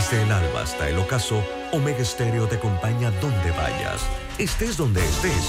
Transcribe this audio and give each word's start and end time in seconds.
Desde 0.00 0.22
el 0.22 0.32
alba 0.32 0.62
hasta 0.62 0.88
el 0.88 0.96
ocaso, 0.96 1.44
Omega 1.72 2.02
Stereo 2.02 2.48
te 2.48 2.56
acompaña 2.56 3.10
donde 3.20 3.50
vayas, 3.50 4.00
estés 4.38 4.78
donde 4.78 5.04
estés. 5.04 5.44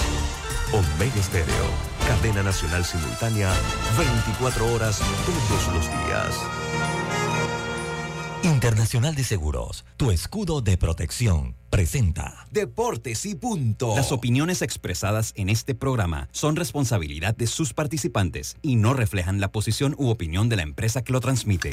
Omega 0.74 1.22
Stereo, 1.22 1.70
cadena 2.06 2.42
nacional 2.42 2.84
simultánea, 2.84 3.50
24 3.96 4.74
horas 4.74 5.00
todos 5.24 5.74
los 5.74 5.86
días. 5.86 6.38
Internacional 8.42 9.14
de 9.14 9.24
Seguros, 9.24 9.86
tu 9.96 10.10
escudo 10.10 10.60
de 10.60 10.76
protección, 10.76 11.56
presenta 11.70 12.46
Deportes 12.50 13.24
y 13.24 13.34
punto. 13.34 13.96
Las 13.96 14.12
opiniones 14.12 14.60
expresadas 14.60 15.32
en 15.34 15.48
este 15.48 15.74
programa 15.74 16.28
son 16.32 16.56
responsabilidad 16.56 17.34
de 17.34 17.46
sus 17.46 17.72
participantes 17.72 18.58
y 18.60 18.76
no 18.76 18.92
reflejan 18.92 19.40
la 19.40 19.50
posición 19.50 19.94
u 19.96 20.10
opinión 20.10 20.50
de 20.50 20.56
la 20.56 20.62
empresa 20.62 21.02
que 21.02 21.14
lo 21.14 21.20
transmite. 21.20 21.72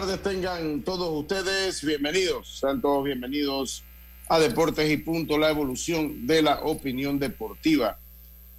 Tardes 0.00 0.22
tengan 0.22 0.82
todos 0.82 1.08
ustedes. 1.10 1.82
Bienvenidos, 1.82 2.58
sean 2.58 2.82
todos 2.82 3.02
bienvenidos 3.02 3.82
a 4.28 4.38
Deportes 4.38 4.90
y 4.90 4.98
Punto, 4.98 5.38
la 5.38 5.48
evolución 5.48 6.26
de 6.26 6.42
la 6.42 6.60
opinión 6.64 7.18
deportiva. 7.18 7.98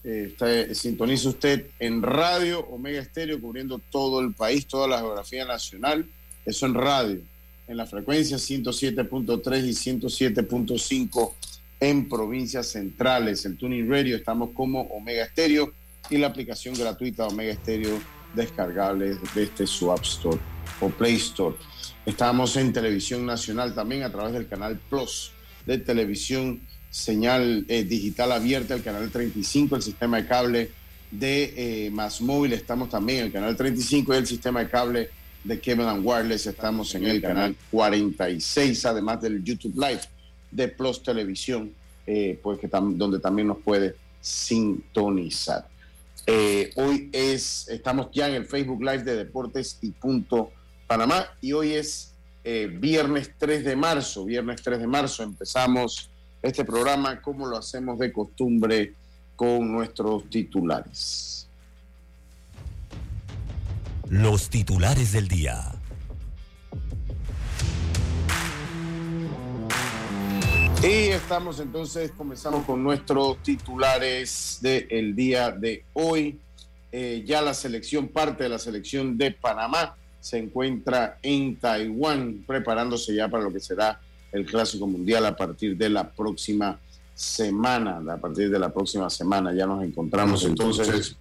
Eh, 0.04 0.72
sintoniza 0.74 1.30
usted 1.30 1.68
en 1.78 2.02
radio 2.02 2.62
Omega 2.62 3.00
Estéreo, 3.00 3.40
cubriendo 3.40 3.80
todo 3.92 4.20
el 4.22 4.34
país, 4.34 4.66
toda 4.66 4.88
la 4.88 4.98
geografía 4.98 5.46
nacional. 5.46 6.08
Eso 6.44 6.66
en 6.66 6.74
radio, 6.74 7.20
en 7.68 7.78
la 7.78 7.86
frecuencia 7.86 8.38
107.3 8.38 9.64
y 9.64 9.74
107.5 9.74 11.34
en 11.80 12.10
provincias 12.10 12.66
centrales. 12.66 13.46
En 13.46 13.58
Tuning 13.58 13.88
Radio 13.88 14.16
estamos 14.16 14.50
como 14.56 14.82
Omega 14.88 15.26
Estéreo 15.26 15.72
y 16.10 16.18
la 16.18 16.26
aplicación 16.26 16.74
gratuita 16.74 17.28
Omega 17.28 17.54
Estéreo 17.54 18.17
descargable 18.34 19.18
desde 19.34 19.68
su 19.68 19.92
App 19.92 20.04
Store 20.04 20.40
o 20.80 20.90
Play 20.90 21.16
Store. 21.16 21.56
Estamos 22.06 22.56
en 22.56 22.72
televisión 22.72 23.26
nacional 23.26 23.74
también 23.74 24.04
a 24.04 24.12
través 24.12 24.34
del 24.34 24.48
canal 24.48 24.80
Plus 24.90 25.32
de 25.66 25.78
televisión 25.78 26.62
señal 26.90 27.66
eh, 27.68 27.84
digital 27.84 28.32
abierta, 28.32 28.74
el 28.74 28.84
canal 28.84 29.10
35, 29.12 29.76
el 29.76 29.82
sistema 29.82 30.18
de 30.18 30.28
cable 30.28 30.72
de 31.12 31.86
eh, 31.86 31.90
Más 31.92 32.22
Móvil, 32.22 32.54
estamos 32.54 32.90
también 32.90 33.20
en 33.20 33.26
el 33.26 33.32
canal 33.32 33.56
35 33.56 34.14
y 34.14 34.18
el 34.18 34.28
sistema 34.28 34.62
de 34.62 34.70
cable 34.70 35.10
de 35.44 35.60
Kevin 35.60 35.86
and 35.86 36.06
Wireless, 36.06 36.48
estamos 36.48 36.94
en 36.96 37.06
el 37.06 37.22
canal 37.22 37.56
46, 37.72 38.86
además 38.86 39.22
del 39.22 39.44
YouTube 39.44 39.76
Live 39.76 40.02
de 40.52 40.68
Plus 40.68 41.04
Televisión, 41.04 41.72
eh, 42.06 42.40
pues 42.42 42.60
que 42.60 42.68
donde 42.68 43.20
también 43.20 43.48
nos 43.48 43.58
puede 43.60 43.96
sintonizar. 44.20 45.68
Hoy 46.76 47.10
es, 47.14 47.68
estamos 47.70 48.10
ya 48.12 48.28
en 48.28 48.36
el 48.36 48.46
Facebook 48.46 48.82
Live 48.82 49.04
de 49.04 49.16
Deportes 49.16 49.78
y 49.82 49.92
Punto 49.92 50.52
Panamá 50.88 51.28
y 51.42 51.54
hoy 51.54 51.74
es 51.74 52.14
eh, 52.44 52.68
viernes 52.72 53.32
3 53.38 53.66
de 53.66 53.76
marzo, 53.76 54.24
viernes 54.24 54.62
3 54.62 54.80
de 54.80 54.88
marzo 54.88 55.24
empezamos 55.24 56.10
este 56.42 56.64
programa 56.64 57.22
como 57.22 57.46
lo 57.46 57.58
hacemos 57.58 58.00
de 58.00 58.14
costumbre 58.14 58.94
con 59.36 59.72
nuestros 59.72 60.30
titulares. 60.30 61.48
Los 64.10 64.50
titulares 64.50 65.12
del 65.12 65.28
día. 65.28 65.77
Y 70.84 71.10
estamos 71.10 71.60
entonces, 71.60 72.12
comenzamos 72.12 72.64
con 72.64 72.84
nuestros 72.84 73.42
titulares 73.42 74.60
del 74.62 75.16
día 75.16 75.50
de 75.50 75.84
hoy. 75.94 76.40
Eh, 76.92 77.24
ya 77.26 77.42
la 77.42 77.56
selección, 77.56 78.08
parte 78.08 78.44
de 78.44 78.50
la 78.50 78.60
selección 78.60 79.18
de 79.18 79.32
Panamá, 79.32 79.98
se 80.20 80.38
encuentra 80.38 81.18
en 81.24 81.56
Taiwán 81.56 82.44
preparándose 82.46 83.16
ya 83.16 83.28
para 83.28 83.44
lo 83.44 83.52
que 83.52 83.60
será 83.60 84.00
el 84.32 84.46
Clásico 84.46 84.86
Mundial 84.86 85.26
a 85.26 85.36
partir 85.36 85.76
de 85.76 85.90
la 85.90 86.12
próxima 86.12 86.80
semana. 87.16 88.00
A 88.14 88.18
partir 88.18 88.52
de 88.52 88.60
la 88.60 88.72
próxima 88.72 89.10
semana 89.10 89.54
ya 89.56 89.66
nos 89.66 89.84
encontramos 89.84 90.46
entonces. 90.46 91.16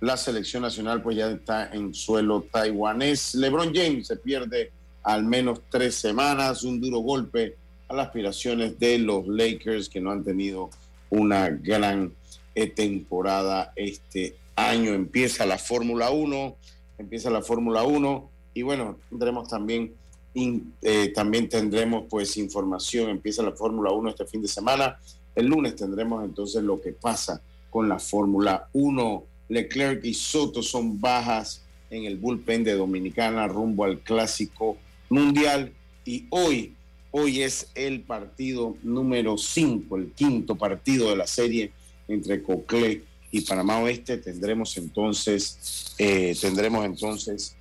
La 0.00 0.16
selección 0.16 0.62
nacional 0.62 1.02
pues 1.02 1.18
ya 1.18 1.30
está 1.30 1.70
en 1.74 1.92
suelo 1.92 2.46
taiwanés. 2.50 3.34
LeBron 3.34 3.74
James 3.74 4.06
se 4.06 4.16
pierde 4.16 4.72
al 5.02 5.24
menos 5.24 5.60
tres 5.70 5.94
semanas, 5.94 6.64
un 6.64 6.80
duro 6.80 6.98
golpe 6.98 7.54
a 7.88 7.94
las 7.94 8.06
aspiraciones 8.06 8.78
de 8.78 8.98
los 8.98 9.26
Lakers 9.26 9.88
que 9.88 10.00
no 10.00 10.10
han 10.10 10.24
tenido 10.24 10.70
una 11.10 11.48
gran 11.48 12.12
eh, 12.54 12.68
temporada 12.68 13.72
este 13.76 14.36
año. 14.56 14.92
Empieza 14.94 15.46
la 15.46 15.58
Fórmula 15.58 16.10
1 16.10 16.56
empieza 16.98 17.30
la 17.30 17.42
Fórmula 17.42 17.82
1 17.82 18.30
y 18.54 18.62
bueno, 18.62 18.98
tendremos 19.10 19.48
también, 19.48 19.94
eh, 20.34 21.12
también 21.14 21.48
tendremos 21.48 22.04
pues 22.08 22.36
información, 22.36 23.10
empieza 23.10 23.42
la 23.42 23.52
Fórmula 23.52 23.92
1 23.92 24.10
este 24.10 24.26
fin 24.26 24.42
de 24.42 24.48
semana. 24.48 24.98
El 25.34 25.46
lunes 25.46 25.76
tendremos 25.76 26.24
entonces 26.24 26.62
lo 26.62 26.80
que 26.80 26.92
pasa 26.92 27.42
con 27.70 27.88
la 27.88 27.98
Fórmula 27.98 28.68
1. 28.72 29.24
Leclerc 29.48 30.04
y 30.04 30.14
Soto 30.14 30.62
son 30.62 31.00
bajas 31.00 31.62
en 31.90 32.04
el 32.04 32.16
bullpen 32.16 32.64
de 32.64 32.74
Dominicana 32.74 33.46
rumbo 33.46 33.84
al 33.84 34.00
Clásico 34.00 34.76
Mundial 35.08 35.72
y 36.04 36.26
hoy, 36.30 36.74
hoy 37.18 37.42
es 37.42 37.70
el 37.74 38.02
partido 38.02 38.76
número 38.82 39.38
5, 39.38 39.96
el 39.96 40.12
quinto 40.12 40.54
partido 40.54 41.08
de 41.08 41.16
la 41.16 41.26
serie 41.26 41.72
entre 42.08 42.42
Cocle 42.42 43.04
y 43.30 43.40
Panamá 43.40 43.78
Oeste 43.78 44.18
tendremos 44.18 44.76
entonces, 44.76 45.94
eh, 45.96 46.36
tendremos 46.38 46.84
entonces 46.84 47.56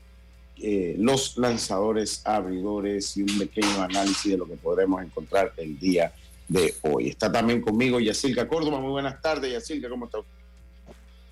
eh, 0.58 0.96
los 1.00 1.38
lanzadores 1.38 2.22
abridores 2.26 3.16
y 3.16 3.22
un 3.22 3.40
pequeño 3.40 3.82
análisis 3.82 4.34
de 4.34 4.38
lo 4.38 4.46
que 4.46 4.58
podremos 4.58 5.02
encontrar 5.02 5.54
el 5.56 5.80
día 5.80 6.14
de 6.50 6.74
hoy. 6.82 7.08
Está 7.08 7.32
también 7.32 7.62
conmigo 7.62 8.02
Yacilca 8.02 8.50
Córdoba. 8.50 8.82
Muy 8.82 8.92
buenas 8.92 9.22
tardes, 9.22 9.54
Yacilca, 9.54 9.88
¿cómo 9.88 10.06
está 10.06 10.18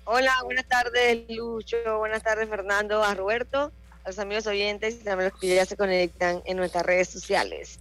Hola, 0.04 0.32
buenas 0.44 0.66
tardes, 0.66 1.24
Lucho. 1.28 1.76
Buenas 1.98 2.22
tardes, 2.22 2.48
Fernando, 2.48 3.04
a 3.04 3.14
Roberto, 3.14 3.70
a 4.02 4.08
los 4.08 4.18
amigos 4.18 4.46
oyentes 4.46 4.98
y 5.00 5.04
también 5.04 5.30
los 5.30 5.38
que 5.38 5.54
ya 5.54 5.66
se 5.66 5.76
conectan 5.76 6.42
en 6.46 6.56
nuestras 6.56 6.86
redes 6.86 7.08
sociales. 7.08 7.80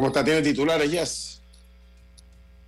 ¿Cómo 0.00 0.08
está? 0.08 0.24
¿Tiene 0.24 0.40
titulares, 0.40 0.90
Yas? 0.90 1.42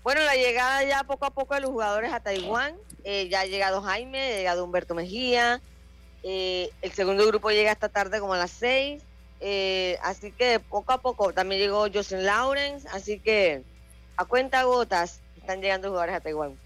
Bueno, 0.03 0.21
la 0.21 0.35
llegada 0.35 0.85
ya 0.85 1.03
poco 1.05 1.25
a 1.25 1.31
poco 1.31 1.55
de 1.55 1.63
los 1.63 1.71
jugadores 1.71 2.13
a 2.13 2.21
Taiwán. 2.21 2.77
Eh, 3.05 3.31
ya 3.31 3.41
ha 3.41 3.47
llegado 3.47 3.81
Jaime, 3.81 4.35
ha 4.35 4.37
llegado 4.37 4.63
Humberto 4.63 4.95
Mejía. 4.95 5.63
Eh, 6.23 6.69
el 6.83 6.93
segundo 6.93 7.27
grupo 7.27 7.51
llega 7.51 7.73
esta 7.73 7.89
tarde 7.89 8.21
como 8.21 8.35
a 8.35 8.37
las 8.37 8.51
seis. 8.51 9.03
Eh, 9.41 9.97
así 10.03 10.31
que 10.31 10.61
poco 10.61 10.93
a 10.93 10.99
poco 10.99 11.33
también 11.33 11.63
llegó 11.63 11.87
Joseph 11.91 12.21
Lawrence. 12.21 12.87
Así 12.93 13.19
que 13.19 13.63
a 14.19 14.27
cuenta 14.27 14.65
gotas 14.65 15.21
están 15.39 15.63
llegando 15.63 15.89
jugadores 15.89 16.17
a 16.17 16.21
Taiwán. 16.21 16.59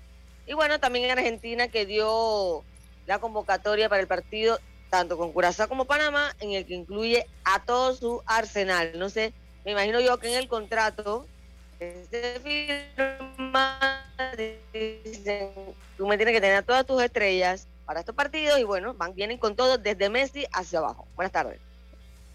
Y 0.48 0.54
bueno, 0.54 0.80
también 0.80 1.04
en 1.04 1.12
Argentina 1.12 1.68
que 1.68 1.86
dio 1.86 2.64
la 3.06 3.20
convocatoria 3.20 3.88
para 3.88 4.02
el 4.02 4.08
partido 4.08 4.58
tanto 4.90 5.16
con 5.16 5.30
Curazao 5.30 5.68
como 5.68 5.84
Panamá, 5.84 6.34
en 6.40 6.52
el 6.52 6.66
que 6.66 6.74
incluye 6.74 7.24
a 7.44 7.64
todo 7.64 7.94
su 7.94 8.22
arsenal. 8.26 8.98
No 8.98 9.10
sé, 9.10 9.32
me 9.66 9.72
imagino 9.72 10.00
yo 10.00 10.16
que 10.18 10.28
en 10.28 10.38
el 10.38 10.46
contrato 10.46 11.26
se 11.80 12.40
firma, 12.40 13.80
dicen, 14.72 15.50
tú 15.96 16.06
me 16.06 16.16
tienes 16.16 16.36
que 16.36 16.40
tener 16.40 16.62
todas 16.62 16.86
tus 16.86 17.02
estrellas 17.02 17.66
para 17.84 17.98
estos 17.98 18.14
partidos 18.14 18.60
y 18.60 18.62
bueno, 18.62 18.94
van, 18.94 19.12
vienen 19.16 19.38
con 19.38 19.56
todo 19.56 19.76
desde 19.76 20.08
Messi 20.08 20.46
hacia 20.52 20.78
abajo. 20.78 21.08
Buenas 21.16 21.32
tardes. 21.32 21.58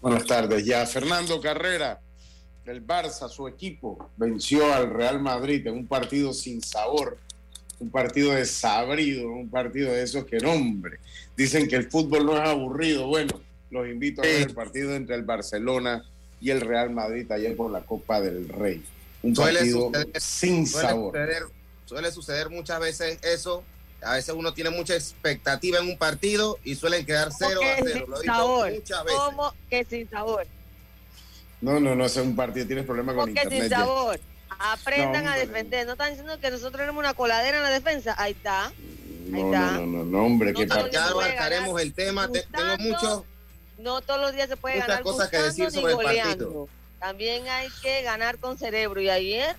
Buenas 0.02 0.26
tardes. 0.26 0.62
Ya 0.66 0.84
Fernando 0.84 1.40
Carrera, 1.40 2.00
el 2.66 2.86
Barça, 2.86 3.30
su 3.30 3.48
equipo, 3.48 4.10
venció 4.18 4.70
al 4.70 4.90
Real 4.90 5.18
Madrid 5.18 5.66
en 5.66 5.72
un 5.72 5.86
partido 5.86 6.34
sin 6.34 6.60
sabor. 6.60 7.16
un 7.78 7.90
partido 7.90 8.32
desabrido, 8.32 9.26
un 9.28 9.48
partido 9.48 9.90
de 9.90 10.02
esos 10.02 10.26
que 10.26 10.36
nombre. 10.36 10.98
Dicen 11.34 11.66
que 11.66 11.76
el 11.76 11.90
fútbol 11.90 12.26
no 12.26 12.36
es 12.36 12.46
aburrido. 12.46 13.06
Bueno, 13.06 13.40
los 13.70 13.88
invito 13.88 14.20
a 14.20 14.26
ver 14.26 14.42
el 14.42 14.54
partido 14.54 14.94
entre 14.94 15.16
el 15.16 15.22
Barcelona 15.22 16.04
y 16.42 16.50
el 16.50 16.60
Real 16.60 16.90
Madrid 16.90 17.30
ayer 17.30 17.56
por 17.56 17.70
la 17.70 17.82
Copa 17.82 18.20
del 18.20 18.48
Rey. 18.48 18.82
Un 19.22 19.32
partido 19.32 19.92
sin 20.16 20.66
sabor. 20.66 21.16
suele 21.86 22.10
suceder 22.10 22.50
muchas 22.50 22.80
veces 22.80 23.18
eso. 23.22 23.62
A 24.02 24.14
veces 24.14 24.34
uno 24.36 24.52
tiene 24.52 24.70
mucha 24.70 24.94
expectativa 24.94 25.78
en 25.78 25.86
un 25.86 25.96
partido 25.96 26.58
y 26.64 26.74
suelen 26.74 27.06
quedar 27.06 27.30
cero 27.32 27.60
a 27.62 27.80
cero. 27.84 28.06
Lo 28.08 28.20
he 28.20 28.24
sabor? 28.24 28.72
muchas 28.72 29.04
veces. 29.04 29.20
¿Cómo 29.20 29.54
que 29.70 29.84
sin 29.84 30.10
sabor? 30.10 30.44
No, 31.60 31.78
no, 31.78 31.94
no, 31.94 32.04
es 32.04 32.16
un 32.16 32.34
partido, 32.34 32.66
tienes 32.66 32.84
problemas 32.84 33.14
con 33.14 33.28
internet. 33.28 33.60
sin 33.60 33.70
sabor. 33.70 34.18
Aprendan 34.58 35.28
a 35.28 35.36
defender. 35.36 35.86
No 35.86 35.92
están 35.92 36.10
diciendo 36.10 36.40
que 36.40 36.50
nosotros 36.50 36.80
tenemos 36.80 36.98
una 36.98 37.14
coladera 37.14 37.58
en 37.58 37.62
la 37.62 37.70
defensa. 37.70 38.16
Ahí 38.18 38.32
está. 38.32 38.66
Ahí 38.66 38.72
no, 39.28 39.54
está. 39.54 39.72
no, 39.72 39.86
no, 39.86 40.04
no, 40.04 40.24
hombre, 40.24 40.52
que 40.52 40.66
Ya 40.66 41.06
abarcaremos 41.06 41.80
el 41.80 41.94
tema. 41.94 42.28
Tengo 42.28 42.78
mucho. 42.78 43.24
No 43.82 44.00
todos 44.00 44.20
los 44.20 44.32
días 44.32 44.48
se 44.48 44.56
puede 44.56 44.78
ganar 44.78 45.02
cosas 45.02 45.28
que 45.28 45.38
decir 45.38 45.70
sobre 45.70 45.92
el 45.92 45.98
partido. 45.98 46.68
También 46.98 47.48
hay 47.48 47.68
que 47.82 48.02
ganar 48.02 48.38
con 48.38 48.56
cerebro. 48.56 49.00
Y 49.00 49.10
ayer 49.10 49.56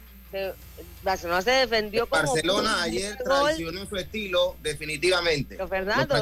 Barcelona 1.04 1.42
se 1.42 1.52
defendió 1.52 2.08
como 2.08 2.24
Barcelona 2.24 2.82
ayer 2.84 3.18
traicionó 3.24 3.86
su 3.86 3.98
estilo 3.98 4.56
definitivamente. 4.62 5.56
Pero 5.56 5.68
Fernando, 5.68 6.16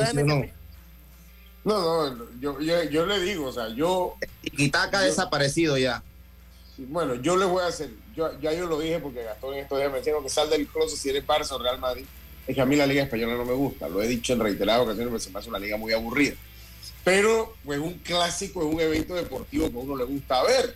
no, 1.63 2.15
no, 2.15 2.27
yo, 2.39 2.59
yo, 2.59 3.05
le 3.05 3.19
digo, 3.19 3.45
o 3.45 3.53
sea, 3.53 3.69
yo... 3.69 4.15
Quitaca 4.41 4.97
ha 4.97 5.01
desaparecido 5.03 5.77
ya. 5.77 6.01
Bueno, 6.77 7.13
yo 7.15 7.37
le 7.37 7.45
voy 7.45 7.63
a 7.63 7.67
hacer, 7.67 7.91
yo, 8.15 8.31
ya 8.39 8.51
yo 8.51 8.65
lo 8.65 8.79
dije 8.79 8.97
porque 8.97 9.21
Gastón 9.21 9.53
en 9.53 9.59
estos 9.59 9.77
días 9.77 9.91
me 9.91 9.99
dijeron 9.99 10.23
que 10.23 10.29
sal 10.29 10.49
del 10.49 10.65
closet 10.65 10.97
si 10.97 11.09
eres 11.09 11.25
Barça 11.25 11.51
o 11.51 11.59
Real 11.59 11.77
Madrid. 11.77 12.05
Es 12.47 12.55
que 12.55 12.61
a 12.61 12.65
mí 12.65 12.75
la 12.75 12.87
Liga 12.87 13.03
Española 13.03 13.35
no 13.35 13.45
me 13.45 13.53
gusta, 13.53 13.87
lo 13.87 14.01
he 14.01 14.07
dicho 14.07 14.33
en 14.33 14.39
reiteradas 14.39 14.81
ocasiones, 14.81 15.09
porque 15.09 15.23
se 15.23 15.29
me 15.29 15.37
hace 15.37 15.49
una 15.49 15.59
liga 15.59 15.77
muy 15.77 15.93
aburrida. 15.93 16.33
Pero, 17.03 17.55
pues, 17.65 17.79
un 17.79 17.93
clásico 17.95 18.61
es 18.61 18.73
un 18.73 18.79
evento 18.79 19.15
deportivo 19.15 19.69
que 19.69 19.77
a 19.77 19.79
uno 19.79 19.95
le 19.95 20.03
gusta 20.05 20.43
ver. 20.43 20.75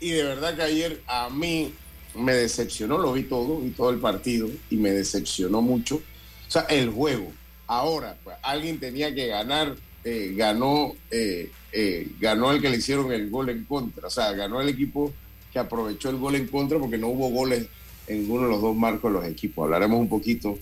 Y 0.00 0.10
de 0.10 0.24
verdad 0.24 0.54
que 0.56 0.62
ayer 0.62 1.00
a 1.06 1.30
mí 1.30 1.72
me 2.14 2.34
decepcionó, 2.34 2.98
lo 2.98 3.12
vi 3.12 3.22
todo, 3.22 3.60
vi 3.60 3.70
todo 3.70 3.90
el 3.90 3.98
partido 3.98 4.48
y 4.68 4.76
me 4.76 4.90
decepcionó 4.90 5.62
mucho. 5.62 5.96
O 5.96 6.50
sea, 6.50 6.62
el 6.62 6.90
juego. 6.90 7.32
Ahora, 7.66 8.18
pues, 8.22 8.36
alguien 8.42 8.78
tenía 8.78 9.14
que 9.14 9.28
ganar, 9.28 9.76
eh, 10.04 10.34
ganó, 10.36 10.94
eh, 11.10 11.50
eh, 11.72 12.08
ganó 12.20 12.50
el 12.52 12.60
que 12.60 12.68
le 12.68 12.76
hicieron 12.76 13.10
el 13.12 13.30
gol 13.30 13.48
en 13.48 13.64
contra. 13.64 14.08
O 14.08 14.10
sea, 14.10 14.32
ganó 14.32 14.60
el 14.60 14.68
equipo 14.68 15.12
que 15.50 15.58
aprovechó 15.58 16.10
el 16.10 16.18
gol 16.18 16.34
en 16.34 16.48
contra 16.48 16.78
porque 16.78 16.98
no 16.98 17.08
hubo 17.08 17.30
goles 17.30 17.66
en 18.06 18.22
ninguno 18.22 18.44
de 18.44 18.50
los 18.50 18.60
dos 18.60 18.76
marcos 18.76 19.10
de 19.10 19.18
los 19.18 19.26
equipos. 19.26 19.64
Hablaremos 19.64 19.98
un 19.98 20.08
poquito 20.08 20.58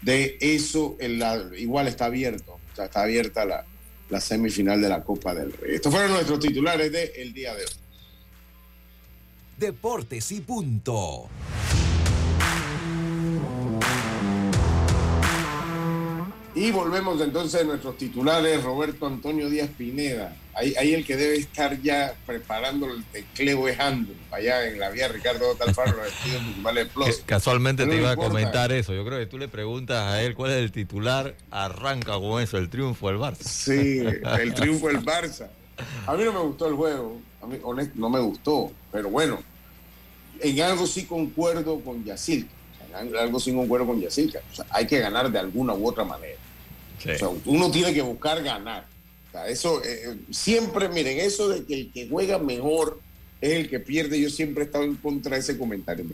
de 0.00 0.38
eso. 0.40 0.96
Igual 1.58 1.88
está 1.88 2.06
abierto, 2.06 2.52
o 2.52 2.76
sea, 2.76 2.86
está 2.86 3.02
abierta 3.02 3.44
la, 3.44 3.66
la 4.08 4.20
semifinal 4.20 4.80
de 4.80 4.88
la 4.88 5.02
Copa 5.02 5.34
del 5.34 5.52
Rey. 5.52 5.76
Estos 5.76 5.92
fueron 5.92 6.12
nuestros 6.12 6.40
titulares 6.40 6.92
del 6.92 7.10
el 7.16 7.32
día 7.32 7.54
de 7.54 7.64
hoy. 7.64 7.70
Deportes 9.58 10.32
y 10.32 10.40
punto. 10.40 11.28
Y 16.54 16.70
volvemos 16.70 17.20
entonces 17.20 17.60
a 17.60 17.64
nuestros 17.64 17.98
titulares, 17.98 18.62
Roberto 18.62 19.06
Antonio 19.06 19.50
Díaz 19.50 19.70
Pineda. 19.76 20.34
Ahí, 20.56 20.74
ahí 20.78 20.94
el 20.94 21.04
que 21.04 21.16
debe 21.18 21.36
estar 21.36 21.82
ya 21.82 22.14
preparando 22.24 22.90
el 22.90 23.04
tecleo 23.04 23.68
es 23.68 23.78
allá 23.78 24.66
en 24.66 24.80
la 24.80 24.88
vía 24.88 25.06
Ricardo 25.06 25.54
Talfaro, 25.54 25.98
los 25.98 26.06
estudios 26.06 26.40
municipales 26.40 26.88
Plus. 26.94 27.22
Casualmente 27.26 27.84
te 27.84 27.94
iba 27.94 28.12
a 28.12 28.16
comentar 28.16 28.72
eso. 28.72 28.94
Yo 28.94 29.04
creo 29.04 29.18
que 29.18 29.26
tú 29.26 29.36
le 29.36 29.48
preguntas 29.48 30.02
a 30.02 30.22
él 30.22 30.34
cuál 30.34 30.52
es 30.52 30.56
el 30.56 30.72
titular, 30.72 31.34
arranca 31.50 32.14
con 32.14 32.42
eso, 32.42 32.56
el 32.56 32.70
triunfo 32.70 33.08
del 33.08 33.18
Barça. 33.18 33.42
Sí, 33.42 34.00
el 34.40 34.54
triunfo 34.54 34.88
del 34.88 35.04
Barça. 35.04 35.48
A 36.06 36.14
mí 36.14 36.24
no 36.24 36.32
me 36.32 36.40
gustó 36.40 36.68
el 36.68 36.74
juego, 36.74 37.20
a 37.42 37.46
mí 37.46 37.58
honesto, 37.62 37.92
no 37.96 38.08
me 38.08 38.20
gustó, 38.20 38.72
pero 38.90 39.10
bueno, 39.10 39.42
en 40.40 40.60
algo 40.62 40.86
sí 40.86 41.04
concuerdo 41.04 41.80
con 41.80 42.02
Yacirca, 42.02 42.48
en 42.98 43.14
algo 43.14 43.38
sí 43.38 43.52
concuerdo 43.52 43.88
con 43.88 44.00
Yacirca, 44.00 44.40
o 44.50 44.54
sea, 44.54 44.64
hay 44.70 44.86
que 44.86 45.00
ganar 45.00 45.30
de 45.30 45.38
alguna 45.38 45.74
u 45.74 45.86
otra 45.86 46.04
manera. 46.04 46.38
O 46.98 47.18
sea, 47.18 47.28
uno 47.44 47.70
tiene 47.70 47.92
que 47.92 48.00
buscar 48.00 48.42
ganar. 48.42 48.86
Eso, 49.44 49.82
eh, 49.84 50.02
eh, 50.04 50.16
siempre, 50.30 50.88
miren, 50.88 51.18
eso 51.18 51.48
de 51.48 51.64
que 51.64 51.74
el 51.80 51.92
que 51.92 52.08
juega 52.08 52.38
mejor 52.38 53.00
es 53.40 53.52
el 53.52 53.68
que 53.68 53.80
pierde, 53.80 54.20
yo 54.20 54.30
siempre 54.30 54.64
he 54.64 54.66
estado 54.66 54.84
en 54.84 54.96
contra 54.96 55.34
de 55.34 55.40
ese 55.40 55.58
comentario. 55.58 56.06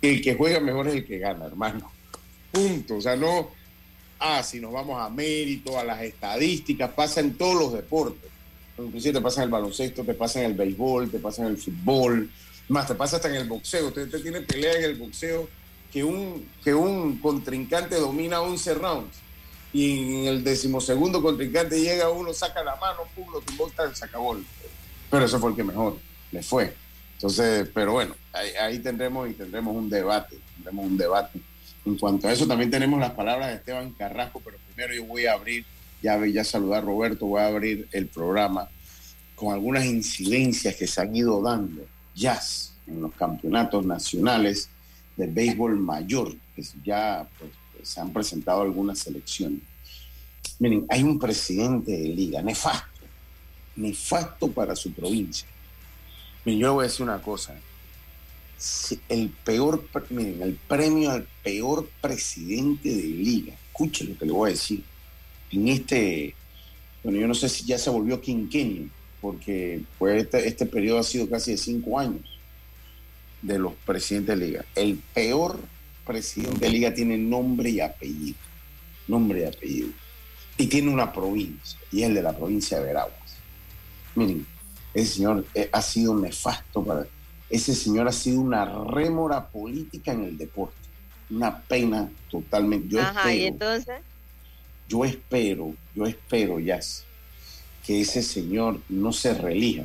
El 0.00 0.22
que 0.22 0.34
juega 0.34 0.60
mejor 0.60 0.88
es 0.88 0.94
el 0.94 1.06
que 1.06 1.18
gana, 1.18 1.46
hermano. 1.46 1.90
Punto. 2.50 2.96
O 2.96 3.00
sea, 3.00 3.16
no, 3.16 3.50
ah, 4.18 4.42
si 4.42 4.60
nos 4.60 4.72
vamos 4.72 5.00
a 5.00 5.10
mérito, 5.10 5.78
a 5.78 5.84
las 5.84 6.02
estadísticas, 6.02 6.90
pasa 6.92 7.20
en 7.20 7.34
todos 7.34 7.54
los 7.54 7.72
deportes 7.72 8.30
inclusive 8.84 9.14
te 9.14 9.20
pasa 9.20 9.40
en 9.40 9.44
el 9.44 9.50
baloncesto, 9.50 10.04
te 10.04 10.14
pasa 10.14 10.40
en 10.40 10.46
el 10.46 10.54
béisbol, 10.54 11.10
te 11.10 11.18
pasa 11.18 11.42
en 11.42 11.48
el 11.48 11.56
fútbol, 11.56 12.30
más 12.68 12.86
te 12.86 12.94
pasa 12.94 13.16
hasta 13.16 13.28
en 13.28 13.36
el 13.36 13.48
boxeo. 13.48 13.88
Usted, 13.88 14.08
tiene 14.22 14.40
pelea 14.42 14.74
en 14.74 14.84
el 14.84 14.96
boxeo 14.96 15.48
que 15.92 16.04
un, 16.04 16.46
que 16.62 16.74
un 16.74 17.18
contrincante 17.18 17.96
domina 17.96 18.40
11 18.40 18.74
rounds 18.74 19.16
y 19.72 20.22
en 20.22 20.26
el 20.26 20.44
decimosegundo 20.44 21.22
contrincante 21.22 21.80
llega 21.80 22.10
uno, 22.10 22.32
saca 22.32 22.62
la 22.64 22.76
mano, 22.76 23.00
pum, 23.14 23.26
lo 23.32 23.40
tumbó, 23.40 23.68
se. 23.68 24.06
Pero 25.10 25.24
eso 25.24 25.38
fue 25.38 25.50
el 25.50 25.56
que 25.56 25.64
mejor 25.64 25.96
le 26.32 26.42
fue. 26.42 26.74
Entonces, 27.14 27.68
pero 27.72 27.92
bueno, 27.92 28.14
ahí, 28.32 28.50
ahí, 28.60 28.78
tendremos 28.78 29.28
y 29.28 29.34
tendremos 29.34 29.76
un 29.76 29.90
debate, 29.90 30.38
tendremos 30.54 30.86
un 30.86 30.96
debate. 30.96 31.40
En 31.84 31.96
cuanto 31.96 32.28
a 32.28 32.32
eso, 32.32 32.46
también 32.46 32.70
tenemos 32.70 32.98
las 32.98 33.12
palabras 33.12 33.48
de 33.48 33.54
Esteban 33.56 33.92
Carrasco, 33.92 34.40
pero 34.44 34.56
primero 34.66 34.94
yo 34.94 35.04
voy 35.04 35.26
a 35.26 35.34
abrir 35.34 35.64
ya, 36.02 36.18
ya 36.26 36.44
saludar 36.44 36.82
a 36.82 36.86
Roberto, 36.86 37.26
voy 37.26 37.40
a 37.40 37.46
abrir 37.46 37.88
el 37.92 38.06
programa 38.06 38.68
con 39.34 39.52
algunas 39.52 39.84
incidencias 39.84 40.74
que 40.76 40.86
se 40.86 41.00
han 41.00 41.14
ido 41.14 41.40
dando 41.42 41.86
jazz 42.14 42.74
en 42.86 43.00
los 43.00 43.12
campeonatos 43.14 43.86
nacionales 43.86 44.68
de 45.16 45.26
béisbol 45.26 45.78
mayor, 45.78 46.34
que 46.54 46.62
ya 46.84 47.26
pues, 47.38 47.50
se 47.84 48.00
han 48.00 48.12
presentado 48.12 48.62
algunas 48.62 48.98
selecciones. 48.98 49.60
Miren, 50.58 50.86
hay 50.88 51.02
un 51.02 51.18
presidente 51.18 51.92
de 51.92 52.08
liga 52.08 52.42
nefasto, 52.42 53.00
nefasto 53.76 54.50
para 54.50 54.76
su 54.76 54.92
provincia. 54.92 55.48
Miren, 56.44 56.60
yo 56.60 56.74
voy 56.74 56.84
a 56.84 56.88
decir 56.88 57.02
una 57.02 57.20
cosa. 57.20 57.54
El 59.08 59.30
peor, 59.30 59.88
miren, 60.10 60.42
el 60.42 60.54
premio 60.54 61.10
al 61.10 61.26
peor 61.42 61.88
presidente 62.00 62.90
de 62.90 63.02
liga, 63.02 63.54
escuchen 63.68 64.10
lo 64.10 64.18
que 64.18 64.26
le 64.26 64.32
voy 64.32 64.50
a 64.50 64.52
decir 64.52 64.84
en 65.50 65.68
este, 65.68 66.34
bueno, 67.02 67.18
yo 67.18 67.26
no 67.26 67.34
sé 67.34 67.48
si 67.48 67.64
ya 67.64 67.78
se 67.78 67.90
volvió 67.90 68.20
quinquenio, 68.20 68.88
porque 69.20 69.82
pues 69.98 70.22
este, 70.22 70.48
este 70.48 70.66
periodo 70.66 71.00
ha 71.00 71.02
sido 71.02 71.28
casi 71.28 71.52
de 71.52 71.58
cinco 71.58 71.98
años 71.98 72.22
de 73.42 73.58
los 73.58 73.74
presidentes 73.84 74.38
de 74.38 74.46
liga. 74.46 74.64
El 74.74 74.98
peor 75.14 75.58
presidente 76.10 76.66
de 76.66 76.70
liga 76.70 76.92
tiene 76.92 77.16
nombre 77.16 77.70
y 77.70 77.80
apellido, 77.80 78.36
nombre 79.06 79.42
y 79.42 79.44
apellido, 79.44 79.88
y 80.56 80.66
tiene 80.66 80.90
una 80.90 81.12
provincia, 81.12 81.78
y 81.92 82.02
es 82.02 82.08
el 82.08 82.14
de 82.14 82.22
la 82.22 82.36
provincia 82.36 82.80
de 82.80 82.86
Veraguas. 82.86 83.36
Miren, 84.16 84.44
ese 84.92 85.14
señor 85.14 85.46
eh, 85.54 85.70
ha 85.72 85.80
sido 85.80 86.16
nefasto 86.16 86.82
para... 86.82 87.06
Ese 87.48 87.74
señor 87.76 88.08
ha 88.08 88.12
sido 88.12 88.40
una 88.40 88.64
rémora 88.84 89.46
política 89.46 90.12
en 90.12 90.24
el 90.24 90.36
deporte. 90.36 90.76
Una 91.30 91.60
pena 91.60 92.10
totalmente. 92.28 92.88
Yo 92.88 93.00
Ajá, 93.00 93.32
¿y 93.32 93.46
entonces? 93.46 93.96
Yo 94.88 95.04
espero, 95.04 95.74
yo 95.94 96.06
espero, 96.06 96.58
ya 96.58 96.80
que 97.84 98.00
ese 98.00 98.22
señor 98.22 98.80
no 98.88 99.12
se 99.12 99.34
relija, 99.34 99.84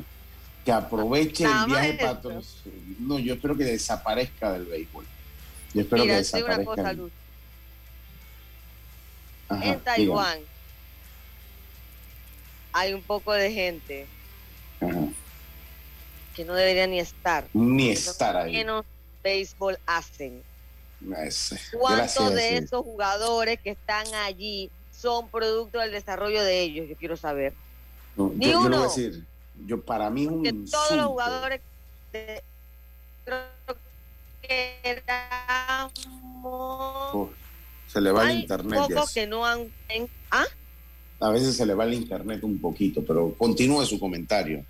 que 0.64 0.72
aproveche 0.72 1.44
el 1.44 1.66
viaje 1.66 1.98
patrocinio. 2.00 2.96
No, 2.98 3.18
yo 3.20 3.34
espero 3.34 3.56
que 3.56 3.64
desaparezca 3.64 4.52
del 4.52 4.66
béisbol. 4.66 5.04
Yo 5.76 5.82
espero 5.82 6.04
que 6.04 6.12
desaparezca. 6.12 6.96
en 9.50 9.80
Taiwán 9.80 10.38
hay 12.72 12.94
un 12.94 13.02
poco 13.02 13.34
de 13.34 13.52
gente 13.52 14.06
que 16.34 16.44
no 16.46 16.54
debería 16.54 16.86
ni 16.86 16.98
estar. 16.98 17.46
Ni 17.52 17.90
estar 17.90 18.38
ahí. 18.38 18.52
Menos 18.52 18.86
béisbol 19.22 19.78
hacen. 19.84 20.42
¿Cuántos 21.78 22.32
de 22.32 22.56
esos 22.56 22.82
jugadores 22.82 23.60
que 23.60 23.72
están 23.72 24.06
allí 24.14 24.70
son 24.92 25.28
producto 25.28 25.78
del 25.78 25.92
desarrollo 25.92 26.42
de 26.42 26.62
ellos, 26.62 26.88
yo 26.88 26.96
quiero 26.96 27.18
saber. 27.18 27.52
Ni 28.16 28.50
yo, 28.50 28.62
uno. 28.62 28.84
decir, 28.84 29.26
yo 29.66 29.82
para 29.82 30.08
mí 30.08 30.22
es 30.22 30.28
un 30.28 30.42
que 30.42 30.54
todos 30.70 30.96
los 30.96 31.06
jugadores 31.08 31.60
se 37.86 38.00
le 38.00 38.12
va 38.12 38.30
el 38.30 38.40
internet. 38.40 38.80
que 39.12 39.26
no 39.26 39.46
han 39.46 39.70
¿ah? 40.30 40.44
A 41.20 41.30
veces 41.30 41.56
se 41.56 41.64
le 41.64 41.74
va 41.74 41.84
el 41.84 41.94
internet 41.94 42.42
un 42.42 42.60
poquito, 42.60 43.02
pero 43.04 43.34
continúe 43.38 43.84
su 43.86 43.98
comentario. 43.98 44.64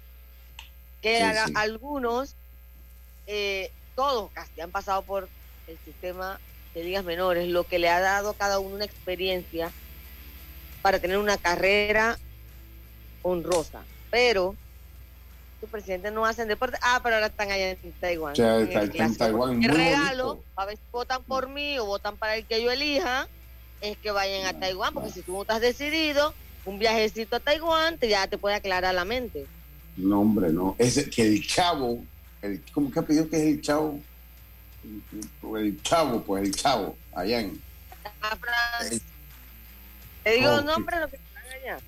Que 1.02 1.21
algunos, 1.54 2.37
eh, 3.26 3.71
todos 3.95 4.30
casi 4.33 4.61
han 4.61 4.71
pasado 4.71 5.02
por 5.02 5.28
el 5.66 5.78
sistema 5.85 6.40
de 6.75 6.85
ligas 6.85 7.04
menores, 7.04 7.49
lo 7.49 7.64
que 7.64 7.78
le 7.78 7.88
ha 7.88 8.00
dado 8.00 8.30
a 8.30 8.35
cada 8.35 8.59
uno 8.59 8.76
una 8.76 8.85
experiencia 8.85 9.73
para 10.83 11.00
tener 11.00 11.18
una 11.18 11.37
carrera 11.37 12.18
honrosa. 13.23 13.83
Pero 14.11 14.54
su 15.66 15.70
presidente 15.73 16.11
no 16.11 16.25
hacen 16.25 16.49
deporte. 16.49 16.78
Ah, 16.80 17.00
pero 17.02 17.16
ahora 17.16 17.26
están 17.26 17.50
allá 17.50 17.70
en 17.70 17.92
Taiwán. 18.00 18.35
Ya, 18.35 18.58
está, 18.61 18.82
en 18.82 19.16
Taiwán. 19.16 19.62
El 19.62 19.70
regalo, 19.70 20.42
a 20.54 20.64
ver 20.64 20.76
si 20.76 20.82
votan 20.90 21.23
por 21.25 21.49
mí 21.49 21.78
o 21.78 21.87
votan 21.87 22.16
para 22.16 22.37
el 22.37 22.46
que 22.46 22.62
yo 22.62 22.70
elija, 22.70 23.28
es 23.80 23.96
que 23.99 24.11
vayan 24.11 24.46
a 24.46 24.58
Taiwán, 24.58 24.94
porque 24.94 25.11
si 25.11 25.23
tú 25.23 25.32
no 25.32 25.42
estás 25.42 25.61
decidido, 25.61 26.35
un 26.64 26.78
viajecito 26.78 27.37
a 27.37 27.40
Taiwán 27.40 27.99
te, 27.99 28.08
ya 28.08 28.26
te 28.26 28.38
puede 28.38 28.56
aclarar 28.56 28.94
la 28.94 29.04
mente. 29.04 29.46
No, 29.96 30.20
hombre, 30.20 30.52
no. 30.52 30.76
Es 30.78 31.08
que 31.08 31.23
el 31.23 31.46
chavo, 31.46 32.04
el, 32.42 32.62
¿cómo 32.73 32.90
que 32.90 32.99
ha 32.99 33.02
pedido 33.02 33.28
que 33.28 33.37
es 33.37 33.42
el 33.42 33.61
chavo? 33.61 34.00
El, 35.54 35.82
chavo, 35.82 36.23
pues 36.23 36.44
el 36.44 36.54
chavo, 36.54 36.96
allá 37.12 37.40
en. 37.40 37.61
te 40.23 40.30
digo 40.30 40.54
okay. 40.54 40.66
nombres 40.66 41.00
lo 41.00 41.08
que 41.08 41.16
están 41.16 41.44
allá. 41.61 41.78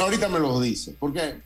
Ahorita 0.00 0.28
me 0.28 0.38
los 0.38 0.62
dice, 0.62 0.94
porque 0.98 1.40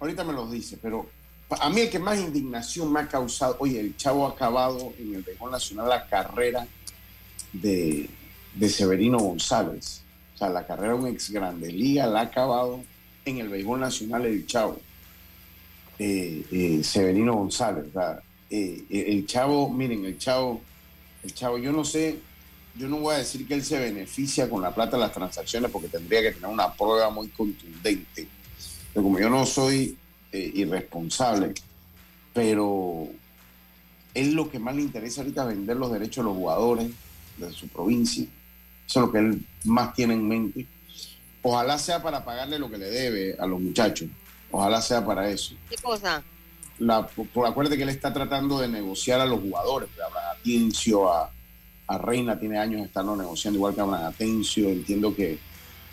ahorita 0.00 0.24
me 0.24 0.32
los 0.32 0.50
dice, 0.50 0.78
pero 0.80 1.08
a 1.50 1.68
mí 1.68 1.80
el 1.80 1.90
que 1.90 1.98
más 1.98 2.18
indignación 2.18 2.92
me 2.92 3.00
ha 3.00 3.08
causado, 3.08 3.56
oye, 3.58 3.80
el 3.80 3.96
chavo 3.96 4.26
ha 4.26 4.30
acabado 4.30 4.92
en 4.98 5.14
el 5.14 5.22
béisbol 5.22 5.50
nacional 5.50 5.88
la 5.88 6.06
carrera 6.06 6.66
de, 7.52 8.08
Severino 8.68 9.18
González. 9.18 10.02
O 10.34 10.38
sea, 10.38 10.48
la 10.48 10.66
carrera 10.66 10.94
de 10.94 10.98
un 11.00 11.06
ex 11.08 11.30
grande 11.30 11.70
liga 11.70 12.06
la 12.06 12.20
ha 12.20 12.24
acabado 12.24 12.80
en 13.24 13.38
el 13.38 13.48
béisbol 13.48 13.80
nacional 13.80 14.26
el 14.26 14.46
chavo. 14.46 14.78
Eh, 15.98 16.44
eh, 16.50 16.84
Severino 16.84 17.34
González. 17.34 17.86
Eh, 18.48 18.84
el 18.88 19.26
chavo, 19.26 19.68
miren, 19.68 20.04
el 20.04 20.18
chavo, 20.18 20.60
el 21.22 21.34
chavo, 21.34 21.58
yo 21.58 21.72
no 21.72 21.84
sé, 21.84 22.18
yo 22.76 22.88
no 22.88 22.98
voy 22.98 23.16
a 23.16 23.18
decir 23.18 23.46
que 23.46 23.54
él 23.54 23.64
se 23.64 23.78
beneficia 23.78 24.48
con 24.48 24.62
la 24.62 24.74
plata 24.74 24.96
de 24.96 25.02
las 25.02 25.12
transacciones 25.12 25.70
porque 25.70 25.88
tendría 25.88 26.22
que 26.22 26.32
tener 26.32 26.48
una 26.48 26.72
prueba 26.72 27.10
muy 27.10 27.28
contundente. 27.28 28.28
Pero 28.92 29.04
como 29.04 29.18
yo 29.18 29.30
no 29.30 29.46
soy 29.46 29.96
irresponsable, 30.32 31.54
pero 32.32 33.08
él 34.14 34.34
lo 34.34 34.50
que 34.50 34.58
más 34.58 34.74
le 34.74 34.82
interesa 34.82 35.20
ahorita 35.20 35.42
es 35.42 35.48
vender 35.48 35.76
los 35.76 35.92
derechos 35.92 36.24
de 36.24 36.30
los 36.30 36.36
jugadores 36.36 36.90
de 37.36 37.52
su 37.52 37.68
provincia. 37.68 38.24
Eso 38.86 39.00
es 39.00 39.06
lo 39.06 39.12
que 39.12 39.18
él 39.18 39.46
más 39.64 39.94
tiene 39.94 40.14
en 40.14 40.26
mente. 40.26 40.66
Ojalá 41.42 41.78
sea 41.78 42.02
para 42.02 42.24
pagarle 42.24 42.58
lo 42.58 42.70
que 42.70 42.78
le 42.78 42.90
debe 42.90 43.36
a 43.38 43.46
los 43.46 43.60
muchachos. 43.60 44.08
Ojalá 44.50 44.82
sea 44.82 45.04
para 45.04 45.30
eso. 45.30 45.54
¿Qué 45.68 45.76
cosa? 45.76 46.22
La, 46.78 47.06
por, 47.06 47.46
acuérdate 47.46 47.76
que 47.76 47.84
él 47.84 47.88
está 47.88 48.12
tratando 48.12 48.58
de 48.58 48.68
negociar 48.68 49.20
a 49.20 49.26
los 49.26 49.40
jugadores. 49.40 49.88
A 50.00 50.32
Atencio, 50.32 51.12
a, 51.12 51.30
a, 51.86 51.98
Reina 51.98 52.38
tiene 52.38 52.58
años 52.58 52.84
estando 52.84 53.16
negociando, 53.16 53.58
igual 53.58 53.74
que 53.74 53.80
a 53.80 54.06
Atencio. 54.08 54.68
Entiendo 54.68 55.14
que 55.14 55.38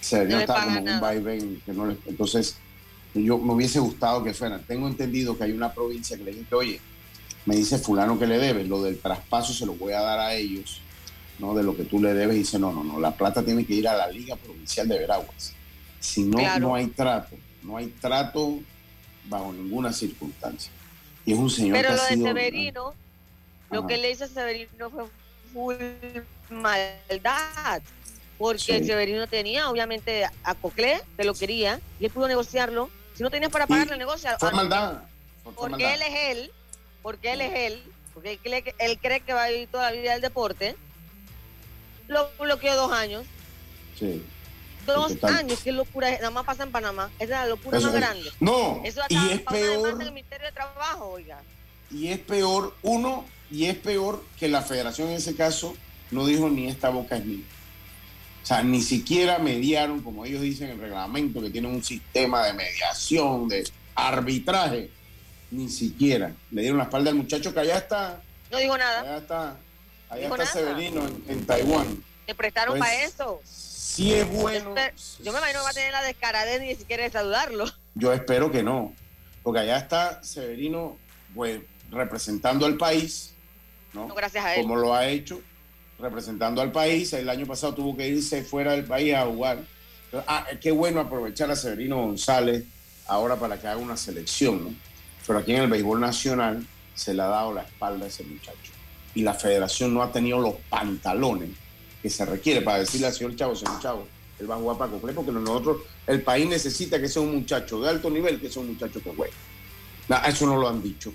se 0.01 0.25
no 0.25 0.39
está 0.39 0.63
como 0.63 0.81
nada. 0.81 0.95
un 0.95 1.01
vaivén. 1.01 1.61
Que 1.65 1.73
no 1.73 1.95
entonces, 2.05 2.57
yo 3.23 3.37
me 3.37 3.53
hubiese 3.53 3.79
gustado 3.79 4.23
que 4.23 4.33
fuera. 4.33 4.59
Tengo 4.59 4.87
entendido 4.87 5.37
que 5.37 5.45
hay 5.45 5.51
una 5.51 5.73
provincia 5.73 6.17
que 6.17 6.23
le 6.23 6.33
dice, 6.33 6.55
oye, 6.55 6.79
me 7.45 7.55
dice 7.55 7.77
fulano 7.77 8.19
que 8.19 8.27
le 8.27 8.37
debe, 8.37 8.63
lo 8.63 8.81
del 8.81 8.99
traspaso 8.99 9.53
se 9.53 9.65
lo 9.65 9.73
voy 9.73 9.93
a 9.93 10.01
dar 10.01 10.19
a 10.19 10.33
ellos 10.35 10.81
¿no? 11.39 11.53
de 11.53 11.63
lo 11.63 11.75
que 11.75 11.83
tú 11.83 12.01
le 12.01 12.13
debes 12.13 12.35
y 12.35 12.39
dice, 12.39 12.59
no, 12.59 12.71
no, 12.71 12.83
no, 12.83 12.99
la 12.99 13.15
plata 13.15 13.43
tiene 13.43 13.65
que 13.65 13.73
ir 13.73 13.87
a 13.87 13.95
la 13.95 14.07
Liga 14.09 14.35
Provincial 14.35 14.87
de 14.87 14.99
Veraguas. 14.99 15.53
Si 15.99 16.23
no, 16.23 16.37
claro. 16.37 16.59
no 16.59 16.75
hay 16.75 16.87
trato, 16.87 17.35
no 17.63 17.77
hay 17.77 17.87
trato 17.87 18.59
bajo 19.25 19.51
ninguna 19.53 19.93
circunstancia. 19.93 20.71
Y 21.25 21.33
es 21.33 21.39
un 21.39 21.49
señor 21.49 21.77
Pero 21.77 21.89
que 21.89 21.95
lo 21.95 22.01
ha 22.01 22.05
de 22.05 22.13
sido, 22.13 22.27
Severino, 22.27 22.93
lo 23.71 23.87
que 23.87 23.97
le 23.97 24.11
hizo 24.11 24.23
a 24.23 24.27
Severino 24.27 24.89
fue 24.89 25.05
full 25.53 25.75
maldad. 26.49 27.81
Porque 28.37 28.79
sí. 28.79 28.85
Severino 28.85 29.27
tenía, 29.27 29.69
obviamente, 29.69 30.25
a 30.43 30.55
Coclé, 30.55 31.01
que 31.17 31.23
lo 31.23 31.33
quería, 31.33 31.81
y 31.99 32.05
él 32.05 32.11
pudo 32.11 32.27
negociarlo. 32.27 32.89
Si 33.17 33.23
no 33.23 33.29
tenías 33.31 33.51
para 33.51 33.65
pagarle 33.65 33.93
el 33.93 33.99
negocio, 33.99 34.29
fue 34.39 34.51
maldad. 34.51 35.01
Porque 35.43 35.71
maldad. 35.71 35.93
él 35.95 36.01
es 36.03 36.37
él, 36.37 36.51
porque 37.01 37.33
él 37.33 37.41
es 37.41 37.53
él, 37.53 37.83
porque 38.13 38.31
él 38.33 38.39
cree, 38.43 38.61
que, 38.61 38.75
él 38.77 38.99
cree 39.01 39.19
que 39.21 39.33
va 39.33 39.45
a 39.45 39.49
vivir 39.49 39.67
toda 39.69 39.89
la 39.91 39.99
vida 39.99 40.11
del 40.13 40.21
deporte 40.21 40.75
lo 42.07 42.29
bloqueó 42.39 42.75
dos 42.75 42.91
años. 42.91 43.25
Sí. 43.99 44.23
Dos 44.85 45.21
años, 45.23 45.59
qué 45.63 45.71
locura, 45.73 46.09
nada 46.11 46.29
más 46.29 46.45
pasa 46.45 46.63
en 46.63 46.71
Panamá. 46.71 47.09
Esa 47.19 47.23
es 47.23 47.29
la 47.29 47.45
locura 47.47 47.77
Eso 47.77 47.87
más 47.87 47.95
es- 47.95 48.01
grande. 48.01 48.29
No, 48.39 48.81
Eso 48.85 49.01
y 49.09 49.31
es 49.31 49.41
peor. 49.41 50.01
el 50.01 50.11
Ministerio 50.13 50.45
de 50.47 50.53
Trabajo, 50.53 51.09
oiga. 51.09 51.41
Y 51.91 52.07
es 52.09 52.19
peor, 52.19 52.75
uno, 52.83 53.25
y 53.51 53.65
es 53.65 53.75
peor 53.75 54.23
que 54.39 54.47
la 54.47 54.61
federación 54.61 55.09
en 55.09 55.15
ese 55.15 55.35
caso 55.35 55.75
no 56.11 56.25
dijo 56.25 56.49
ni 56.49 56.67
esta 56.69 56.89
boca 56.89 57.17
es 57.17 57.25
mía. 57.25 57.43
O 58.47 58.49
sea, 58.49 58.63
ni 58.63 58.81
siquiera 58.81 59.39
mediaron, 59.39 60.01
como 60.01 60.23
ellos 60.23 60.41
dicen 60.41 60.67
en 60.69 60.75
el 60.75 60.79
reglamento, 60.79 61.41
que 61.41 61.49
tienen 61.49 61.69
un 61.69 61.83
sistema 61.83 62.45
de 62.45 62.53
mediación, 62.53 63.49
de 63.49 63.69
arbitraje. 63.93 64.89
Ni 65.51 65.67
siquiera. 65.67 66.31
Le 66.51 66.61
dieron 66.61 66.77
la 66.77 66.85
espalda 66.85 67.09
al 67.09 67.17
muchacho 67.17 67.53
que 67.53 67.59
allá 67.59 67.77
está, 67.79 68.21
No 68.49 68.57
digo 68.57 68.77
nada. 68.77 69.01
allá 69.01 69.17
está, 69.17 69.57
allá 70.09 70.23
está 70.23 70.37
nada. 70.37 70.49
Severino 70.49 71.05
en, 71.05 71.23
en 71.27 71.45
Taiwán. 71.45 72.01
Le 72.25 72.35
prestaron 72.35 72.77
Pues, 72.77 72.89
para 72.89 73.03
eso. 73.03 73.41
Sí 73.43 74.13
es 74.13 74.25
bueno. 74.31 74.73
Yo, 74.75 75.23
yo 75.25 75.33
me 75.33 75.39
imagino 75.39 75.59
que 75.59 75.63
va 75.65 75.69
a 75.69 75.73
tener 75.73 75.91
la 75.91 76.03
descaradez 76.03 76.61
ni 76.61 76.73
siquiera 76.75 77.03
de 77.03 77.09
saludarlo. 77.09 77.65
Yo 77.95 78.13
espero 78.13 78.49
que 78.49 78.63
no, 78.63 78.93
porque 79.43 79.59
allá 79.59 79.77
está 79.77 80.23
Severino, 80.23 80.97
pues, 81.35 81.59
representando 81.91 82.65
al 82.65 82.77
país, 82.77 83.33
¿no? 83.91 84.07
No, 84.07 84.15
gracias 84.15 84.45
a 84.45 84.55
él. 84.55 84.61
Como 84.61 84.77
lo 84.77 84.93
ha 84.95 85.05
hecho, 85.07 85.41
representando 85.99 86.61
al 86.61 86.71
país. 86.71 87.13
El 87.13 87.29
año 87.29 87.45
pasado 87.45 87.73
tuvo 87.73 87.95
que 87.95 88.07
irse 88.07 88.43
fuera 88.43 88.73
del 88.73 88.85
país 88.85 89.13
a 89.13 89.25
jugar. 89.25 89.63
Ah, 90.27 90.45
qué 90.61 90.71
bueno 90.71 90.99
aprovechar 90.99 91.51
a 91.51 91.55
Severino 91.55 91.97
González 91.97 92.63
ahora 93.07 93.35
para 93.35 93.59
que 93.59 93.67
haga 93.67 93.77
una 93.77 93.97
selección, 93.97 94.63
¿no? 94.63 94.73
Pero 95.25 95.39
aquí 95.39 95.53
en 95.53 95.63
el 95.63 95.69
béisbol 95.69 95.99
nacional 95.99 96.65
se 96.95 97.13
le 97.13 97.21
ha 97.21 97.27
dado 97.27 97.53
la 97.53 97.63
espalda 97.63 98.05
a 98.05 98.07
ese 98.07 98.23
muchacho. 98.23 98.71
Y 99.13 99.21
la 99.23 99.33
federación 99.33 99.93
no 99.93 100.01
ha 100.01 100.11
tenido 100.11 100.39
los 100.39 100.55
pantalones 100.69 101.49
que 102.01 102.09
se 102.09 102.25
requiere 102.25 102.61
para 102.61 102.79
decirle 102.79 103.07
al 103.07 103.13
señor 103.13 103.35
Chavo, 103.35 103.55
señor 103.55 103.79
Chavo, 103.81 104.07
él 104.39 104.49
va 104.49 104.55
a 104.55 104.59
jugar 104.59 104.77
para 104.77 104.91
completo 104.91 105.23
porque 105.23 105.39
nosotros, 105.39 105.77
el 106.05 106.21
país 106.21 106.47
necesita 106.47 107.01
que 107.01 107.09
sea 107.09 107.21
un 107.21 107.35
muchacho 107.35 107.81
de 107.81 107.89
alto 107.89 108.09
nivel, 108.09 108.39
que 108.39 108.49
sea 108.49 108.61
un 108.61 108.69
muchacho 108.69 109.01
que 109.01 109.11
juegue. 109.11 109.33
Eso 110.27 110.45
no 110.45 110.57
lo 110.57 110.69
han 110.69 110.81
dicho. 110.81 111.11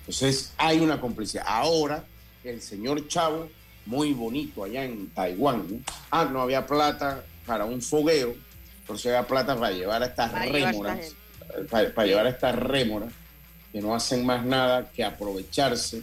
Entonces 0.00 0.52
hay 0.56 0.80
una 0.80 1.00
complicidad. 1.00 1.44
Ahora, 1.46 2.04
el 2.44 2.62
señor 2.62 3.06
Chavo, 3.08 3.48
muy 3.86 4.12
bonito 4.12 4.64
allá 4.64 4.84
en 4.84 5.08
Taiwán, 5.10 5.66
¿no? 5.70 5.78
ah, 6.10 6.24
no 6.30 6.42
había 6.42 6.66
plata 6.66 7.24
para 7.46 7.64
un 7.64 7.82
fogueo, 7.82 8.34
pero 8.86 8.98
sí 8.98 9.08
había 9.08 9.26
plata 9.26 9.56
para 9.58 9.72
llevar 9.72 10.02
a 10.02 10.06
estas 10.06 10.30
Para 10.30 10.44
rémoras, 10.46 11.14
para, 11.70 11.92
para 11.94 12.06
llevar 12.06 12.26
a 12.26 12.30
estas 12.30 12.54
rémoras 12.56 13.12
que 13.72 13.80
no 13.80 13.94
hacen 13.94 14.24
más 14.24 14.44
nada 14.44 14.90
que 14.94 15.02
aprovecharse 15.04 16.02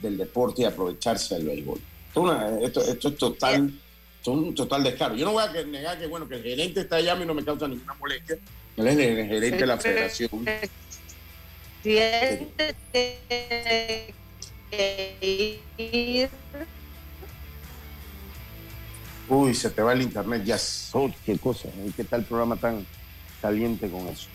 del 0.00 0.16
deporte 0.16 0.62
y 0.62 0.64
aprovecharse 0.66 1.34
del 1.36 1.46
béisbol. 1.46 1.80
Esto, 2.08 2.20
una- 2.20 2.60
esto- 2.60 2.82
esto 2.82 3.08
es 3.08 3.16
total, 3.16 3.72
esto 4.18 4.30
es 4.32 4.38
un 4.38 4.54
total 4.54 4.84
descaro. 4.84 5.14
Yo 5.16 5.24
no 5.26 5.32
voy 5.32 5.44
a 5.44 5.64
negar 5.64 5.98
que 5.98 6.06
bueno 6.06 6.28
que 6.28 6.36
el 6.36 6.42
gerente 6.42 6.80
está 6.82 6.96
allá 6.96 7.12
a 7.12 7.16
mí 7.16 7.24
no 7.24 7.34
me 7.34 7.44
causa 7.44 7.66
ninguna 7.66 7.94
molestia. 7.94 8.38
Él 8.76 8.86
es 8.86 8.96
el 8.98 9.26
gerente 9.26 9.56
de 9.58 9.66
la 9.66 9.78
federación. 9.78 10.30
Ir. 15.78 16.28
Uy, 19.28 19.54
se 19.54 19.68
te 19.70 19.82
va 19.82 19.92
el 19.92 20.02
internet, 20.02 20.42
ya. 20.44 20.56
Oh, 20.92 21.10
qué 21.26 21.36
cosa, 21.38 21.68
¿eh? 21.68 21.90
qué 21.94 22.04
tal 22.04 22.24
programa 22.24 22.56
tan 22.56 22.86
caliente 23.42 23.88
con 23.88 24.06
eso. 24.08 24.28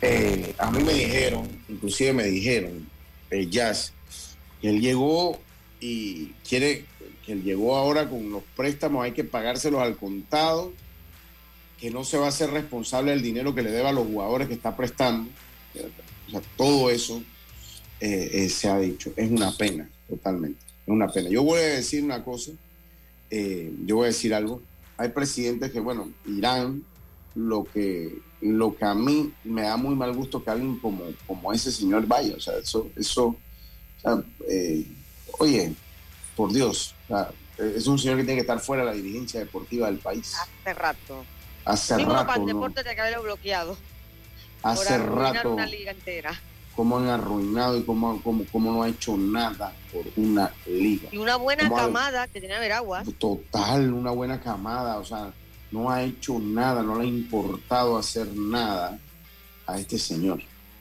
Eh, 0.00 0.54
a 0.58 0.70
mí 0.72 0.82
me 0.82 0.94
dijeron, 0.94 1.48
inclusive 1.68 2.12
me 2.12 2.24
dijeron, 2.24 2.88
eh, 3.30 3.46
Jazz, 3.48 3.92
que 4.60 4.70
él 4.70 4.80
llegó 4.80 5.38
y 5.80 6.32
quiere, 6.48 6.86
que 7.24 7.32
él 7.32 7.44
llegó 7.44 7.76
ahora 7.76 8.08
con 8.08 8.32
los 8.32 8.42
préstamos, 8.56 9.04
hay 9.04 9.12
que 9.12 9.22
pagárselos 9.22 9.80
al 9.80 9.96
contado, 9.96 10.72
que 11.78 11.90
no 11.90 12.02
se 12.02 12.18
va 12.18 12.26
a 12.26 12.30
hacer 12.30 12.50
responsable 12.50 13.12
del 13.12 13.22
dinero 13.22 13.54
que 13.54 13.62
le 13.62 13.70
deba 13.70 13.90
a 13.90 13.92
los 13.92 14.06
jugadores 14.06 14.48
que 14.48 14.54
está 14.54 14.76
prestando. 14.76 15.30
O 16.26 16.30
sea, 16.30 16.40
todo 16.56 16.90
eso 16.90 17.22
eh, 18.00 18.48
se 18.48 18.68
ha 18.68 18.78
dicho. 18.78 19.12
Es 19.16 19.30
una 19.30 19.52
pena, 19.56 19.88
totalmente. 20.08 20.60
Es 20.84 20.88
una 20.88 21.08
pena. 21.08 21.28
Yo 21.30 21.44
voy 21.44 21.60
a 21.60 21.76
decir 21.76 22.02
una 22.02 22.24
cosa 22.24 22.50
eh, 23.34 23.72
yo 23.86 23.96
voy 23.96 24.04
a 24.04 24.08
decir 24.08 24.34
algo. 24.34 24.60
Hay 24.98 25.08
presidentes 25.08 25.72
que, 25.72 25.80
bueno, 25.80 26.10
irán 26.26 26.84
lo 27.34 27.64
que, 27.64 28.18
lo 28.42 28.76
que 28.76 28.84
a 28.84 28.94
mí 28.94 29.32
me 29.42 29.62
da 29.62 29.78
muy 29.78 29.94
mal 29.94 30.14
gusto 30.14 30.44
que 30.44 30.50
alguien 30.50 30.78
como, 30.78 31.04
como 31.26 31.50
ese 31.50 31.72
señor 31.72 32.06
vaya. 32.06 32.34
O 32.36 32.40
sea, 32.40 32.58
eso, 32.58 32.90
eso, 32.94 33.28
o 33.28 33.36
sea, 34.02 34.22
eh, 34.50 34.86
oye, 35.38 35.72
por 36.36 36.52
Dios, 36.52 36.94
o 37.04 37.08
sea, 37.08 37.30
es 37.58 37.86
un 37.86 37.98
señor 37.98 38.18
que 38.18 38.24
tiene 38.24 38.36
que 38.36 38.42
estar 38.42 38.60
fuera 38.60 38.84
de 38.84 38.90
la 38.90 38.96
dirigencia 38.96 39.40
deportiva 39.40 39.86
del 39.86 39.98
país. 39.98 40.34
Hace 40.38 40.74
rato. 40.74 41.24
Hace 41.64 41.96
Mismo 41.96 42.12
rato, 42.12 42.34
el 42.34 42.40
¿no? 42.40 42.46
deporte 42.46 42.84
te 42.84 42.94
que 42.94 43.00
haberlo 43.00 43.22
bloqueado. 43.22 43.78
Hace 44.62 44.98
por 44.98 45.14
rato. 45.14 45.54
una 45.54 45.66
liga 45.66 45.92
entera. 45.92 46.38
Cómo 46.74 46.98
han 46.98 47.08
arruinado 47.08 47.76
y 47.76 47.82
cómo, 47.82 48.20
cómo, 48.22 48.44
cómo 48.50 48.72
no 48.72 48.82
ha 48.82 48.88
hecho 48.88 49.16
nada 49.16 49.72
por 49.92 50.04
una 50.16 50.52
liga. 50.66 51.08
Y 51.12 51.18
una 51.18 51.36
buena 51.36 51.68
camada 51.68 52.26
que 52.28 52.40
tiene 52.40 52.58
Veraguas. 52.58 53.06
Total, 53.18 53.92
una 53.92 54.10
buena 54.10 54.40
camada, 54.40 54.98
o 54.98 55.04
sea, 55.04 55.32
no 55.70 55.90
ha 55.90 56.02
hecho 56.02 56.38
nada, 56.38 56.82
no 56.82 56.98
le 56.98 57.04
ha 57.04 57.08
importado 57.08 57.96
hacer 57.96 58.26
nada 58.34 58.98
a 59.66 59.78
este 59.78 59.98
señor. 59.98 60.40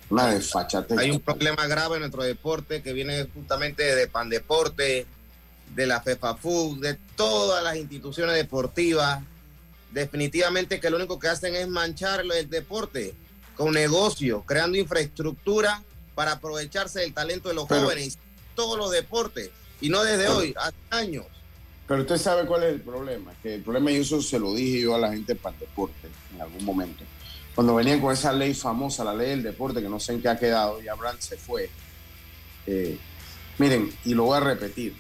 Una 0.10 0.28
desfachate. 0.28 0.96
Hay 1.00 1.12
un 1.12 1.22
problema 1.22 1.66
grave 1.68 1.96
en 1.96 2.02
nuestro 2.02 2.24
deporte 2.24 2.82
que 2.82 2.92
viene 2.92 3.28
justamente 3.34 3.96
de 3.96 4.08
Pandeporte, 4.08 5.06
de 5.74 5.88
la 5.88 6.02
FEFAFU, 6.02 6.80
de 6.80 6.98
todas 7.16 7.64
las 7.64 7.78
instituciones 7.78 8.36
deportivas. 8.36 9.22
Definitivamente 9.92 10.80
que 10.80 10.90
lo 10.90 10.98
único 10.98 11.18
que 11.18 11.30
hacen 11.30 11.56
es 11.56 11.68
mancharlo 11.68 12.34
el 12.34 12.50
deporte 12.50 13.16
con 13.62 13.74
negocio, 13.74 14.42
creando 14.42 14.80
infraestructura 14.80 15.84
para 16.16 16.32
aprovecharse 16.32 17.02
del 17.02 17.14
talento 17.14 17.50
de 17.50 17.54
los 17.54 17.68
jóvenes, 17.68 18.18
todos 18.56 18.76
los 18.76 18.90
deportes, 18.90 19.52
y 19.80 19.90
no 19.90 20.02
desde 20.04 20.30
hoy, 20.30 20.56
hace 20.58 20.76
años. 20.90 21.28
Pero 21.88 22.02
usted 22.02 22.18
sabe 22.18 22.48
cuál 22.48 22.64
es 22.64 22.74
el 22.74 22.82
problema, 22.82 23.32
que 23.44 23.54
el 23.54 23.62
problema, 23.62 23.92
y 23.92 23.98
eso 23.98 24.20
se 24.20 24.40
lo 24.40 24.56
dije 24.56 24.82
yo 24.82 24.96
a 24.96 24.98
la 24.98 25.12
gente 25.12 25.36
para 25.36 25.54
el 25.54 25.60
deporte 25.60 26.10
en 26.34 26.42
algún 26.42 26.66
momento, 26.66 27.04
cuando 27.54 27.76
venían 27.76 28.02
con 28.02 28.12
esa 28.12 28.34
ley 28.34 28.56
famosa, 28.56 29.04
la 29.04 29.14
ley 29.14 29.30
del 29.30 29.44
deporte, 29.44 29.80
que 29.80 29.90
no 29.90 30.00
sé 30.00 30.14
en 30.14 30.24
qué 30.24 30.30
ha 30.30 30.40
quedado, 30.40 30.82
y 30.82 30.88
Abraham 30.88 31.18
se 31.20 31.38
fue. 31.38 31.70
Eh, 32.66 32.98
miren, 33.60 33.94
y 34.06 34.16
lo 34.16 34.24
voy 34.24 34.38
a 34.38 34.40
repetir, 34.40 34.96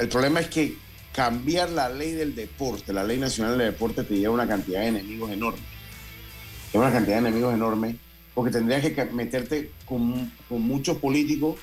el 0.00 0.08
problema 0.08 0.40
es 0.40 0.48
que 0.48 0.76
cambiar 1.12 1.70
la 1.70 1.88
ley 1.88 2.10
del 2.10 2.34
deporte, 2.34 2.92
la 2.92 3.04
ley 3.04 3.18
nacional 3.18 3.56
del 3.56 3.70
deporte, 3.70 4.02
te 4.02 4.16
lleva 4.16 4.34
una 4.34 4.48
cantidad 4.48 4.80
de 4.80 4.88
enemigos 4.88 5.30
enormes 5.30 5.75
una 6.78 6.92
cantidad 6.92 7.16
de 7.16 7.28
enemigos 7.28 7.54
enormes, 7.54 7.96
porque 8.34 8.52
tendrías 8.52 8.82
que 8.82 9.04
meterte 9.06 9.70
con, 9.86 10.30
muchos 10.50 10.98
políticos 10.98 11.56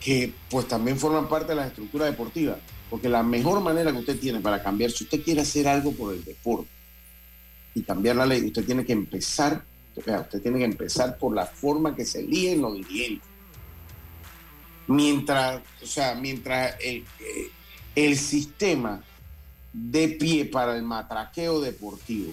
que 0.00 0.32
pues 0.50 0.66
también 0.68 0.98
forman 0.98 1.28
parte 1.28 1.48
de 1.48 1.56
la 1.56 1.66
estructura 1.66 2.06
deportiva, 2.06 2.58
porque 2.90 3.08
la 3.08 3.22
mejor 3.22 3.60
manera 3.60 3.92
que 3.92 3.98
usted 3.98 4.18
tiene 4.18 4.40
para 4.40 4.62
cambiar, 4.62 4.90
si 4.90 5.04
usted 5.04 5.22
quiere 5.22 5.40
hacer 5.40 5.68
algo 5.68 5.92
por 5.92 6.12
el 6.12 6.24
deporte 6.24 6.68
y 7.74 7.82
cambiar 7.82 8.16
la 8.16 8.26
ley, 8.26 8.44
usted 8.44 8.64
tiene 8.64 8.84
que 8.84 8.92
empezar, 8.92 9.64
usted 9.96 10.42
tiene 10.42 10.58
que 10.58 10.64
empezar 10.64 11.16
por 11.16 11.34
la 11.34 11.46
forma 11.46 11.94
que 11.94 12.04
se 12.04 12.20
eligen 12.20 12.60
los 12.60 12.74
dirigentes. 12.74 13.28
Mientras, 14.86 15.62
o 15.82 15.86
sea, 15.86 16.14
mientras 16.14 16.74
el, 16.80 17.04
eh, 17.20 17.50
el 17.94 18.16
sistema 18.18 19.02
de 19.72 20.08
pie 20.08 20.44
para 20.44 20.76
el 20.76 20.82
matraqueo 20.82 21.60
deportivo, 21.60 22.32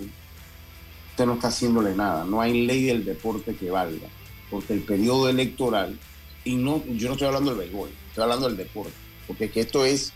usted 1.11 1.25
no 1.25 1.33
está 1.33 1.49
haciéndole 1.49 1.95
nada. 1.95 2.25
No 2.25 2.41
hay 2.41 2.65
ley 2.65 2.85
del 2.85 3.05
deporte 3.05 3.55
que 3.55 3.69
valga, 3.69 4.07
porque 4.49 4.73
el 4.73 4.81
periodo 4.81 5.29
electoral, 5.29 5.97
y 6.43 6.55
no, 6.55 6.83
yo 6.85 7.07
no 7.07 7.13
estoy 7.13 7.27
hablando 7.27 7.51
del 7.51 7.59
béisbol, 7.59 7.89
estoy 8.07 8.23
hablando 8.23 8.47
del 8.47 8.57
deporte, 8.57 8.93
porque 9.27 9.49
que 9.49 9.61
esto 9.61 9.85
es, 9.85 10.13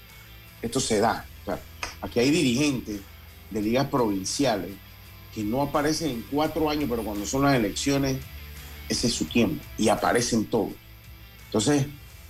esto 0.61 0.79
se 0.79 0.99
da. 0.99 1.25
aquí 2.01 2.19
hay 2.19 2.31
dirigentes 2.31 3.01
de 3.51 3.61
ligas 3.61 3.87
provinciales 3.87 4.71
que 5.33 5.43
no 5.43 5.61
aparecen 5.61 6.11
en 6.11 6.25
cuatro 6.31 6.69
años, 6.69 6.89
pero 6.89 7.03
cuando 7.03 7.25
son 7.25 7.43
las 7.43 7.55
elecciones, 7.55 8.17
ese 8.87 9.07
es 9.07 9.13
su 9.13 9.25
tiempo, 9.25 9.63
y 9.77 9.89
aparecen 9.89 10.45
todos. 10.45 10.71
Entonces, 11.47 11.85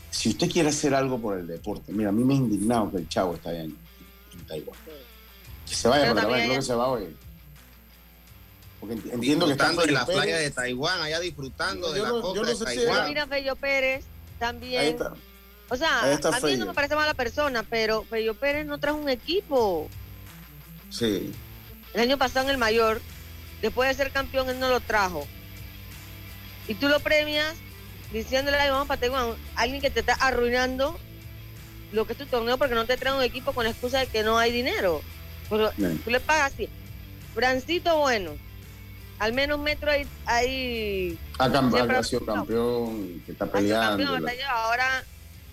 si 0.10 0.30
usted 0.30 0.50
quiere 0.50 0.70
hacer 0.70 0.96
algo 0.96 1.20
por 1.20 1.38
el 1.38 1.46
deporte, 1.46 1.92
mira, 1.92 2.10
a 2.10 2.12
mí 2.12 2.24
me 2.24 2.34
ha 2.34 2.38
indignado 2.38 2.92
que 2.92 2.98
el 2.98 3.10
chavo 3.10 3.36
está 3.36 3.52
allá 3.52 3.64
en, 3.64 3.78
Taiwán. 4.48 4.78
Que 5.66 5.74
se 5.74 5.88
vaya, 5.88 6.04
pero 6.04 6.16
también 6.16 6.46
creo 6.46 6.56
que 6.56 6.62
se 6.62 6.76
va 6.76 6.88
entiendo 8.92 9.46
que 9.46 9.54
están 9.54 9.80
en 9.80 9.94
la 9.94 10.06
playa 10.06 10.38
de 10.38 10.52
Taiwán, 10.52 11.02
allá 11.02 11.20
disfrutando 11.20 11.92
de 11.92 12.02
la 12.02 12.10
costa 12.10 12.44
de 12.44 12.56
Taiwán. 12.56 13.08
Mira, 13.08 13.28
Fello 13.28 13.56
Pérez 13.56 14.06
también. 14.40 14.98
O 15.70 15.76
sea, 15.76 16.14
a 16.14 16.40
mí 16.42 16.58
no 16.58 16.68
me 16.68 16.74
parece 16.74 16.96
mala 16.96 17.14
persona, 17.14 17.64
pero 17.64 18.04
Fello 18.04 18.36
Pérez 18.36 18.66
no 18.66 18.78
trajo 18.78 18.98
un 18.98 19.10
equipo. 19.10 19.90
Sí. 20.90 21.32
El 21.94 22.02
año 22.02 22.18
pasado 22.18 22.46
en 22.46 22.52
el 22.52 22.58
mayor, 22.58 23.02
después 23.62 23.90
de 23.90 23.96
ser 23.96 24.12
campeón, 24.12 24.50
él 24.50 24.60
no 24.60 24.70
lo 24.70 24.80
trajo. 24.80 25.28
Y 26.68 26.76
tú 26.76 26.88
lo 26.88 27.00
premias 27.00 27.56
diciéndole, 28.12 28.58
vamos 28.70 28.88
para 28.88 29.00
Taiwán, 29.00 29.36
alguien 29.56 29.82
que 29.82 29.90
te 29.90 30.02
está 30.02 30.14
arruinando 30.14 31.00
lo 31.92 32.06
que 32.06 32.14
es 32.14 32.20
tu 32.20 32.26
torneo 32.26 32.58
porque 32.58 32.76
no 32.76 32.86
te 32.86 32.98
trae 32.98 33.14
un 33.14 33.24
equipo 33.24 33.54
con 33.54 33.64
la 33.64 33.72
excusa 33.72 34.00
de 34.00 34.08
que 34.08 34.24
no 34.24 34.38
hay 34.38 34.52
dinero. 34.52 35.02
Pero 35.50 35.72
tú 35.72 36.10
le 36.10 36.20
pagas 36.20 36.54
así. 36.54 36.70
Francito, 37.34 37.98
bueno, 38.00 38.32
al 39.20 39.34
menos 39.34 39.60
Metro 39.60 39.92
hay... 39.92 40.08
hay 40.26 41.18
ha, 41.40 42.04
sido 42.04 42.26
campeón, 42.26 43.22
que 43.26 43.32
está 43.32 43.46
peleando. 43.46 44.18
ahora 44.50 45.04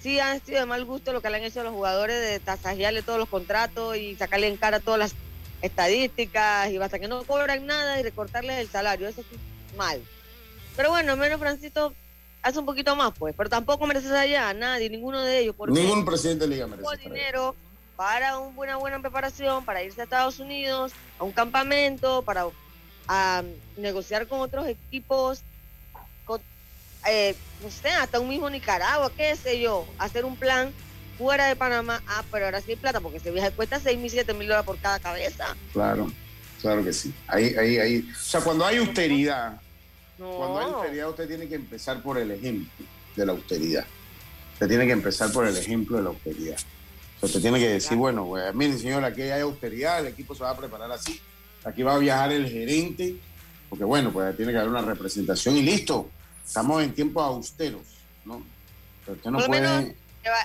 sí 0.01 0.19
han 0.19 0.45
sido 0.45 0.61
de 0.61 0.67
mal 0.67 0.85
gusto 0.85 1.13
lo 1.13 1.21
que 1.21 1.31
le 1.31 1.37
han 1.37 1.45
hecho 1.45 1.61
a 1.61 1.65
los 1.65 1.73
jugadores 1.73 2.21
de 2.21 2.41
tasajearle 2.41 3.03
todos 3.03 3.19
los 3.19 3.29
contratos 3.29 3.97
y 3.97 4.17
sacarle 4.17 4.49
en 4.49 4.57
cara 4.57 4.81
todas 4.81 4.99
las 4.99 5.15
estadísticas 5.63 6.71
y 6.71 6.79
hasta 6.79 6.99
que 6.99 7.09
no 7.09 7.23
cobran 7.23 7.67
nada 7.67 8.01
y 8.01 8.03
recortarles 8.03 8.59
el 8.59 8.69
salario. 8.69 9.09
Eso 9.09 9.21
es 9.21 9.77
mal. 9.77 10.03
Pero 10.77 10.91
bueno, 10.91 11.13
al 11.13 11.19
menos 11.19 11.39
Francito 11.39 11.95
hace 12.43 12.59
un 12.59 12.67
poquito 12.67 12.97
más, 12.97 13.13
pues. 13.17 13.35
Pero 13.37 13.49
tampoco 13.49 13.87
mereces 13.87 14.11
allá, 14.11 14.53
nadie, 14.55 14.91
ninguno 14.91 15.23
de 15.23 15.39
ellos. 15.39 15.55
Ningún 15.69 16.05
presidente 16.05 16.47
de 16.47 16.55
liga 16.55 16.67
merece. 16.67 16.97
dinero 16.97 17.55
para 17.97 18.39
una 18.39 18.77
buena 18.77 19.01
preparación, 19.01 19.65
para 19.65 19.83
irse 19.83 20.01
a 20.01 20.05
Estados 20.05 20.41
Unidos, 20.41 20.93
a 21.21 21.25
un 21.25 21.31
campamento, 21.31 22.23
para 22.23 22.47
a 23.09 23.43
negociar 23.77 24.27
con 24.27 24.41
otros 24.41 24.67
equipos, 24.67 25.43
con, 26.25 26.41
eh, 27.09 27.35
no 27.63 27.71
sé, 27.71 27.89
hasta 27.89 28.21
un 28.21 28.29
mismo 28.29 28.49
Nicaragua, 28.49 29.11
qué 29.17 29.35
sé 29.37 29.61
yo, 29.61 29.87
hacer 29.99 30.25
un 30.25 30.37
plan 30.37 30.73
fuera 31.19 31.47
de 31.47 31.57
Panamá. 31.57 32.03
Ah, 32.07 32.25
pero 32.31 32.47
ahora 32.47 32.61
sí 32.61 32.73
hay 32.73 32.77
plata, 32.77 33.01
porque 33.01 33.19
ese 33.19 33.31
viaje 33.31 33.51
cuesta 33.51 33.81
6 33.81 33.99
mil, 33.99 34.11
7 34.11 34.35
mil 34.35 34.49
dólares 34.49 34.67
por 34.67 34.79
cada 34.79 34.99
cabeza. 34.99 35.57
Claro, 35.73 36.11
claro 36.61 36.85
que 36.85 36.93
sí. 36.93 37.13
Ahí, 37.27 37.55
ahí, 37.59 37.79
ahí. 37.79 38.11
O 38.11 38.23
sea, 38.23 38.41
cuando 38.41 38.65
hay 38.65 38.79
austeridad, 38.79 39.61
cuando 40.19 40.59
hay 40.59 40.65
austeridad, 40.67 41.11
usted 41.11 41.29
tiene 41.29 41.49
que 41.49 41.57
empezar 41.57 42.03
por 42.03 42.19
el 42.19 42.31
ejemplo 42.31 42.87
de 43.17 43.27
la 43.27 43.33
austeridad. 43.33 43.85
Usted 44.55 44.69
tiene 44.69 44.87
que 44.87 44.93
empezar 44.93 45.33
por 45.33 45.47
el 45.47 45.57
ejemplo 45.57 45.97
de 45.97 46.03
la 46.05 46.11
austeridad. 46.11 46.59
usted 47.21 47.41
tiene 47.41 47.59
que 47.59 47.69
decir, 47.69 47.97
bueno, 47.97 48.27
pues, 48.27 48.55
miren, 48.55 48.79
señor, 48.79 49.05
aquí 49.05 49.23
hay 49.23 49.41
austeridad, 49.41 50.01
el 50.01 50.09
equipo 50.09 50.35
se 50.35 50.45
va 50.45 50.51
a 50.51 50.57
preparar 50.57 50.91
así 50.93 51.21
Aquí 51.65 51.83
va 51.83 51.95
a 51.95 51.99
viajar 51.99 52.33
el 52.33 52.49
gerente, 52.49 53.17
porque 53.69 53.85
bueno, 53.85 54.13
pues 54.13 54.37
tiene 54.37 54.53
que 54.53 54.59
haber 54.59 54.71
una 54.71 54.83
representación 54.83 55.57
y 55.57 55.63
listo. 55.63 56.11
Estamos 56.45 56.83
en 56.83 56.95
tiempos 56.95 57.25
austeros, 57.25 57.83
¿no? 58.25 58.43
Pero 59.05 59.17
usted 59.17 59.31
no 59.31 59.39
por 59.39 59.47
puede... 59.47 59.61
Menos, 59.61 59.95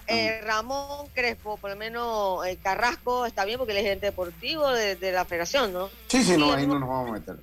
eh, 0.08 0.41
Ramón 0.43 1.08
Crespo, 1.13 1.58
por 1.58 1.69
lo 1.69 1.75
menos 1.75 2.45
eh, 2.47 2.58
Carrasco 2.62 3.27
está 3.27 3.45
bien 3.45 3.60
porque 3.60 3.73
él 3.73 3.77
es 3.77 3.84
gerente 3.84 4.08
deportivo 4.08 4.71
de, 4.71 5.12
la 5.12 5.23
federación, 5.25 5.71
¿no? 5.71 5.89
Sí, 6.08 6.23
sí, 6.23 6.36
no, 6.36 6.51
ahí 6.51 6.65
no 6.65 6.80
nos 6.80 6.89
vamos 6.89 7.10
a 7.10 7.13
meter. 7.13 7.38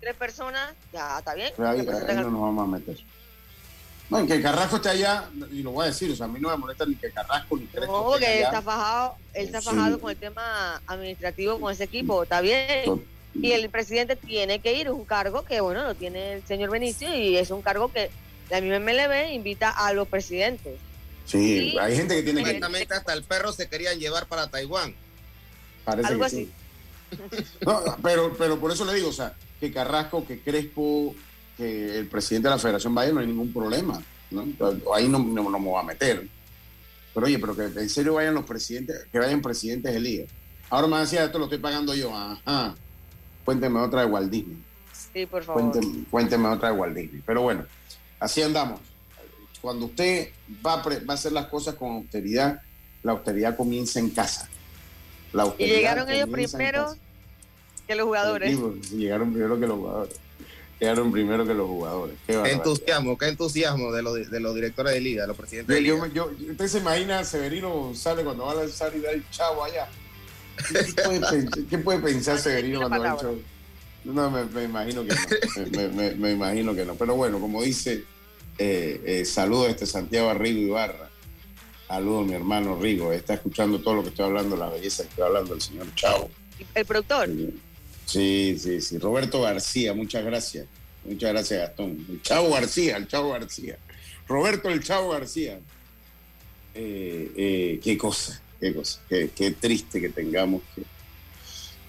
Tres 0.00 0.14
personas, 0.14 0.74
ya 0.92 1.18
está 1.18 1.34
bien. 1.34 1.52
ahí, 1.58 1.84
no 1.84 2.30
nos 2.30 2.40
vamos 2.40 2.68
a 2.68 2.70
meter. 2.70 2.96
No, 4.12 4.26
que 4.26 4.42
Carrasco 4.42 4.76
esté 4.76 4.90
allá, 4.90 5.24
y 5.50 5.62
lo 5.62 5.70
voy 5.70 5.84
a 5.84 5.86
decir, 5.86 6.10
o 6.10 6.14
sea, 6.14 6.26
a 6.26 6.28
mí 6.28 6.38
no 6.38 6.50
me 6.50 6.56
molesta 6.58 6.84
ni 6.84 6.96
que 6.96 7.10
Carrasco 7.10 7.56
ni 7.56 7.64
Crespo. 7.64 7.96
No, 7.96 8.04
porque 8.04 8.38
él 8.38 8.44
está 8.44 8.60
fajado, 8.60 9.16
él 9.32 9.46
está 9.46 9.62
fajado 9.62 9.98
con 9.98 10.10
el 10.10 10.18
tema 10.18 10.82
administrativo 10.86 11.58
con 11.58 11.72
ese 11.72 11.84
equipo, 11.84 12.22
está 12.22 12.42
bien. 12.42 13.02
Y 13.34 13.52
el 13.52 13.70
presidente 13.70 14.16
tiene 14.16 14.58
que 14.58 14.74
ir, 14.74 14.86
es 14.86 14.92
un 14.92 15.06
cargo 15.06 15.46
que, 15.46 15.62
bueno, 15.62 15.82
lo 15.84 15.94
tiene 15.94 16.34
el 16.34 16.46
señor 16.46 16.68
Benicio 16.68 17.16
y 17.16 17.38
es 17.38 17.50
un 17.50 17.62
cargo 17.62 17.90
que 17.90 18.10
la 18.50 18.60
misma 18.60 18.80
MLB 18.80 19.32
invita 19.32 19.70
a 19.70 19.94
los 19.94 20.06
presidentes. 20.06 20.78
Sí, 21.24 21.74
hay 21.80 21.96
gente 21.96 22.14
que 22.16 22.22
tiene 22.22 22.44
que... 22.44 22.50
Exactamente, 22.50 22.92
hasta 22.92 23.14
el 23.14 23.22
perro 23.22 23.50
se 23.50 23.66
querían 23.66 23.98
llevar 23.98 24.26
para 24.26 24.48
Taiwán. 24.48 24.94
Parece 25.86 26.08
Algo 26.08 26.24
así. 26.24 26.52
No, 27.64 27.82
pero, 28.02 28.34
pero 28.36 28.60
por 28.60 28.72
eso 28.72 28.84
le 28.84 28.92
digo, 28.92 29.08
o 29.08 29.12
sea, 29.12 29.32
que 29.58 29.72
Carrasco, 29.72 30.26
que 30.26 30.40
Crespo, 30.40 31.14
que 31.56 31.98
el 31.98 32.06
presidente 32.06 32.48
de 32.48 32.54
la 32.54 32.58
federación 32.58 32.94
vaya, 32.94 33.12
no 33.12 33.20
hay 33.20 33.26
ningún 33.26 33.52
problema. 33.52 34.02
¿no? 34.30 34.46
Ahí 34.94 35.08
no, 35.08 35.18
no, 35.18 35.58
me 35.58 35.66
voy 35.66 35.80
a 35.80 35.84
meter. 35.84 36.26
Pero 37.14 37.26
oye, 37.26 37.38
pero 37.38 37.54
que 37.54 37.64
en 37.64 37.88
serio 37.90 38.14
vayan 38.14 38.34
los 38.34 38.44
presidentes, 38.44 39.06
que 39.10 39.18
vayan 39.18 39.42
presidentes 39.42 39.92
de 39.92 40.00
liga. 40.00 40.24
Ahora 40.70 40.86
me 40.86 40.98
decía, 40.98 41.24
esto 41.24 41.38
lo 41.38 41.44
estoy 41.44 41.58
pagando 41.58 41.94
yo. 41.94 42.14
Ajá. 42.16 42.74
Cuénteme 43.44 43.80
otra 43.80 44.00
de 44.02 44.06
Walt 44.06 44.30
Disney. 44.30 44.56
Sí, 45.12 45.26
por 45.26 45.42
favor. 45.42 45.72
Cuénteme, 46.10 46.48
otra 46.48 46.72
de 46.72 46.78
Walt 46.78 46.94
Disney. 46.96 47.22
Pero 47.26 47.42
bueno, 47.42 47.66
así 48.18 48.40
andamos. 48.40 48.80
Cuando 49.60 49.86
usted 49.86 50.30
va 50.64 50.74
a, 50.74 50.82
va 50.82 51.02
a 51.08 51.12
hacer 51.12 51.32
las 51.32 51.46
cosas 51.46 51.74
con 51.74 51.90
austeridad, 51.90 52.62
la 53.02 53.12
austeridad 53.12 53.56
comienza 53.56 53.98
en 53.98 54.10
casa. 54.10 54.48
La 55.32 55.52
y 55.58 55.66
llegaron 55.66 56.08
ellos 56.10 56.28
primero 56.28 56.94
que 57.86 57.94
los 57.94 58.06
jugadores. 58.06 58.58
llegaron 58.90 59.32
primero 59.32 59.60
que 59.60 59.66
los 59.66 59.78
jugadores 59.78 60.20
quedaron 60.82 61.12
primero 61.12 61.46
que 61.46 61.54
los 61.54 61.68
jugadores. 61.68 62.16
Qué, 62.26 62.34
entusiasmo, 62.50 63.16
qué 63.16 63.28
entusiasmo 63.28 63.92
de 63.92 64.02
los, 64.02 64.28
de 64.28 64.40
los 64.40 64.52
directores 64.52 64.92
de 64.92 65.00
liga, 65.00 65.22
de 65.22 65.28
los 65.28 65.36
presidentes 65.36 65.76
de 65.76 65.80
liga. 65.80 65.94
usted 65.94 66.66
se 66.66 66.78
imagina 66.78 67.22
Severino 67.22 67.92
sale 67.94 68.24
cuando 68.24 68.46
va 68.46 68.50
a 68.50 68.54
lanzar 68.56 68.92
y 68.96 69.00
da 69.00 69.12
el 69.12 69.22
chavo 69.30 69.62
allá. 69.62 69.88
¿Qué 71.70 71.78
puede, 71.84 72.00
pensar, 72.00 72.36
Severino 72.36 72.80
cuando 72.80 73.00
va 73.00 73.16
el 73.30 74.12
No, 74.12 74.28
me, 74.28 74.64
imagino 74.64 75.04
que 75.04 75.14
no. 75.14 76.16
Me, 76.16 76.32
imagino 76.32 76.74
que 76.74 76.84
no. 76.84 76.96
Pero 76.96 77.14
bueno, 77.14 77.38
como 77.38 77.62
dice, 77.62 78.04
Eh, 78.58 79.00
eh, 79.06 79.24
saludos 79.24 79.68
este 79.68 79.86
Santiago 79.86 80.34
Rigo 80.34 80.60
Ibarra. 80.62 81.10
Saludos 81.86 82.26
mi 82.26 82.34
hermano 82.34 82.76
Rigo. 82.76 83.12
Está 83.12 83.34
escuchando 83.34 83.80
todo 83.80 83.94
lo 83.94 84.02
que 84.02 84.08
estoy 84.08 84.24
hablando, 84.24 84.56
la 84.56 84.68
belleza 84.68 85.04
que 85.04 85.10
estoy 85.10 85.26
hablando 85.26 85.54
el 85.54 85.60
señor 85.60 85.94
Chavo. 85.94 86.28
¿El 86.74 86.84
productor? 86.84 87.28
Sí, 87.28 87.54
sí, 88.58 88.80
sí. 88.80 88.98
Roberto 88.98 89.40
García, 89.40 89.94
muchas 89.94 90.24
gracias. 90.24 90.66
Muchas 91.04 91.32
gracias, 91.32 91.60
Gastón. 91.60 92.06
El 92.08 92.22
Chavo 92.22 92.50
García, 92.50 92.96
el 92.96 93.08
Chavo 93.08 93.30
García. 93.30 93.78
Roberto 94.28 94.68
el 94.70 94.82
Chavo 94.82 95.10
García. 95.10 95.58
Eh, 96.74 97.32
eh, 97.36 97.80
qué 97.82 97.98
cosa, 97.98 98.40
qué 98.60 98.74
cosa. 98.74 99.00
Qué, 99.08 99.54
triste 99.58 100.00
que 100.00 100.08
tengamos 100.08 100.62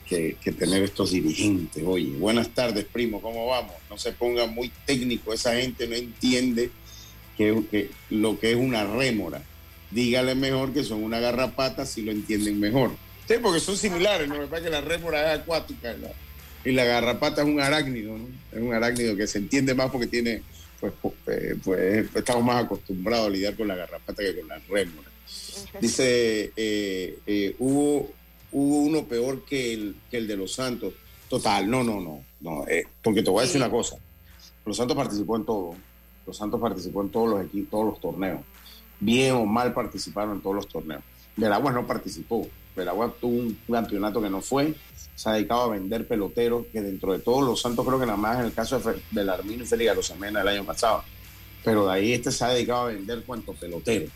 que, 0.08 0.36
que, 0.42 0.52
tener 0.52 0.84
estos 0.84 1.12
dirigentes. 1.12 1.84
Oye, 1.86 2.18
buenas 2.18 2.50
tardes, 2.50 2.86
primo, 2.86 3.22
¿cómo 3.22 3.48
vamos? 3.48 3.74
No 3.90 3.98
se 3.98 4.12
ponga 4.12 4.46
muy 4.46 4.72
técnico, 4.86 5.34
esa 5.34 5.56
gente 5.56 5.88
no 5.88 5.96
entiende 5.96 6.70
que, 7.38 7.64
que 7.70 7.90
lo 8.10 8.40
que 8.40 8.52
es 8.52 8.58
una 8.58 8.84
rémora. 8.86 9.42
Dígale 9.92 10.36
mejor 10.36 10.74
que 10.74 10.84
son 10.84 11.04
una 11.04 11.20
garrapata 11.20 11.86
si 11.86 12.02
lo 12.02 12.12
entienden 12.12 12.60
mejor. 12.60 12.92
Sí, 13.28 13.36
porque 13.42 13.60
son 13.60 13.78
similares, 13.78 14.28
¿no? 14.28 14.38
Me 14.38 14.48
parece 14.48 14.70
que 14.70 14.72
la 14.72 14.82
rémora 14.82 15.34
es 15.34 15.42
acuática 15.42 15.94
¿no? 15.94 16.08
y 16.66 16.72
la 16.72 16.86
garrapata 16.86 17.42
es 17.42 17.48
un 17.48 17.60
arácnido, 17.60 18.18
¿no? 18.18 18.28
Es 18.52 18.62
un 18.62 18.74
arácnido 18.74 19.16
que 19.16 19.28
se 19.28 19.38
entiende 19.38 19.74
más 19.74 19.92
porque 19.92 20.08
tiene, 20.08 20.42
pues, 20.80 20.94
pues, 21.02 21.56
pues 21.64 22.08
estamos 22.16 22.44
más 22.44 22.64
acostumbrados 22.66 23.28
a 23.28 23.30
lidiar 23.30 23.56
con 23.56 23.68
la 23.68 23.76
garrapata 23.76 24.24
que 24.24 24.40
con 24.40 24.48
la 24.48 24.60
rémora. 24.70 25.10
Dice, 25.80 26.52
eh, 26.56 27.20
eh, 27.26 27.56
hubo, 27.60 28.12
hubo 28.52 28.78
uno 28.84 29.06
peor 29.06 29.44
que 29.46 29.74
el, 29.74 29.96
que 30.10 30.18
el 30.18 30.28
de 30.28 30.38
los 30.38 30.54
Santos. 30.54 30.94
Total, 31.30 31.70
no, 31.70 31.84
no, 31.84 32.00
no, 32.00 32.24
no 32.42 32.68
eh, 32.68 32.86
porque 33.02 33.24
te 33.24 33.30
voy 33.30 33.40
a 33.40 33.46
decir 33.46 33.60
una 33.60 33.72
cosa. 33.72 33.98
Los 34.66 34.78
Santos 34.78 34.96
participó 34.96 35.36
en 35.36 35.46
todo. 35.46 35.76
Los 36.26 36.38
Santos 36.38 36.62
participó 36.62 37.02
en 37.02 37.10
todos 37.10 37.30
los 37.30 37.46
equipos, 37.46 37.70
todos 37.72 37.86
los 37.86 38.00
torneos. 38.00 38.42
Bien 39.00 39.34
o 39.34 39.46
mal 39.46 39.74
participaron 39.74 40.36
en 40.36 40.42
todos 40.42 40.56
los 40.56 40.68
torneos. 40.68 41.04
Veraguas 41.36 41.74
no 41.74 41.86
participó. 41.86 42.48
Veraguas 42.76 43.12
tuvo 43.20 43.40
un 43.40 43.58
campeonato 43.70 44.22
que 44.22 44.30
no 44.30 44.42
fue. 44.42 44.74
Se 45.16 45.30
ha 45.30 45.34
dedicado 45.34 45.62
a 45.62 45.68
vender 45.70 46.08
peloteros, 46.08 46.66
que 46.72 46.82
dentro 46.82 47.14
de 47.14 47.20
todos 47.20 47.44
los 47.44 47.62
Santos 47.62 47.86
creo 47.86 48.00
que 48.00 48.06
nada 48.06 48.18
más 48.18 48.40
en 48.40 48.46
el 48.46 48.54
caso 48.54 48.80
de 48.80 49.02
Belarmino 49.12 49.64
y 49.64 49.68
Félix 49.68 49.96
Rosamena 49.96 50.42
el 50.42 50.48
año 50.48 50.64
pasado. 50.66 51.04
Pero 51.64 51.86
de 51.88 51.94
ahí 51.94 52.14
este 52.14 52.32
se 52.32 52.44
ha 52.44 52.50
dedicado 52.50 52.82
a 52.82 52.86
vender 52.88 53.24
cuantos 53.24 53.56
peloteros. 53.58 54.10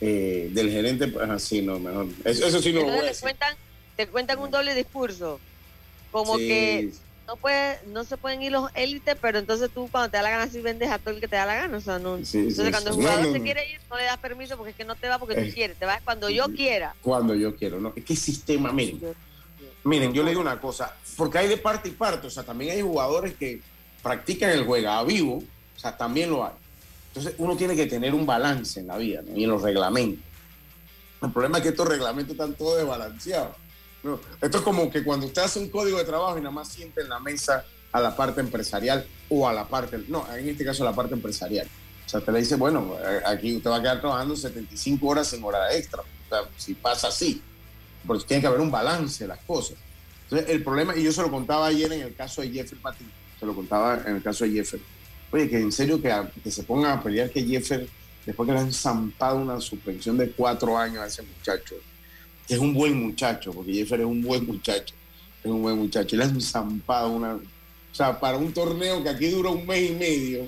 Eh, 0.00 0.50
del 0.52 0.70
gerente, 0.70 1.08
pues 1.08 1.30
así, 1.30 1.62
no, 1.62 1.78
mejor. 1.78 2.08
Eso, 2.24 2.46
eso 2.46 2.60
sí 2.60 2.72
no 2.72 2.80
lo 2.80 2.86
voy 2.86 2.98
a 2.98 3.02
decir. 3.04 3.22
cuentan, 3.22 3.56
te 3.96 4.06
cuentan 4.08 4.38
un 4.38 4.50
doble 4.50 4.74
discurso. 4.74 5.38
Como 6.10 6.36
Sí, 6.36 6.46
que 6.46 6.92
no 7.26 7.36
puede, 7.36 7.78
no 7.86 8.04
se 8.04 8.16
pueden 8.16 8.42
ir 8.42 8.52
los 8.52 8.70
élites, 8.74 9.16
pero 9.20 9.38
entonces 9.38 9.70
tú 9.72 9.88
cuando 9.90 10.10
te 10.10 10.16
da 10.18 10.22
la 10.22 10.30
gana 10.30 10.46
sí 10.50 10.60
vendes 10.60 10.90
a 10.90 10.98
todo 10.98 11.14
el 11.14 11.20
que 11.20 11.28
te 11.28 11.36
da 11.36 11.46
la 11.46 11.54
gana. 11.54 11.76
O 11.78 11.80
sea, 11.80 11.98
no, 11.98 12.18
Sí, 12.24 12.38
entonces 12.38 12.66
sí, 12.66 12.70
cuando 12.70 12.90
el 12.90 12.96
jugador 12.96 13.20
No, 13.22 13.26
no, 13.28 13.32
se 13.32 13.42
quiere 13.42 13.70
ir, 13.70 13.80
no 13.90 13.96
le 13.96 14.04
das 14.04 14.18
permiso 14.18 14.56
porque 14.56 14.70
es 14.70 14.76
que 14.76 14.84
no 14.84 14.94
te 14.94 15.08
va 15.08 15.18
porque 15.18 15.34
Eh. 15.40 15.46
tú 15.46 15.54
quieres, 15.54 15.76
te 15.78 15.86
vas 15.86 16.02
cuando 16.02 16.28
yo 16.28 16.46
quiera. 16.48 16.94
Cuando 17.02 17.34
yo 17.34 17.56
quiero, 17.56 17.80
¿no? 17.80 17.92
Es 17.96 18.04
que 18.04 18.14
sistema, 18.16 18.72
miren. 18.72 19.00
Miren, 19.84 20.12
yo 20.12 20.22
le 20.22 20.30
digo 20.30 20.40
una 20.40 20.60
cosa, 20.60 20.94
porque 21.16 21.38
hay 21.38 21.48
de 21.48 21.56
parte 21.58 21.88
y 21.90 21.92
parte, 21.92 22.26
o 22.26 22.30
sea, 22.30 22.42
también 22.42 22.70
hay 22.72 22.80
jugadores 22.82 23.34
que 23.34 23.60
practican 24.02 24.50
el 24.50 24.64
juega 24.64 24.98
a 24.98 25.04
vivo, 25.04 25.42
o 25.76 25.78
sea, 25.78 25.96
también 25.96 26.30
lo 26.30 26.44
hay. 26.44 26.52
Entonces, 27.08 27.34
uno 27.38 27.56
tiene 27.56 27.76
que 27.76 27.86
tener 27.86 28.14
un 28.14 28.24
balance 28.26 28.80
en 28.80 28.86
la 28.86 28.96
vida 28.96 29.22
¿no? 29.22 29.36
y 29.36 29.44
en 29.44 29.50
los 29.50 29.62
reglamentos. 29.62 30.24
El 31.22 31.30
problema 31.32 31.58
es 31.58 31.62
que 31.62 31.68
estos 31.70 31.86
reglamentos 31.88 32.32
están 32.32 32.54
todos 32.54 32.78
desbalanceados. 32.78 33.56
¿No? 34.04 34.20
Esto 34.40 34.58
es 34.58 34.62
como 34.64 34.90
que 34.90 35.02
cuando 35.02 35.26
usted 35.26 35.42
hace 35.42 35.58
un 35.58 35.68
código 35.70 35.98
de 35.98 36.04
trabajo 36.04 36.36
y 36.38 36.40
nada 36.40 36.52
más 36.54 36.68
siente 36.68 37.00
en 37.00 37.08
la 37.08 37.18
mesa 37.18 37.64
a 37.92 38.00
la 38.00 38.14
parte 38.14 38.40
empresarial 38.40 39.06
o 39.28 39.48
a 39.48 39.52
la 39.52 39.66
parte, 39.66 39.98
no, 40.08 40.26
en 40.34 40.48
este 40.48 40.64
caso 40.64 40.82
a 40.82 40.90
la 40.90 40.94
parte 40.94 41.14
empresarial. 41.14 41.66
O 42.06 42.08
sea, 42.08 42.20
te 42.20 42.30
le 42.32 42.40
dice, 42.40 42.56
bueno, 42.56 42.94
aquí 43.26 43.56
usted 43.56 43.70
va 43.70 43.76
a 43.76 43.80
quedar 43.82 44.00
trabajando 44.00 44.36
75 44.36 45.06
horas 45.06 45.32
en 45.32 45.42
hora 45.42 45.74
extra. 45.74 46.02
O 46.02 46.28
sea, 46.28 46.40
si 46.56 46.74
pasa 46.74 47.08
así, 47.08 47.40
porque 48.06 48.24
tiene 48.26 48.40
que 48.42 48.46
haber 48.46 48.60
un 48.60 48.70
balance 48.70 49.24
de 49.24 49.28
las 49.28 49.38
cosas. 49.40 49.76
Entonces, 50.24 50.48
el 50.50 50.62
problema, 50.62 50.94
y 50.96 51.02
yo 51.02 51.12
se 51.12 51.22
lo 51.22 51.30
contaba 51.30 51.66
ayer 51.66 51.92
en 51.92 52.02
el 52.02 52.14
caso 52.14 52.42
de 52.42 52.50
Jeffrey 52.50 52.80
Patín, 52.80 53.10
se 53.40 53.46
lo 53.46 53.54
contaba 53.54 54.02
en 54.06 54.16
el 54.16 54.22
caso 54.22 54.44
de 54.44 54.50
Jeffrey. 54.52 54.82
Oye, 55.30 55.48
que 55.48 55.58
en 55.60 55.72
serio 55.72 56.00
que, 56.00 56.10
a- 56.12 56.30
que 56.42 56.50
se 56.50 56.62
pongan 56.64 56.98
a 56.98 57.02
pelear 57.02 57.30
que 57.30 57.42
Jeffrey, 57.44 57.88
después 58.26 58.46
que 58.46 58.52
le 58.52 58.58
han 58.60 58.72
zampado 58.72 59.36
una 59.36 59.60
suspensión 59.60 60.16
de 60.18 60.30
cuatro 60.30 60.76
años 60.76 60.98
a 60.98 61.06
ese 61.06 61.22
muchacho, 61.22 61.76
que 62.46 62.54
es 62.54 62.60
un 62.60 62.74
buen 62.74 63.00
muchacho, 63.02 63.52
porque 63.52 63.72
Jeffrey 63.72 64.00
es 64.00 64.06
un 64.06 64.22
buen 64.22 64.46
muchacho, 64.46 64.94
es 65.42 65.50
un 65.50 65.62
buen 65.62 65.78
muchacho, 65.78 66.14
y 66.14 66.18
le 66.18 66.24
han 66.24 66.40
zampado 66.40 67.10
una... 67.10 67.34
O 67.34 67.96
sea, 67.96 68.18
para 68.18 68.36
un 68.36 68.52
torneo 68.52 69.02
que 69.02 69.08
aquí 69.08 69.28
dura 69.28 69.50
un 69.50 69.66
mes 69.66 69.90
y 69.90 69.94
medio, 69.94 70.46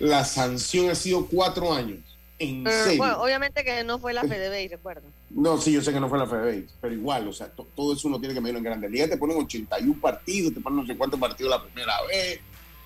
la 0.00 0.24
sanción 0.24 0.90
ha 0.90 0.94
sido 0.94 1.26
cuatro 1.26 1.72
años. 1.72 1.98
En 2.38 2.64
Pero, 2.64 2.84
serio. 2.84 2.98
bueno, 2.98 3.22
obviamente 3.22 3.62
que 3.62 3.84
no 3.84 3.98
fue 3.98 4.12
la 4.14 4.22
FDB, 4.22 4.70
recuerda. 4.70 5.02
No, 5.28 5.58
sí, 5.58 5.72
yo 5.72 5.82
sé 5.82 5.92
que 5.92 6.00
no 6.00 6.08
fue 6.08 6.18
la 6.18 6.26
FBA, 6.26 6.66
pero 6.80 6.94
igual, 6.94 7.28
o 7.28 7.32
sea, 7.34 7.48
to- 7.48 7.68
todo 7.76 7.92
eso 7.92 8.08
uno 8.08 8.18
tiene 8.18 8.34
que 8.34 8.40
medirlo 8.40 8.58
en 8.58 8.64
Grandes 8.64 8.90
Ligas. 8.90 9.10
Te 9.10 9.18
ponen 9.18 9.36
81 9.36 10.00
partidos, 10.00 10.54
te 10.54 10.60
ponen 10.60 10.78
no 10.80 10.86
sé 10.86 10.96
cuántos 10.96 11.20
partidos 11.20 11.50
la 11.50 11.62
primera 11.62 11.92
vez, 12.08 12.40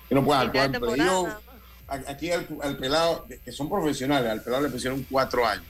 que 0.09 0.13
no 0.15 0.23
puedes 0.25 0.43
actuar 0.43 0.65
en 0.75 1.31
Aquí 2.07 2.31
al, 2.31 2.47
al 2.61 2.77
pelado, 2.77 3.25
que 3.43 3.51
son 3.51 3.69
profesionales, 3.69 4.29
al 4.29 4.41
pelado 4.43 4.63
le 4.63 4.69
pusieron 4.69 5.05
cuatro 5.09 5.45
años. 5.47 5.65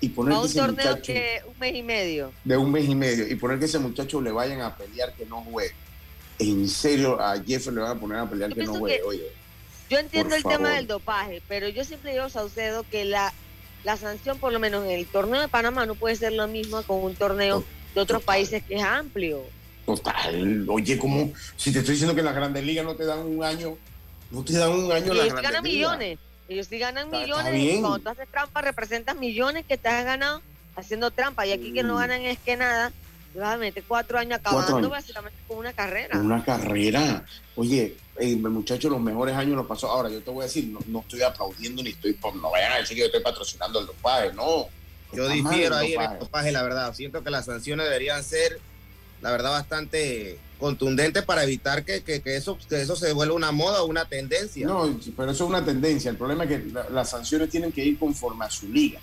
Y 0.00 0.10
poner 0.10 0.32
A 0.32 0.36
que 0.36 0.40
un 0.42 0.46
ese 0.46 0.58
torneo 0.60 0.86
muchacho 0.86 1.12
que 1.12 1.42
un 1.46 1.58
mes 1.58 1.74
y 1.74 1.82
medio. 1.82 2.32
de 2.44 2.56
un 2.56 2.70
mes 2.70 2.88
y 2.88 2.94
medio, 2.94 3.26
y 3.28 3.34
poner 3.34 3.58
que 3.58 3.64
ese 3.64 3.78
muchacho 3.80 4.20
le 4.20 4.30
vayan 4.30 4.60
a 4.60 4.76
pelear 4.76 5.12
que 5.14 5.26
no 5.26 5.40
juegue. 5.42 5.72
En 6.38 6.68
serio, 6.68 7.20
a 7.20 7.34
Jeffrey 7.44 7.74
le 7.74 7.80
van 7.82 7.96
a 7.96 8.00
poner 8.00 8.18
a 8.18 8.30
pelear 8.30 8.50
Yo 8.50 8.56
que 8.56 8.64
no 8.64 8.74
juegue. 8.74 8.96
que- 8.98 9.02
Oye, 9.02 9.32
Yo 9.90 9.98
entiendo 9.98 10.36
el 10.36 10.42
tema 10.42 10.54
favor. 10.58 10.74
del 10.76 10.86
dopaje, 10.86 11.42
pero 11.48 11.68
yo 11.68 11.84
siempre 11.84 12.12
digo, 12.12 12.28
Saucedo, 12.28 12.84
que 12.90 13.04
la, 13.06 13.32
la 13.84 13.96
sanción, 13.96 14.38
por 14.38 14.52
lo 14.52 14.60
menos 14.60 14.84
en 14.84 14.90
el 14.92 15.06
torneo 15.06 15.40
de 15.40 15.48
Panamá, 15.48 15.84
no 15.86 15.94
puede 15.96 16.14
ser 16.14 16.32
la 16.32 16.46
misma 16.46 16.82
con 16.84 17.02
un 17.02 17.14
torneo 17.16 17.64
de 17.94 18.00
otros 18.00 18.22
países 18.22 18.62
que 18.62 18.76
es 18.76 18.82
amplio. 18.82 19.42
total. 19.86 20.66
Oye, 20.68 20.98
como 20.98 21.32
si 21.56 21.72
te 21.72 21.78
estoy 21.80 21.94
diciendo 21.94 22.14
que 22.14 22.20
en 22.20 22.26
las 22.26 22.34
Grandes 22.36 22.62
Ligas 22.62 22.84
no 22.84 22.94
te 22.94 23.04
dan 23.04 23.20
un 23.20 23.42
año, 23.42 23.76
no 24.30 24.44
te 24.44 24.52
dan 24.52 24.70
un 24.70 24.92
año 24.92 25.12
Y 25.14 25.16
las 25.16 25.26
Grandes 25.28 25.42
ganan 25.42 25.64
Ligas. 25.64 25.90
Ellos 26.48 26.66
sí 26.68 26.78
ganan 26.78 27.06
Está- 27.06 27.18
millones. 27.20 27.54
y 27.62 27.80
cuando 27.80 27.98
tú 27.98 28.08
haces 28.08 28.28
trampa, 28.28 28.60
representas 28.62 29.16
millones 29.16 29.64
que 29.66 29.76
te 29.76 29.88
has 29.88 30.04
ganado 30.04 30.40
haciendo 30.76 31.10
trampa. 31.10 31.46
Y 31.46 31.52
aquí 31.52 31.72
que 31.72 31.82
no 31.82 31.94
Mm. 31.94 31.98
ganan 31.98 32.22
es 32.22 32.38
que 32.38 32.56
nada. 32.56 32.92
Te 33.32 33.40
vas 33.40 33.54
a 33.54 33.56
meter 33.58 33.84
cuatro 33.86 34.18
años 34.18 34.40
Cuatro 34.42 34.58
acabando 34.60 34.76
años. 34.78 34.90
básicamente 34.90 35.38
con 35.46 35.58
una 35.58 35.72
carrera. 35.74 36.18
Una 36.18 36.42
carrera. 36.44 37.24
Oye, 37.56 37.94
el 38.18 38.38
muchacho 38.38 38.88
los 38.88 39.00
mejores 39.00 39.36
años 39.36 39.54
los 39.56 39.66
pasó. 39.66 39.88
Ahora, 39.90 40.08
yo 40.08 40.22
te 40.22 40.30
voy 40.30 40.40
a 40.40 40.44
decir, 40.46 40.64
no, 40.66 40.78
no 40.86 41.00
estoy 41.00 41.22
aplaudiendo 41.22 41.82
ni 41.82 41.90
estoy, 41.90 42.18
no 42.40 42.50
vayan 42.50 42.72
a 42.72 42.76
decir 42.76 42.96
que 42.96 43.00
yo 43.00 43.06
estoy 43.06 43.22
patrocinando 43.22 43.80
el 43.80 43.86
dopaje, 43.86 44.32
no. 44.32 44.66
Yo 45.12 45.28
difiero 45.28 45.76
ahí 45.76 45.92
en 45.94 46.00
el 46.02 46.18
dopaje, 46.18 46.50
la 46.52 46.62
verdad. 46.62 46.94
Siento 46.94 47.22
que 47.22 47.30
las 47.30 47.44
sanciones 47.44 47.84
deberían 47.86 48.24
ser, 48.24 48.58
la 49.20 49.30
verdad, 49.30 49.50
bastante 49.52 50.38
contundentes 50.58 51.24
para 51.24 51.44
evitar 51.44 51.84
que, 51.84 52.02
que- 52.02 52.20
que 52.20 52.36
eso, 52.36 52.58
que 52.68 52.80
eso 52.82 52.96
se 52.96 53.12
vuelva 53.12 53.34
una 53.34 53.52
moda 53.52 53.82
o 53.82 53.86
una 53.86 54.04
tendencia. 54.06 54.66
No, 54.66 54.98
pero 55.16 55.30
eso 55.30 55.44
es 55.44 55.50
una 55.50 55.64
tendencia. 55.64 56.10
El 56.10 56.16
problema 56.16 56.44
es 56.44 56.50
que 56.50 56.58
la- 56.72 56.88
las 56.90 57.10
sanciones 57.10 57.48
tienen 57.50 57.70
que 57.72 57.84
ir 57.84 57.98
conforme 57.98 58.44
a 58.44 58.50
su 58.50 58.68
liga. 58.68 59.00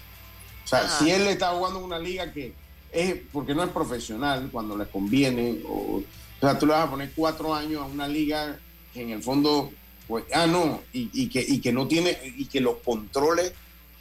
O 0.63 0.67
sea, 0.67 0.79
Ajá. 0.79 0.99
si 0.99 1.11
él 1.11 1.27
está 1.27 1.49
jugando 1.51 1.79
en 1.79 1.85
una 1.85 1.99
liga 1.99 2.31
que 2.31 2.53
es 2.91 3.15
porque 3.31 3.53
no 3.53 3.63
es 3.63 3.69
profesional 3.69 4.49
cuando 4.51 4.77
le 4.77 4.85
conviene, 4.87 5.59
o, 5.67 5.97
o 5.97 6.03
sea, 6.41 6.57
tú 6.59 6.65
le 6.65 6.73
vas 6.73 6.87
a 6.87 6.91
poner 6.91 7.11
cuatro 7.15 7.53
años 7.53 7.81
a 7.81 7.85
una 7.85 8.07
liga 8.07 8.57
que 8.93 9.01
en 9.03 9.11
el 9.11 9.21
fondo, 9.23 9.71
pues, 10.07 10.23
ah, 10.33 10.47
no, 10.47 10.81
y, 10.93 11.09
y 11.13 11.29
que, 11.29 11.45
y 11.47 11.59
que 11.61 11.71
no 11.73 11.87
tiene, 11.87 12.17
y 12.37 12.45
que 12.45 12.59
los 12.61 12.77
controles 12.77 13.53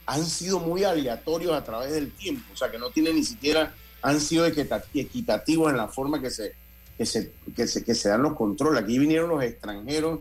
han 0.07 0.25
sido 0.27 0.59
muy 0.61 0.85
aleatorios 0.85 1.53
a 1.55 1.65
través 1.65 1.93
del 1.93 2.11
tiempo, 2.13 2.43
o 2.53 2.57
sea, 2.57 2.71
que 2.71 2.79
no 2.79 2.91
tiene 2.91 3.13
ni 3.13 3.25
siquiera, 3.25 3.75
han 4.05 4.21
sido 4.21 4.47
equita- 4.47 4.85
equitativos 4.93 5.71
en 5.71 5.79
la 5.79 5.89
forma 5.89 6.21
que 6.21 6.31
se, 6.31 6.53
que 6.99 7.07
se, 7.07 7.33
que 7.57 7.67
se, 7.67 7.83
que 7.83 7.95
se 7.95 8.09
dan 8.11 8.23
los 8.23 8.35
controles. 8.35 8.83
Aquí 8.83 8.99
vinieron 8.99 9.31
los 9.31 9.43
extranjeros, 9.43 10.21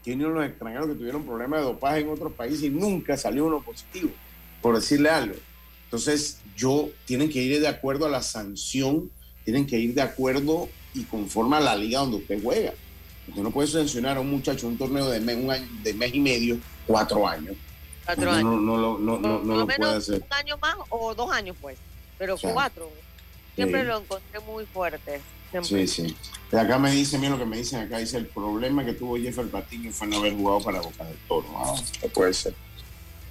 aquí 0.00 0.10
vinieron 0.10 0.34
los 0.34 0.46
extranjeros 0.46 0.86
que 0.88 0.94
tuvieron 0.94 1.24
problemas 1.24 1.60
de 1.60 1.66
dopaje 1.66 2.00
en 2.00 2.08
otros 2.10 2.32
países 2.32 2.62
y 2.62 2.70
nunca 2.70 3.16
salió 3.16 3.44
uno 3.46 3.60
positivo, 3.60 4.10
por 4.62 4.76
decirle 4.76 5.10
algo. 5.10 5.34
Entonces, 5.84 6.38
yo, 6.56 6.88
tienen 7.06 7.28
que 7.28 7.42
ir 7.42 7.60
de 7.60 7.66
acuerdo 7.68 8.06
a 8.06 8.08
la 8.08 8.22
sanción, 8.22 9.10
tienen 9.44 9.66
que 9.66 9.78
ir 9.78 9.94
de 9.94 10.02
acuerdo 10.02 10.68
y 10.94 11.02
conforme 11.02 11.56
a 11.56 11.60
la 11.60 11.74
liga 11.76 11.98
donde 12.00 12.18
usted 12.18 12.40
juega. 12.42 12.72
Usted 13.26 13.42
no 13.42 13.50
puede 13.50 13.66
sancionar 13.68 14.16
a 14.16 14.20
un 14.20 14.30
muchacho 14.30 14.68
un 14.68 14.78
torneo 14.78 15.08
de 15.10 15.18
mes, 15.18 15.36
un 15.36 15.50
año, 15.50 15.66
de 15.82 15.92
mes 15.94 16.14
y 16.14 16.20
medio, 16.20 16.56
cuatro 16.86 17.26
años. 17.26 17.56
Cuatro 18.04 18.24
no, 18.26 18.30
años. 18.30 18.44
no, 18.44 18.60
no, 18.60 18.76
lo- 18.76 18.98
no, 18.98 19.18
no, 19.18 19.38
Por 19.38 19.46
no 19.46 19.56
lo 19.56 19.66
puede 19.66 19.96
hacer. 19.96 20.22
un 20.24 20.32
año 20.32 20.58
más 20.58 20.76
o 20.90 21.14
dos 21.14 21.32
años, 21.32 21.56
pues. 21.60 21.76
Pero 22.18 22.34
O 22.34 22.38
sea, 22.38 22.52
cuatro. 22.52 22.90
Siempre 23.54 23.80
sí. 23.82 23.86
lo 23.86 23.98
encontré 23.98 24.40
muy 24.40 24.66
fuerte. 24.66 25.20
Siempre. 25.50 25.86
Sí, 25.86 26.06
sí. 26.06 26.16
De 26.50 26.60
acá 26.60 26.78
me 26.78 26.90
dicen, 26.90 27.20
mira 27.20 27.32
lo 27.34 27.38
que 27.38 27.46
me 27.46 27.56
dicen 27.58 27.80
acá, 27.80 27.98
dice, 27.98 28.16
el 28.16 28.26
problema 28.26 28.84
que 28.84 28.92
tuvo 28.94 29.16
Jeffer 29.16 29.48
Patiño 29.48 29.92
fue 29.92 30.06
no 30.08 30.18
haber 30.18 30.34
jugado 30.34 30.60
para 30.60 30.80
Boca 30.80 31.04
del 31.04 31.16
Toro. 31.28 31.46
Ah, 31.56 31.74
¿qué 32.00 32.08
puede 32.08 32.34
ser? 32.34 32.54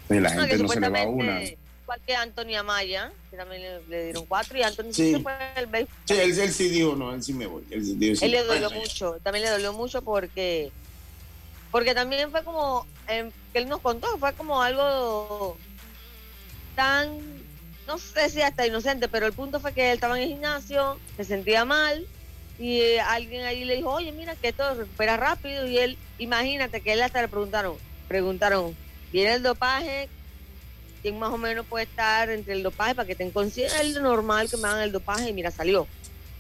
Pues 0.08 0.22
la 0.22 0.34
No, 0.34 0.42
gente 0.42 0.58
no 0.58 0.68
se 0.70 0.80
le 0.80 0.90
va 0.90 1.04
una. 1.04 1.06
supuestamente, 1.42 1.58
igual 1.84 2.02
que 2.06 2.16
Anthony 2.16 2.56
Amaya, 2.58 3.12
que 3.30 3.38
también 3.38 3.62
le, 3.62 3.82
le 3.88 4.04
dieron 4.06 4.26
cuatro, 4.26 4.58
y 4.58 4.64
Anthony 4.64 4.94
Sí. 4.94 5.12
se 5.12 5.20
fue 5.20 5.34
el 5.58 5.66
béisbol. 5.68 5.96
Sí, 6.06 6.14
él, 6.14 6.40
él 6.40 6.54
sí 6.54 6.70
dijo, 6.70 6.96
no, 6.96 7.14
él 7.14 7.22
sí 7.24 7.34
me 7.34 7.46
voy. 7.46 7.64
Él, 7.70 7.84
sí 7.86 7.96
dijo, 7.96 8.16
sí 8.16 8.26
Él 8.26 8.32
le 8.32 8.44
dolió 8.44 8.70
mucho, 8.72 9.18
también 9.24 9.44
le 9.46 9.52
dolió 9.52 9.74
mucho 9.74 10.02
porque 10.02 10.72
porque 11.72 11.96
también 11.96 12.30
fue 12.30 12.44
como 12.44 12.86
en- 13.08 13.34
que 13.52 13.60
él 13.60 13.68
nos 13.68 13.82
contó, 13.82 14.08
fue 14.20 14.32
como 14.34 14.62
algo 14.62 15.58
tan, 16.76 17.10
no 17.88 17.98
sé 17.98 18.30
si 18.30 18.41
hasta 18.41 18.65
inocente, 18.65 19.08
pero 19.08 19.26
el 19.26 19.34
punto 19.34 19.60
fue 19.60 19.74
que 19.74 19.89
él 19.89 19.96
estaba 19.96 20.17
en 20.17 20.24
el 20.24 20.30
gimnasio, 20.30 21.00
se 21.17 21.24
sentía 21.24 21.65
mal 21.65 22.08
y 22.60 22.82
eh, 22.82 23.02
alguien 23.02 23.46
ahí 23.46 23.65
le 23.65 23.76
dijo, 23.76 23.89
oye, 23.89 24.12
mira 24.12 24.36
que 24.36 24.50
esto 24.50 24.74
recupera 24.74 25.17
rápido 25.17 25.67
y 25.67 25.78
él, 25.78 25.98
imagínate 26.17 26.82
que 26.82 26.93
él 26.93 27.02
hasta 27.02 27.22
le 27.22 27.28
preguntaron, 27.28 27.76
preguntaron, 28.08 28.76
¿viene 29.12 29.34
el 29.34 29.43
dopaje? 29.43 30.08
¿Quién 31.02 31.19
más 31.19 31.34
o 31.34 31.38
menos 31.38 31.65
puede 31.65 31.84
estar 31.84 32.30
entre 32.30 32.54
el 32.54 32.63
dopaje 32.63 32.96
para 32.96 33.06
que 33.08 33.15
te 33.15 33.30
conciencia? 33.32 33.82
Es 33.82 34.00
normal 34.00 34.50
que 34.50 34.58
me 34.58 34.67
hagan 34.67 34.84
el 34.84 34.91
dopaje 34.91 35.30
y 35.30 35.34
mira, 35.34 35.52
salió. 35.52 35.86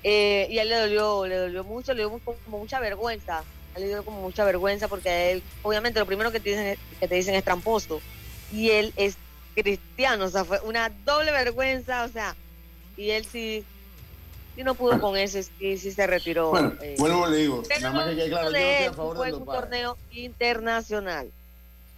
Eh, 0.03 0.47
y 0.49 0.59
a 0.59 0.61
él 0.61 0.69
le 0.69 0.75
dolió, 0.77 1.25
le 1.25 1.35
dolió 1.35 1.63
mucho, 1.63 1.93
le 1.93 2.03
dio 2.03 2.19
como 2.19 2.37
mucha 2.59 2.79
vergüenza. 2.79 3.43
A 3.75 3.79
le 3.79 3.87
dio 3.87 4.05
como 4.05 4.21
mucha 4.21 4.45
vergüenza 4.45 4.87
porque 4.87 5.31
él, 5.31 5.43
obviamente, 5.63 5.99
lo 5.99 6.05
primero 6.05 6.31
que 6.31 6.39
te 6.39 6.51
dicen, 6.51 6.77
que 6.99 7.07
te 7.07 7.15
dicen 7.15 7.35
es 7.35 7.43
tramposo. 7.43 8.01
Y 8.53 8.69
él 8.69 8.93
es 8.95 9.17
cristiano, 9.55 10.25
o 10.25 10.29
sea, 10.29 10.45
fue 10.45 10.59
una 10.61 10.89
doble 11.05 11.31
vergüenza, 11.31 12.05
o 12.05 12.09
sea, 12.09 12.35
y 12.97 13.11
él 13.11 13.25
sí, 13.25 13.63
sí 14.55 14.63
no 14.63 14.75
pudo 14.75 14.99
con 14.99 15.17
eso, 15.17 15.39
y 15.59 15.77
sí 15.77 15.91
se 15.91 16.07
retiró. 16.07 16.49
Bueno, 16.49 16.73
eh, 16.81 16.95
vuelvo 16.97 17.27
le 17.27 17.37
digo, 17.37 17.63
nada 17.81 17.93
más 17.93 18.09
que 18.09 18.15
quede 18.15 18.29
claro, 18.29 18.51
yo 18.51 18.57
estoy 18.57 18.85
a 18.85 18.93
favor 18.93 19.17
fue 19.17 19.33
un 19.33 19.45
torneo 19.45 19.97
internacional. 20.11 21.31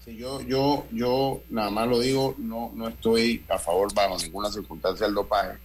Sí, 0.03 0.17
yo, 0.17 0.41
yo, 0.41 0.85
yo 0.91 1.41
nada 1.49 1.69
más 1.71 1.87
lo 1.87 1.99
digo, 1.99 2.35
no, 2.37 2.71
no 2.75 2.87
estoy 2.87 3.43
a 3.49 3.57
favor 3.57 3.93
bajo 3.93 4.17
ninguna 4.17 4.51
circunstancia 4.51 5.05
del 5.05 5.15
dopaje, 5.15 5.57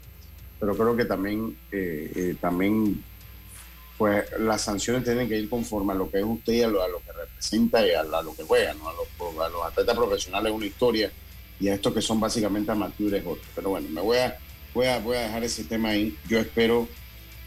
pero 0.58 0.76
creo 0.76 0.96
que 0.96 1.04
también, 1.04 1.56
eh, 1.72 2.10
eh, 2.14 2.36
también 2.40 3.04
pues 3.98 4.24
las 4.38 4.62
sanciones 4.62 5.04
tienen 5.04 5.28
que 5.28 5.36
ir 5.36 5.50
conforme 5.50 5.92
a 5.92 5.96
lo 5.96 6.10
que 6.10 6.20
es 6.20 6.24
usted 6.24 6.54
y 6.54 6.62
a 6.62 6.68
lo, 6.68 6.80
que 7.04 7.12
representa 7.12 7.86
y 7.86 7.92
a, 7.92 8.02
lo 8.02 8.34
que 8.34 8.44
juega, 8.44 8.72
¿no? 8.72 8.88
a, 8.88 8.94
los, 8.94 9.38
a 9.38 9.48
los 9.50 9.62
atletas 9.62 9.94
profesionales 9.94 10.52
una 10.52 10.64
historia 10.64 11.12
y 11.60 11.68
a 11.68 11.74
estos 11.74 11.92
que 11.92 12.02
son 12.02 12.18
básicamente 12.18 12.72
amateurs 12.72 13.24
otros. 13.24 13.46
Pero 13.54 13.70
bueno, 13.70 13.88
me 13.90 14.00
voy 14.00 14.18
a, 14.18 14.36
voy 14.74 14.86
a, 14.86 14.98
voy 14.98 15.16
a 15.16 15.20
dejar 15.22 15.44
ese 15.44 15.64
tema 15.64 15.90
ahí. 15.90 16.16
Yo 16.28 16.38
espero, 16.38 16.88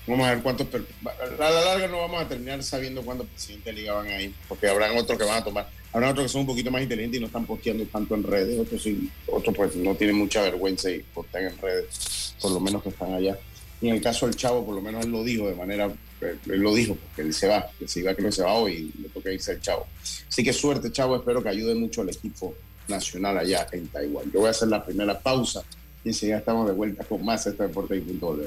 vamos 0.07 0.27
a 0.27 0.35
ver 0.35 0.43
cuántos, 0.43 0.67
a 0.67 1.49
la 1.49 1.61
larga 1.65 1.87
no 1.87 1.97
vamos 1.97 2.21
a 2.21 2.27
terminar 2.27 2.63
sabiendo 2.63 3.01
cuántos 3.01 3.27
presidentes 3.27 3.73
de 3.73 3.81
liga 3.81 3.93
van 3.93 4.07
a 4.07 4.21
ir, 4.21 4.33
porque 4.47 4.67
habrán 4.67 4.95
otros 4.97 5.17
que 5.17 5.25
van 5.25 5.37
a 5.37 5.43
tomar, 5.43 5.69
habrán 5.91 6.11
otros 6.11 6.27
que 6.27 6.29
son 6.29 6.41
un 6.41 6.47
poquito 6.47 6.69
más 6.69 6.83
inteligentes 6.83 7.17
y 7.17 7.21
no 7.21 7.27
están 7.27 7.45
posteando 7.45 7.85
tanto 7.85 8.13
en 8.15 8.23
redes, 8.23 8.59
otros 8.59 8.83
sí, 8.83 9.09
otros 9.27 9.55
pues 9.55 9.75
no 9.75 9.95
tienen 9.95 10.15
mucha 10.15 10.43
vergüenza 10.43 10.91
y 10.91 10.99
postean 10.99 11.45
en 11.45 11.57
redes, 11.57 12.35
por 12.39 12.51
lo 12.51 12.59
menos 12.59 12.83
que 12.83 12.89
están 12.89 13.13
allá. 13.13 13.37
Y 13.81 13.89
en 13.89 13.95
el 13.95 14.01
caso 14.01 14.27
del 14.27 14.35
Chavo, 14.35 14.65
por 14.65 14.75
lo 14.75 14.81
menos 14.81 15.03
él 15.03 15.11
lo 15.11 15.23
dijo 15.25 15.49
de 15.49 15.55
manera, 15.55 15.91
él 16.21 16.59
lo 16.59 16.73
dijo, 16.73 16.95
porque 16.95 17.21
él 17.23 17.33
se 17.33 17.47
va, 17.47 17.67
que 17.77 17.85
se 17.85 17.99
iba, 17.99 18.15
que 18.15 18.21
no 18.21 18.31
se 18.31 18.41
va 18.41 18.53
hoy 18.53 18.89
le 19.01 19.09
toca 19.09 19.29
irse 19.29 19.51
el 19.51 19.61
Chavo. 19.61 19.87
Así 20.29 20.41
que 20.41 20.53
suerte, 20.53 20.89
Chavo, 20.91 21.17
espero 21.17 21.43
que 21.43 21.49
ayude 21.49 21.75
mucho 21.75 22.01
al 22.01 22.09
equipo 22.09 22.55
nacional 22.87 23.37
allá 23.37 23.67
en 23.71 23.87
Taiwán. 23.87 24.31
Yo 24.31 24.39
voy 24.39 24.47
a 24.47 24.51
hacer 24.51 24.67
la 24.67 24.83
primera 24.83 25.19
pausa 25.19 25.61
y 26.03 26.09
enseguida 26.09 26.37
estamos 26.37 26.67
de 26.67 26.73
vuelta 26.73 27.03
con 27.03 27.23
más 27.23 27.45
este 27.47 27.63
Deportes 27.63 27.97
y 27.97 28.01
Punto 28.01 28.37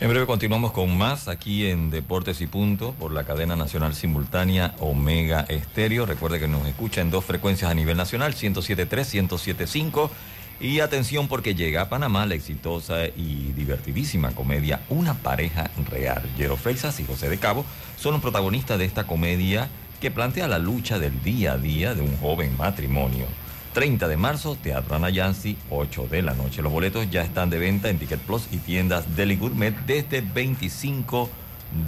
En 0.00 0.08
breve 0.08 0.26
continuamos 0.26 0.72
con 0.72 0.96
más 0.96 1.28
aquí 1.28 1.66
en 1.66 1.90
Deportes 1.90 2.40
y 2.40 2.46
Punto 2.46 2.92
por 2.92 3.12
la 3.12 3.24
cadena 3.24 3.56
nacional 3.56 3.94
simultánea 3.94 4.74
Omega 4.80 5.40
Estéreo. 5.48 6.06
Recuerde 6.06 6.38
que 6.38 6.48
nos 6.48 6.66
escucha 6.66 7.00
en 7.00 7.10
dos 7.10 7.24
frecuencias 7.24 7.70
a 7.70 7.74
nivel 7.74 7.96
nacional, 7.96 8.34
107.3, 8.34 9.28
107.5. 9.28 10.10
Y 10.58 10.80
atención 10.80 11.28
porque 11.28 11.54
llega 11.54 11.82
a 11.82 11.88
Panamá 11.90 12.24
la 12.24 12.34
exitosa 12.34 13.06
y 13.08 13.52
divertidísima 13.54 14.30
comedia 14.30 14.80
Una 14.88 15.12
pareja 15.12 15.70
real. 15.90 16.22
Jero 16.38 16.56
Freixas 16.56 16.98
y 16.98 17.04
José 17.04 17.28
de 17.28 17.38
Cabo 17.38 17.66
son 17.98 18.12
los 18.12 18.22
protagonistas 18.22 18.78
de 18.78 18.86
esta 18.86 19.06
comedia 19.06 19.68
que 19.96 20.10
plantea 20.10 20.48
la 20.48 20.58
lucha 20.58 20.98
del 20.98 21.22
día 21.22 21.52
a 21.52 21.58
día 21.58 21.94
de 21.94 22.02
un 22.02 22.16
joven 22.18 22.56
matrimonio. 22.56 23.26
30 23.72 24.08
de 24.08 24.16
marzo, 24.16 24.56
Teatro 24.56 24.96
Anayansi, 24.96 25.58
8 25.70 26.08
de 26.10 26.22
la 26.22 26.34
noche. 26.34 26.62
Los 26.62 26.72
boletos 26.72 27.10
ya 27.10 27.22
están 27.22 27.50
de 27.50 27.58
venta 27.58 27.90
en 27.90 27.98
Ticket 27.98 28.20
Plus 28.20 28.48
y 28.50 28.56
tiendas 28.56 29.16
Deli 29.16 29.36
Gourmet 29.36 29.74
desde 29.86 30.22
25 30.22 31.28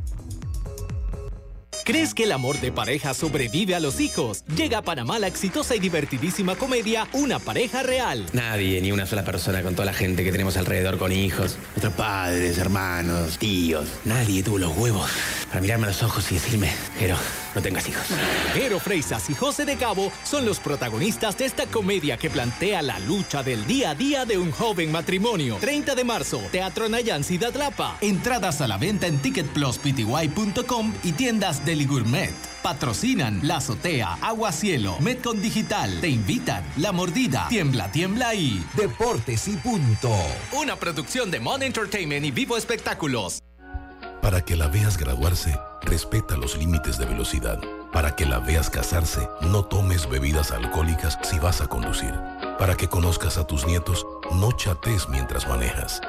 ¿Crees 1.84 2.14
que 2.14 2.24
el 2.26 2.32
amor 2.32 2.60
de 2.60 2.72
pareja 2.72 3.14
sobrevive 3.14 3.74
a 3.74 3.80
los 3.80 4.00
hijos? 4.00 4.44
Llega 4.56 4.80
a 4.80 4.82
Panamá 4.84 5.18
la 5.18 5.28
exitosa 5.28 5.76
y 5.76 5.80
divertidísima 5.80 6.56
comedia 6.56 7.08
Una 7.14 7.40
pareja 7.40 7.82
real. 7.82 8.26
Nadie, 8.34 8.80
ni 8.82 8.92
una 8.92 9.08
sola 9.08 9.24
persona 9.24 9.64
con 9.64 9.74
toda 9.74 9.88
la 9.88 9.94
gente 9.94 10.24
que 10.24 10.32
tenemos 10.32 10.58
alrededor 10.58 11.00
con 11.00 11.12
hijos, 11.12 11.58
nuestros 11.72 11.94
padres, 11.94 12.58
hermanos, 12.60 13.38
tíos, 13.40 13.88
nadie 14.06 14.44
tuvo 14.44 14.60
los 14.60 14.78
huevos 14.78 15.10
para 15.50 15.62
mirarme 15.62 15.86
a 15.86 15.90
los 15.90 16.04
ojos 16.04 16.32
y 16.32 16.36
decirme, 16.36 16.72
Jero, 17.00 17.18
no 17.56 17.62
tengas 17.62 17.88
hijos. 17.90 18.06
Jero 18.54 18.80
Freisas 18.80 19.30
y 19.30 19.34
José 19.34 19.66
de 19.66 19.76
Cabo 19.76 20.12
son 20.24 20.46
los 20.46 20.60
protagonistas 20.60 21.38
de 21.38 21.46
esta 21.46 21.66
comedia 21.66 22.16
que 22.18 22.30
plantea 22.30 22.82
la 22.82 23.00
lucha 23.00 23.44
del 23.44 23.66
día 23.66 23.92
a 23.92 23.96
día 23.96 24.26
de 24.26 24.38
un 24.38 24.52
joven 24.52 24.92
matrimonio. 24.92 25.58
30 25.60 25.96
de 25.96 26.04
marzo, 26.04 26.42
Teatro 26.52 26.88
Nayansi 26.88 27.38
de 27.38 27.48
Atlapa. 27.48 27.98
Entradas 28.02 28.62
a 28.62 28.68
la 28.68 28.78
venta 28.78 29.08
en 29.08 29.18
ticketpluspty.com 29.20 30.94
y 31.04 31.12
tiendas 31.12 31.66
Deli 31.72 31.86
Gourmet. 31.86 32.34
Patrocinan 32.62 33.40
La 33.44 33.56
Azotea, 33.56 34.18
Agua 34.22 34.52
Cielo, 34.52 34.98
Metcon 35.00 35.42
Digital. 35.42 36.02
Te 36.02 36.10
invitan 36.10 36.66
La 36.76 36.92
Mordida, 36.92 37.48
Tiembla, 37.48 37.90
Tiembla 37.90 38.36
y 38.36 38.62
Deportes 38.76 39.48
y 39.48 39.56
Punto. 39.56 40.14
Una 40.52 40.76
producción 40.76 41.32
de 41.32 41.40
Mon 41.40 41.64
Entertainment 41.64 42.26
y 42.26 42.32
Vivo 42.32 42.58
Espectáculos. 42.58 43.40
Para 44.22 44.44
que 44.44 44.58
la 44.58 44.68
veas 44.68 44.98
graduarse, 44.98 45.58
respeta 45.84 46.36
los 46.36 46.58
límites 46.58 46.98
de 46.98 47.06
velocidad. 47.06 47.62
Para 47.94 48.18
que 48.18 48.26
la 48.26 48.40
veas 48.40 48.70
casarse, 48.70 49.30
no 49.40 49.64
tomes 49.64 50.10
bebidas 50.10 50.52
alcohólicas 50.52 51.20
si 51.24 51.40
vas 51.40 51.62
a 51.62 51.68
conducir. 51.68 52.14
Para 52.60 52.76
que 52.76 52.90
conozcas 52.90 53.38
a 53.38 53.48
tus 53.48 53.66
nietos, 53.66 54.06
no 54.34 54.52
chates 54.52 55.08
mientras 55.08 55.48
manejas. 55.48 56.02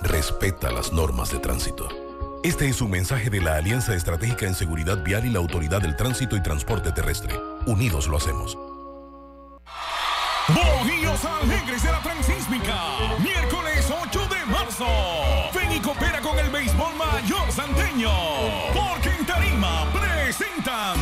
Respeta 0.00 0.70
las 0.70 0.92
normas 0.92 1.32
de 1.32 1.40
tránsito. 1.40 2.07
Este 2.44 2.68
es 2.68 2.80
un 2.80 2.90
mensaje 2.90 3.30
de 3.30 3.40
la 3.40 3.56
Alianza 3.56 3.96
Estratégica 3.96 4.46
en 4.46 4.54
Seguridad 4.54 5.02
Vial 5.02 5.26
y 5.26 5.30
la 5.30 5.40
Autoridad 5.40 5.82
del 5.82 5.96
Tránsito 5.96 6.36
y 6.36 6.42
Transporte 6.42 6.92
Terrestre. 6.92 7.34
Unidos 7.66 8.06
lo 8.06 8.16
hacemos. 8.16 8.56
Bojíos 10.46 11.24
Alegres 11.24 11.82
de 11.82 11.90
la 11.90 12.00
Transísmica. 12.00 12.76
Miércoles 13.18 13.84
8 13.90 14.20
de 14.28 14.46
marzo. 14.46 14.86
Ven 15.52 15.72
y 15.72 15.80
coopera 15.80 16.20
con 16.20 16.38
el 16.38 16.48
béisbol 16.50 16.94
mayor 16.94 17.50
santeño. 17.50 18.12
Porque 18.72 19.10
en 19.10 19.26
Tarima 19.26 19.92
presentan 19.92 20.96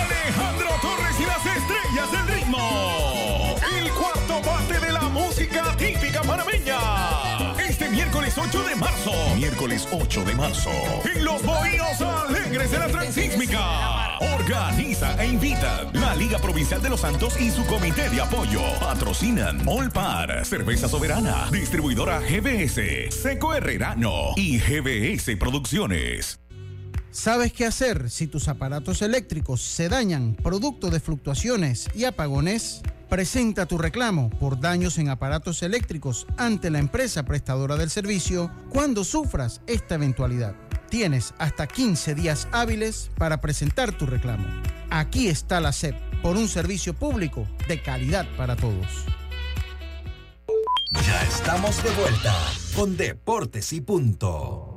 Alejandro 0.00 0.70
Torres 0.80 1.20
y 1.20 1.26
las 1.26 1.44
estrellas 1.44 2.12
del 2.12 2.34
ritmo. 2.34 3.56
El 3.76 3.90
cuarto 3.92 4.40
bate 4.40 4.80
de 4.80 4.92
la 4.92 5.02
música 5.02 5.76
típica 5.76 6.22
panameña. 6.22 6.95
Miércoles 8.36 8.54
8 8.54 8.68
de 8.68 8.76
marzo. 8.76 9.12
Miércoles 9.34 9.88
8 9.90 10.24
de 10.24 10.34
marzo. 10.34 10.70
En 11.14 11.24
los 11.24 11.42
Bohíos 11.42 12.00
Alegres 12.02 12.70
de 12.70 12.78
la 12.78 12.86
Transísmica. 12.88 14.18
Organiza 14.18 15.22
e 15.22 15.28
invita 15.28 15.90
la 15.94 16.14
Liga 16.14 16.38
Provincial 16.38 16.82
de 16.82 16.90
los 16.90 17.00
Santos 17.00 17.40
y 17.40 17.50
su 17.50 17.64
comité 17.64 18.10
de 18.10 18.20
apoyo. 18.20 18.60
Patrocinan 18.78 19.66
Olpar, 19.66 20.44
Cerveza 20.44 20.86
Soberana, 20.86 21.48
Distribuidora 21.50 22.20
GBS, 22.20 23.10
Seco 23.10 23.54
Herrerano 23.54 24.34
y 24.36 24.58
GBS 24.58 25.34
Producciones. 25.38 26.38
¿Sabes 27.10 27.54
qué 27.54 27.64
hacer 27.64 28.10
si 28.10 28.26
tus 28.26 28.48
aparatos 28.48 29.00
eléctricos 29.00 29.62
se 29.62 29.88
dañan 29.88 30.34
producto 30.34 30.90
de 30.90 31.00
fluctuaciones 31.00 31.88
y 31.94 32.04
apagones? 32.04 32.82
Presenta 33.08 33.66
tu 33.66 33.78
reclamo 33.78 34.30
por 34.30 34.58
daños 34.58 34.98
en 34.98 35.08
aparatos 35.08 35.62
eléctricos 35.62 36.26
ante 36.36 36.70
la 36.70 36.80
empresa 36.80 37.22
prestadora 37.22 37.76
del 37.76 37.88
servicio 37.88 38.50
cuando 38.68 39.04
sufras 39.04 39.60
esta 39.68 39.94
eventualidad. 39.94 40.56
Tienes 40.90 41.32
hasta 41.38 41.68
15 41.68 42.14
días 42.16 42.48
hábiles 42.50 43.10
para 43.16 43.40
presentar 43.40 43.92
tu 43.92 44.06
reclamo. 44.06 44.46
Aquí 44.90 45.28
está 45.28 45.60
la 45.60 45.72
SEP, 45.72 45.94
por 46.20 46.36
un 46.36 46.48
servicio 46.48 46.94
público 46.94 47.46
de 47.68 47.80
calidad 47.80 48.26
para 48.36 48.56
todos. 48.56 49.04
Ya 51.06 51.22
estamos 51.22 51.82
de 51.84 51.90
vuelta 51.90 52.34
con 52.74 52.96
Deportes 52.96 53.72
y 53.72 53.80
Punto. 53.80 54.75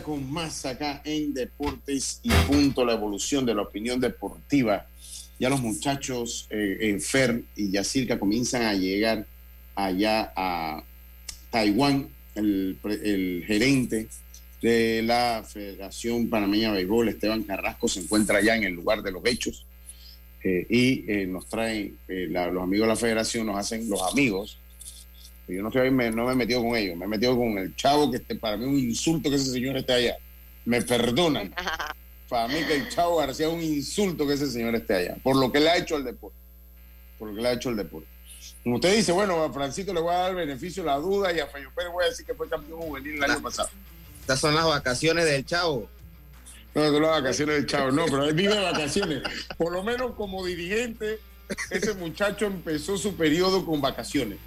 Con 0.00 0.32
más 0.32 0.64
acá 0.64 1.02
en 1.04 1.34
Deportes 1.34 2.20
y 2.22 2.30
Punto, 2.46 2.84
la 2.84 2.94
evolución 2.94 3.44
de 3.44 3.54
la 3.54 3.62
opinión 3.62 4.00
deportiva. 4.00 4.86
Ya 5.38 5.50
los 5.50 5.60
muchachos 5.60 6.46
eh, 6.50 6.96
Fer 7.00 7.42
y 7.56 7.70
Yacirca 7.70 8.18
comienzan 8.18 8.62
a 8.62 8.74
llegar 8.74 9.26
allá 9.74 10.32
a 10.34 10.82
Taiwán. 11.50 12.08
El, 12.34 13.44
gerente 13.46 14.08
de 14.62 15.02
la 15.02 15.44
Federación 15.46 16.30
Panameña 16.30 16.70
de 16.70 16.76
Béisbol, 16.76 17.10
Esteban 17.10 17.42
Carrasco, 17.42 17.88
se 17.88 18.00
encuentra 18.00 18.38
allá 18.38 18.56
en 18.56 18.64
el 18.64 18.72
lugar 18.72 19.02
de 19.02 19.12
los 19.12 19.22
hechos 19.26 19.66
eh, 20.42 20.66
y 20.70 21.04
eh, 21.12 21.26
nos 21.26 21.46
traen, 21.46 21.98
los 22.08 22.62
amigos 22.62 22.86
de 22.86 22.88
la 22.88 22.96
federación 22.96 23.46
nos 23.46 23.58
hacen 23.58 23.86
los 23.90 24.00
amigos 24.10 24.56
yo 25.48 25.62
no, 25.62 25.68
estoy, 25.68 25.90
me, 25.90 26.10
no 26.10 26.26
me 26.26 26.32
he 26.32 26.36
metido 26.36 26.62
con 26.62 26.76
ellos, 26.76 26.96
me 26.96 27.04
he 27.04 27.08
metido 27.08 27.36
con 27.36 27.58
el 27.58 27.74
chavo 27.74 28.10
que 28.10 28.18
este, 28.18 28.36
para 28.36 28.56
mí 28.56 28.64
es 28.64 28.70
un 28.70 28.78
insulto 28.78 29.28
que 29.28 29.36
ese 29.36 29.50
señor 29.50 29.76
esté 29.76 29.92
allá. 29.94 30.16
Me 30.64 30.82
perdonan. 30.82 31.52
para 32.28 32.48
mí 32.48 32.64
que 32.66 32.76
el 32.76 32.88
chavo 32.88 33.16
García 33.16 33.48
es 33.48 33.52
un 33.52 33.60
insulto 33.60 34.26
que 34.26 34.34
ese 34.34 34.50
señor 34.50 34.74
esté 34.74 34.94
allá, 34.94 35.16
por 35.22 35.36
lo 35.36 35.50
que 35.50 35.60
le 35.60 35.68
ha 35.68 35.76
hecho 35.76 35.96
al 35.96 36.04
deporte. 36.04 36.38
Por 37.18 37.28
lo 37.28 37.34
que 37.34 37.42
le 37.42 37.48
ha 37.48 37.52
hecho 37.52 37.68
al 37.68 37.76
deporte. 37.76 38.08
Como 38.62 38.76
usted 38.76 38.94
dice, 38.94 39.12
bueno, 39.12 39.42
a 39.42 39.52
Francisco 39.52 39.92
le 39.92 40.00
voy 40.00 40.14
a 40.14 40.18
dar 40.18 40.30
el 40.30 40.36
beneficio 40.36 40.84
la 40.84 40.96
duda 40.96 41.32
y 41.32 41.40
a 41.40 41.46
Feyo 41.46 41.70
Pérez 41.74 41.92
voy 41.92 42.04
a 42.04 42.08
decir 42.08 42.24
que 42.24 42.34
fue 42.34 42.48
campeón 42.48 42.80
juvenil 42.80 43.16
el 43.16 43.24
año 43.24 43.42
pasado. 43.42 43.68
Estas 44.20 44.38
son 44.38 44.54
las 44.54 44.64
vacaciones 44.64 45.24
del 45.24 45.44
chavo. 45.44 45.88
No, 46.74 46.84
son 46.84 47.02
las 47.02 47.10
vacaciones 47.10 47.56
del 47.56 47.66
chavo, 47.66 47.90
no, 47.90 48.06
pero 48.06 48.24
él 48.24 48.34
vive 48.34 48.58
vacaciones. 48.58 49.22
Por 49.58 49.72
lo 49.72 49.82
menos 49.82 50.14
como 50.14 50.44
dirigente, 50.46 51.18
ese 51.70 51.92
muchacho 51.94 52.46
empezó 52.46 52.96
su 52.96 53.16
periodo 53.16 53.66
con 53.66 53.80
vacaciones 53.80 54.38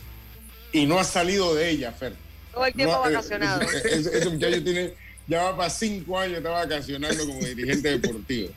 y 0.75 0.85
no 0.85 0.99
ha 0.99 1.03
salido 1.05 1.55
de 1.55 1.69
ella, 1.69 1.91
Fer. 1.93 2.13
Todo 2.53 2.65
el 2.65 2.73
tiempo 2.73 2.99
vacacionado. 2.99 3.61
Ese, 3.85 4.29
muchacho 4.29 4.63
tiene, 4.63 4.93
ya 5.25 5.43
va 5.43 5.57
para 5.57 5.69
cinco 5.69 6.19
años, 6.19 6.38
está 6.38 6.49
vacacionando 6.49 7.25
como 7.25 7.39
dirigente 7.39 7.97
deportivo. 7.97 8.49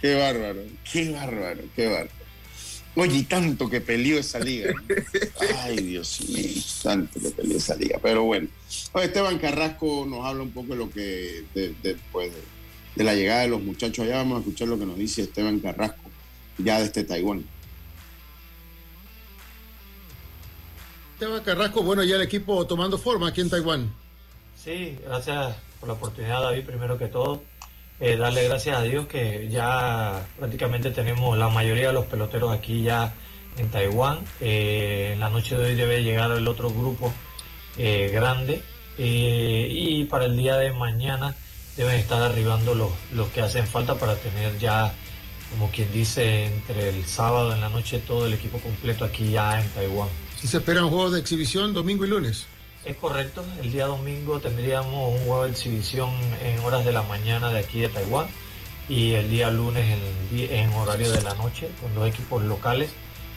Qué 0.00 0.14
bárbaro, 0.14 0.62
qué 0.92 1.10
bárbaro, 1.10 1.62
qué 1.74 1.86
bárbaro. 1.86 2.10
Oye, 2.94 3.18
y 3.18 3.22
tanto 3.22 3.70
que 3.70 3.80
peleó 3.80 4.18
esa 4.18 4.38
liga. 4.38 4.74
Ay, 5.58 5.76
Dios 5.76 6.20
mío, 6.28 6.62
tanto 6.82 7.20
que 7.20 7.30
peleó 7.30 7.56
esa 7.56 7.74
liga. 7.74 7.98
Pero 8.02 8.24
bueno, 8.24 8.48
Esteban 9.02 9.38
Carrasco 9.38 10.06
nos 10.06 10.26
habla 10.26 10.42
un 10.42 10.50
poco 10.50 10.74
de 10.74 10.76
lo 10.76 10.90
que, 10.90 11.44
después 11.82 12.32
de, 12.32 12.40
de, 12.96 13.04
la 13.04 13.14
llegada 13.14 13.42
de 13.42 13.48
los 13.48 13.62
muchachos 13.62 14.04
allá, 14.04 14.16
vamos 14.16 14.36
a 14.36 14.40
escuchar 14.40 14.68
lo 14.68 14.78
que 14.78 14.86
nos 14.86 14.98
dice 14.98 15.22
Esteban 15.22 15.60
Carrasco, 15.60 16.10
ya 16.58 16.78
de 16.78 16.84
este 16.84 17.04
Taiwán. 17.04 17.44
Esteban 21.16 21.42
Carrasco, 21.42 21.82
bueno, 21.82 22.04
ya 22.04 22.16
el 22.16 22.20
equipo 22.20 22.66
tomando 22.66 22.98
forma 22.98 23.28
aquí 23.28 23.40
en 23.40 23.48
Taiwán. 23.48 23.90
Sí, 24.54 24.98
gracias 25.02 25.56
por 25.80 25.88
la 25.88 25.94
oportunidad, 25.94 26.42
David, 26.42 26.66
primero 26.66 26.98
que 26.98 27.06
todo. 27.06 27.42
Eh, 28.00 28.18
darle 28.18 28.44
gracias 28.44 28.76
a 28.76 28.82
Dios 28.82 29.06
que 29.06 29.48
ya 29.48 30.26
prácticamente 30.38 30.90
tenemos 30.90 31.38
la 31.38 31.48
mayoría 31.48 31.86
de 31.86 31.94
los 31.94 32.04
peloteros 32.04 32.52
aquí 32.52 32.82
ya 32.82 33.14
en 33.56 33.70
Taiwán. 33.70 34.18
Eh, 34.42 35.12
en 35.14 35.20
la 35.20 35.30
noche 35.30 35.56
de 35.56 35.68
hoy 35.68 35.74
debe 35.74 36.02
llegar 36.02 36.30
el 36.32 36.46
otro 36.46 36.68
grupo 36.68 37.10
eh, 37.78 38.10
grande 38.12 38.62
y 38.98 40.04
para 40.04 40.26
el 40.26 40.36
día 40.36 40.58
de 40.58 40.72
mañana 40.72 41.34
deben 41.78 41.94
estar 41.94 42.20
arribando 42.20 42.74
los, 42.74 42.90
los 43.14 43.28
que 43.28 43.40
hacen 43.40 43.66
falta 43.66 43.94
para 43.94 44.16
tener 44.16 44.58
ya, 44.58 44.92
como 45.50 45.70
quien 45.70 45.90
dice, 45.94 46.44
entre 46.44 46.90
el 46.90 47.06
sábado 47.06 47.54
en 47.54 47.62
la 47.62 47.70
noche 47.70 48.00
todo 48.00 48.26
el 48.26 48.34
equipo 48.34 48.58
completo 48.58 49.06
aquí 49.06 49.30
ya 49.30 49.58
en 49.58 49.66
Taiwán. 49.70 50.10
¿Y 50.42 50.46
se 50.46 50.58
esperan 50.58 50.88
juegos 50.88 51.12
de 51.12 51.20
exhibición 51.20 51.72
domingo 51.72 52.04
y 52.04 52.08
lunes? 52.08 52.46
Es 52.84 52.96
correcto, 52.96 53.44
el 53.60 53.72
día 53.72 53.86
domingo 53.86 54.38
tendríamos 54.38 55.12
un 55.12 55.26
juego 55.26 55.44
de 55.44 55.50
exhibición 55.50 56.10
en 56.44 56.58
horas 56.60 56.84
de 56.84 56.92
la 56.92 57.02
mañana 57.02 57.50
de 57.50 57.58
aquí 57.58 57.80
de 57.80 57.88
Taiwán 57.88 58.28
y 58.88 59.12
el 59.12 59.28
día 59.28 59.50
lunes 59.50 59.98
en, 60.32 60.72
horario 60.74 61.10
de 61.10 61.20
la 61.22 61.34
noche 61.34 61.68
con 61.80 61.92
los 61.94 62.08
equipos 62.08 62.44
locales, 62.44 62.90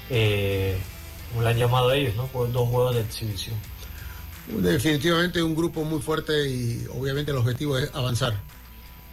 eh, 0.09 0.77
como 1.29 1.41
le 1.41 1.49
han 1.49 1.57
llamado 1.57 1.89
a 1.89 1.95
ellos, 1.95 2.15
¿no? 2.15 2.29
dos 2.47 2.69
juegos 2.69 2.95
de 2.95 3.01
exhibición. 3.01 3.55
Definitivamente 4.47 5.41
un 5.41 5.55
grupo 5.55 5.83
muy 5.83 6.01
fuerte 6.01 6.47
y 6.47 6.85
obviamente 6.93 7.31
el 7.31 7.37
objetivo 7.37 7.77
es 7.77 7.89
avanzar. 7.95 8.33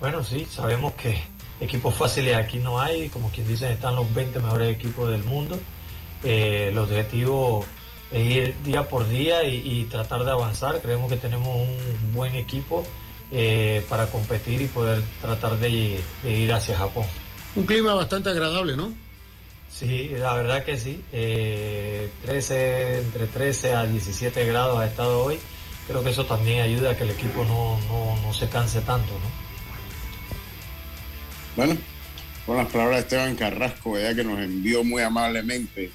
Bueno, 0.01 0.25
sí, 0.25 0.47
sabemos 0.51 0.93
que 0.95 1.23
equipos 1.61 1.95
fáciles 1.95 2.37
aquí 2.37 2.59
no 2.59 2.81
hay, 2.81 3.09
como 3.09 3.31
quien 3.31 3.47
dice, 3.49 3.73
están 3.73 3.97
los 3.97 4.13
20 4.15 4.41
mejores 4.41 4.75
equipos 4.75 5.11
del 5.11 5.25
mundo. 5.25 5.59
Eh, 6.25 6.69
el 6.71 6.79
objetivo 6.79 7.65
ir 8.21 8.55
día 8.65 8.89
por 8.89 9.09
día 9.09 9.45
y, 9.45 9.85
tratar 9.85 10.25
de 10.25 10.31
avanzar. 10.31 10.81
Creemos 10.81 11.11
que 11.11 11.17
tenemos 11.17 11.49
un 11.49 12.15
buen 12.15 12.35
equipo 12.35 12.85
eh, 13.33 13.85
para 13.89 14.07
competir 14.07 14.63
y 14.63 14.67
poder 14.67 15.03
tratar 15.21 15.59
de, 15.59 16.01
ir 16.25 16.53
hacia 16.53 16.77
Japón. 16.77 17.07
Un 17.55 17.67
clima 17.67 17.95
bastante 17.95 18.31
agradable, 18.31 18.77
¿no? 18.77 18.93
Sí, 19.71 20.11
la 20.17 20.35
verdad 20.35 20.65
que 20.65 20.79
sí. 20.79 21.03
13, 21.11 21.13
eh, 21.13 22.99
entre 22.99 23.27
13 23.27 23.75
a 23.75 23.87
17 23.87 24.47
grados 24.47 24.79
ha 24.79 24.87
estado 24.87 25.25
hoy. 25.25 25.39
Creo 25.87 26.03
que 26.03 26.11
eso 26.11 26.25
también 26.27 26.61
ayuda 26.61 26.93
a 26.93 26.97
que 26.97 27.05
el 27.05 27.11
equipo 27.11 27.45
no, 27.45 27.79
no 28.23 28.35
se 28.35 28.49
canse 28.49 28.81
tanto, 28.81 29.13
¿no? 29.13 29.47
Bueno, 31.57 31.77
con 32.45 32.57
las 32.57 32.69
palabras 32.71 32.97
de 32.97 33.03
Esteban 33.03 33.35
Carrasco, 33.35 33.99
ya 33.99 34.15
que 34.15 34.23
nos 34.23 34.39
envió 34.39 34.85
muy 34.85 35.03
amablemente 35.03 35.91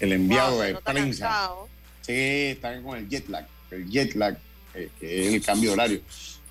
el 0.00 0.12
enviado 0.12 0.60
de 0.60 0.74
prensa. 0.76 1.50
Sí, 2.02 2.12
están 2.12 2.82
con 2.82 2.98
el 2.98 3.08
jet 3.08 3.28
lag, 3.28 3.46
el 3.70 3.88
jet 3.90 4.14
lag, 4.14 4.38
eh, 4.74 4.90
que 5.00 5.28
es 5.28 5.34
el 5.34 5.42
cambio 5.42 5.72
horario. 5.72 6.00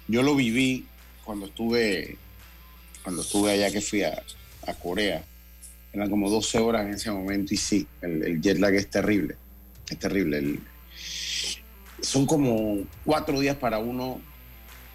Yo 0.08 0.22
lo 0.22 0.36
viví 0.36 0.86
cuando 1.24 1.46
estuve, 1.48 2.18
cuando 3.04 3.22
estuve 3.22 3.52
allá 3.52 3.72
que 3.72 3.82
fui 3.82 4.04
a, 4.04 4.22
Corea. 4.82 5.24
Eran 5.94 6.10
como 6.10 6.30
12 6.30 6.58
horas 6.58 6.88
en 6.88 6.96
ese 6.96 7.12
momento 7.12 7.54
y 7.54 7.58
sí, 7.58 7.88
el, 8.02 8.42
jet 8.42 8.58
lag 8.58 8.74
es 8.74 8.90
terrible, 8.90 9.36
es 9.88 9.98
terrible. 10.00 10.60
son 12.02 12.26
como 12.26 12.80
cuatro 13.06 13.40
días 13.40 13.56
para 13.56 13.78
uno 13.78 14.20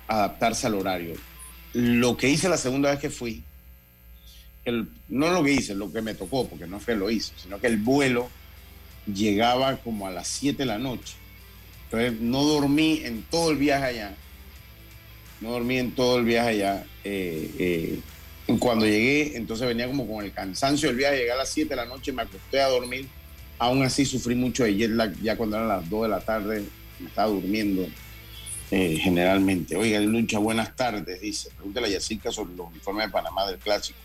adaptarse 0.08 0.66
al 0.66 0.74
horario. 0.74 1.14
Lo 1.72 2.16
que 2.16 2.28
hice 2.28 2.48
la 2.48 2.56
segunda 2.56 2.90
vez 2.90 2.98
que 2.98 3.10
fui, 3.10 3.44
no 4.66 5.30
lo 5.30 5.42
que 5.42 5.52
hice, 5.52 5.74
lo 5.74 5.92
que 5.92 6.02
me 6.02 6.14
tocó, 6.14 6.46
porque 6.48 6.66
no 6.66 6.80
fue 6.80 6.96
lo 6.96 7.10
hice, 7.10 7.32
sino 7.36 7.60
que 7.60 7.68
el 7.68 7.78
vuelo 7.78 8.28
llegaba 9.14 9.76
como 9.78 10.06
a 10.06 10.10
las 10.10 10.28
7 10.28 10.58
de 10.58 10.66
la 10.66 10.78
noche. 10.78 11.14
Entonces 11.84 12.20
no 12.20 12.44
dormí 12.44 13.00
en 13.04 13.22
todo 13.22 13.50
el 13.50 13.56
viaje 13.56 13.84
allá. 13.84 14.14
No 15.40 15.52
dormí 15.52 15.78
en 15.78 15.92
todo 15.92 16.18
el 16.18 16.24
viaje 16.24 16.50
allá. 16.50 16.84
Eh, 17.04 17.50
eh, 17.58 18.56
cuando 18.58 18.84
llegué, 18.84 19.36
entonces 19.36 19.66
venía 19.66 19.86
como 19.86 20.06
con 20.06 20.24
el 20.24 20.32
cansancio 20.32 20.88
del 20.88 20.98
viaje. 20.98 21.18
Llegué 21.18 21.32
a 21.32 21.36
las 21.36 21.48
7 21.48 21.70
de 21.70 21.76
la 21.76 21.86
noche, 21.86 22.12
me 22.12 22.22
acosté 22.22 22.60
a 22.60 22.68
dormir. 22.68 23.08
Aún 23.58 23.82
así 23.82 24.04
sufrí 24.04 24.34
mucho 24.34 24.64
de 24.64 24.76
jet 24.76 24.90
lag. 24.90 25.14
Ya 25.20 25.36
cuando 25.36 25.56
eran 25.56 25.68
las 25.68 25.88
2 25.88 26.02
de 26.02 26.08
la 26.08 26.20
tarde, 26.20 26.64
me 26.98 27.08
estaba 27.08 27.28
durmiendo 27.28 27.86
eh, 28.70 28.98
generalmente. 29.00 29.76
Oiga, 29.76 29.98
Lucha, 30.00 30.38
buenas 30.38 30.76
tardes, 30.76 31.20
dice. 31.20 31.50
Pregúntale 31.56 31.88
a 31.88 31.90
Yacica 31.90 32.30
sobre 32.30 32.54
los 32.54 32.68
uniformes 32.68 33.06
de 33.06 33.12
Panamá 33.12 33.46
del 33.46 33.58
Clásico. 33.58 33.98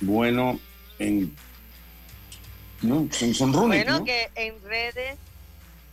Bueno, 0.00 0.60
en 0.98 1.34
no, 2.84 3.08
son, 3.12 3.52
Bueno, 3.52 4.04
que 4.04 4.28
en 4.34 4.54
redes, 4.62 5.16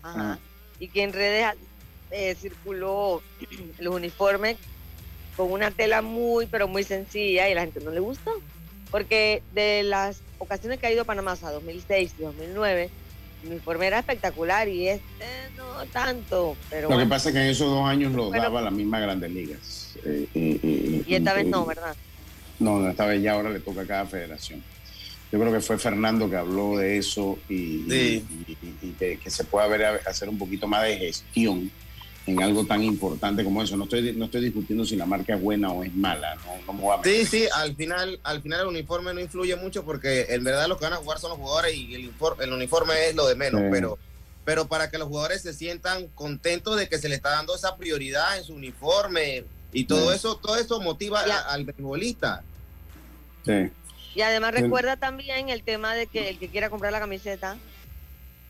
ajá, 0.03 0.33
ah. 0.33 0.39
y 0.79 0.87
que 0.87 1.03
en 1.03 1.13
redes 1.13 1.55
eh, 2.11 2.35
circuló 2.39 3.21
los 3.79 3.95
uniformes 3.95 4.57
con 5.37 5.51
una 5.51 5.71
tela 5.71 6.01
muy, 6.01 6.45
pero 6.45 6.67
muy 6.67 6.83
sencilla 6.83 7.47
y 7.47 7.53
a 7.53 7.55
la 7.55 7.61
gente 7.61 7.79
no 7.81 7.91
le 7.91 7.99
gustó. 7.99 8.31
Porque 8.91 9.41
de 9.53 9.83
las 9.83 10.21
ocasiones 10.37 10.79
que 10.79 10.87
ha 10.87 10.91
ido 10.91 11.03
a 11.03 11.05
Panamá, 11.05 11.37
o 11.41 11.51
2006 11.51 12.15
y 12.19 12.23
2009, 12.23 12.89
el 13.43 13.49
uniforme 13.49 13.87
era 13.87 13.99
espectacular 13.99 14.67
y 14.67 14.89
este 14.89 15.25
no 15.55 15.85
tanto. 15.93 16.57
Pero 16.69 16.89
lo 16.89 16.97
que 16.97 17.05
pasa 17.05 17.29
es 17.29 17.35
que 17.35 17.41
en 17.41 17.47
esos 17.47 17.69
dos 17.69 17.87
años 17.87 18.11
lo 18.11 18.29
daba 18.29 18.61
la 18.61 18.71
misma 18.71 18.99
Grandes 18.99 19.31
Ligas. 19.31 19.95
Eh, 20.03 21.03
y 21.07 21.15
esta 21.15 21.33
vez 21.33 21.45
no, 21.45 21.65
¿verdad? 21.65 21.95
No, 22.59 22.87
esta 22.89 23.05
vez 23.05 23.23
ya 23.23 23.33
ahora 23.33 23.49
le 23.49 23.61
toca 23.61 23.81
a 23.81 23.87
cada 23.87 24.05
federación. 24.05 24.61
Yo 25.31 25.39
creo 25.39 25.51
que 25.51 25.61
fue 25.61 25.77
Fernando 25.77 26.29
que 26.29 26.35
habló 26.35 26.77
de 26.77 26.97
eso 26.97 27.39
y, 27.47 27.85
que, 28.99 29.17
se 29.27 29.43
pueda 29.45 29.67
ver, 29.67 30.01
hacer 30.05 30.27
un 30.27 30.37
poquito 30.37 30.67
más 30.67 30.83
de 30.83 30.97
gestión 30.97 31.71
en 32.27 32.43
algo 32.43 32.65
tan 32.65 32.83
importante 32.83 33.43
como 33.43 33.63
eso. 33.63 33.77
No 33.77 33.85
estoy, 33.85 34.13
no 34.13 34.25
estoy 34.25 34.41
discutiendo 34.41 34.85
si 34.85 34.95
la 34.95 35.05
marca 35.05 35.35
es 35.35 35.41
buena 35.41 35.71
o 35.71 35.83
es 35.83 35.93
mala. 35.95 36.35
No, 36.35 37.01
sí, 37.03 37.25
sí, 37.25 37.45
al 37.55 37.75
final, 37.75 38.19
al 38.23 38.41
final 38.41 38.61
el 38.61 38.67
uniforme 38.67 39.13
no 39.13 39.21
influye 39.21 39.55
mucho 39.55 39.85
porque 39.85 40.27
en 40.29 40.43
verdad 40.43 40.67
los 40.67 40.77
que 40.77 40.83
van 40.83 40.93
a 40.93 40.97
jugar 40.97 41.19
son 41.19 41.29
los 41.31 41.39
jugadores 41.39 41.75
y 41.75 41.95
el, 41.95 42.11
el 42.39 42.53
uniforme 42.53 43.07
es 43.07 43.15
lo 43.15 43.27
de 43.27 43.35
menos, 43.35 43.61
pero 43.71 43.97
pero 44.43 44.67
para 44.67 44.89
que 44.89 44.97
los 44.97 45.07
jugadores 45.07 45.41
se 45.41 45.53
sientan 45.53 46.07
contentos 46.07 46.77
de 46.77 46.89
que 46.89 46.97
se 46.97 47.09
le 47.09 47.15
está 47.15 47.29
dando 47.29 47.55
esa 47.55 47.77
prioridad 47.77 48.37
en 48.37 48.43
su 48.43 48.53
uniforme 48.53 49.43
y 49.71 49.85
todo 49.85 50.11
eso, 50.11 50.35
todo 50.35 50.57
eso 50.57 50.81
motiva 50.81 51.21
al 51.21 51.65
futbolista. 51.73 52.43
Sí. 53.45 53.69
Y 54.15 54.21
además 54.21 54.53
recuerda 54.53 54.97
también 54.97 55.49
el 55.49 55.63
tema 55.63 55.93
de 55.95 56.07
que 56.07 56.29
el 56.29 56.37
que 56.37 56.49
quiera 56.49 56.69
comprar 56.69 56.91
la 56.91 56.99
camiseta. 56.99 57.57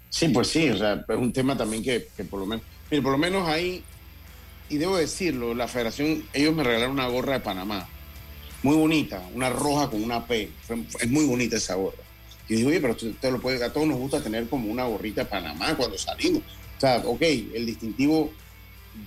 Sí, 0.10 0.28
pues 0.30 0.48
sí, 0.50 0.70
o 0.70 0.78
sea, 0.78 1.06
es 1.08 1.16
un 1.16 1.32
tema 1.32 1.56
también 1.58 1.84
que, 1.84 2.08
por 2.30 2.40
lo 2.40 2.46
menos, 2.46 2.66
mire, 2.90 3.02
por 3.02 3.12
lo 3.14 3.18
menos 3.18 3.48
ahí, 3.48 3.84
y 4.70 4.78
debo 4.78 4.98
decirlo, 4.98 5.54
la 5.54 5.68
federación, 5.68 6.26
ellos 6.34 6.54
me 6.54 6.64
regalaron 6.64 6.94
una 6.94 7.08
gorra 7.08 7.34
de 7.34 7.40
Panamá, 7.40 7.88
muy 8.64 8.76
bonita, 8.76 9.22
una 9.34 9.50
roja 9.50 9.90
con 9.90 10.04
una 10.04 10.26
P, 10.26 10.50
es 11.00 11.10
muy 11.10 11.26
bonita 11.26 11.58
esa 11.58 11.76
gorra. 11.76 12.04
Y 12.50 12.56
digo, 12.56 12.70
oye, 12.70 12.82
pero 12.82 12.94
usted 12.94 13.32
lo 13.32 13.40
puede, 13.40 13.64
a 13.64 13.72
todos 13.72 13.88
nos 13.88 13.98
gusta 13.98 14.22
tener 14.22 14.50
como 14.50 14.70
una 14.70 14.84
gorrita 14.84 15.24
de 15.24 15.30
Panamá 15.30 15.76
cuando 15.78 15.98
salimos. 15.98 16.42
O 16.78 16.82
sea, 16.82 16.98
ok, 17.06 17.22
el 17.22 17.66
distintivo 17.66 18.34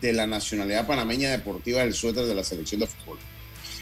de 0.01 0.13
la 0.15 0.27
nacionalidad 0.27 0.87
panameña 0.87 1.31
deportiva 1.31 1.83
es 1.83 1.89
el 1.89 1.95
suéter 1.95 2.25
de 2.25 2.35
la 2.35 2.45
selección 2.45 2.81
de 2.81 2.87
fútbol. 2.87 3.19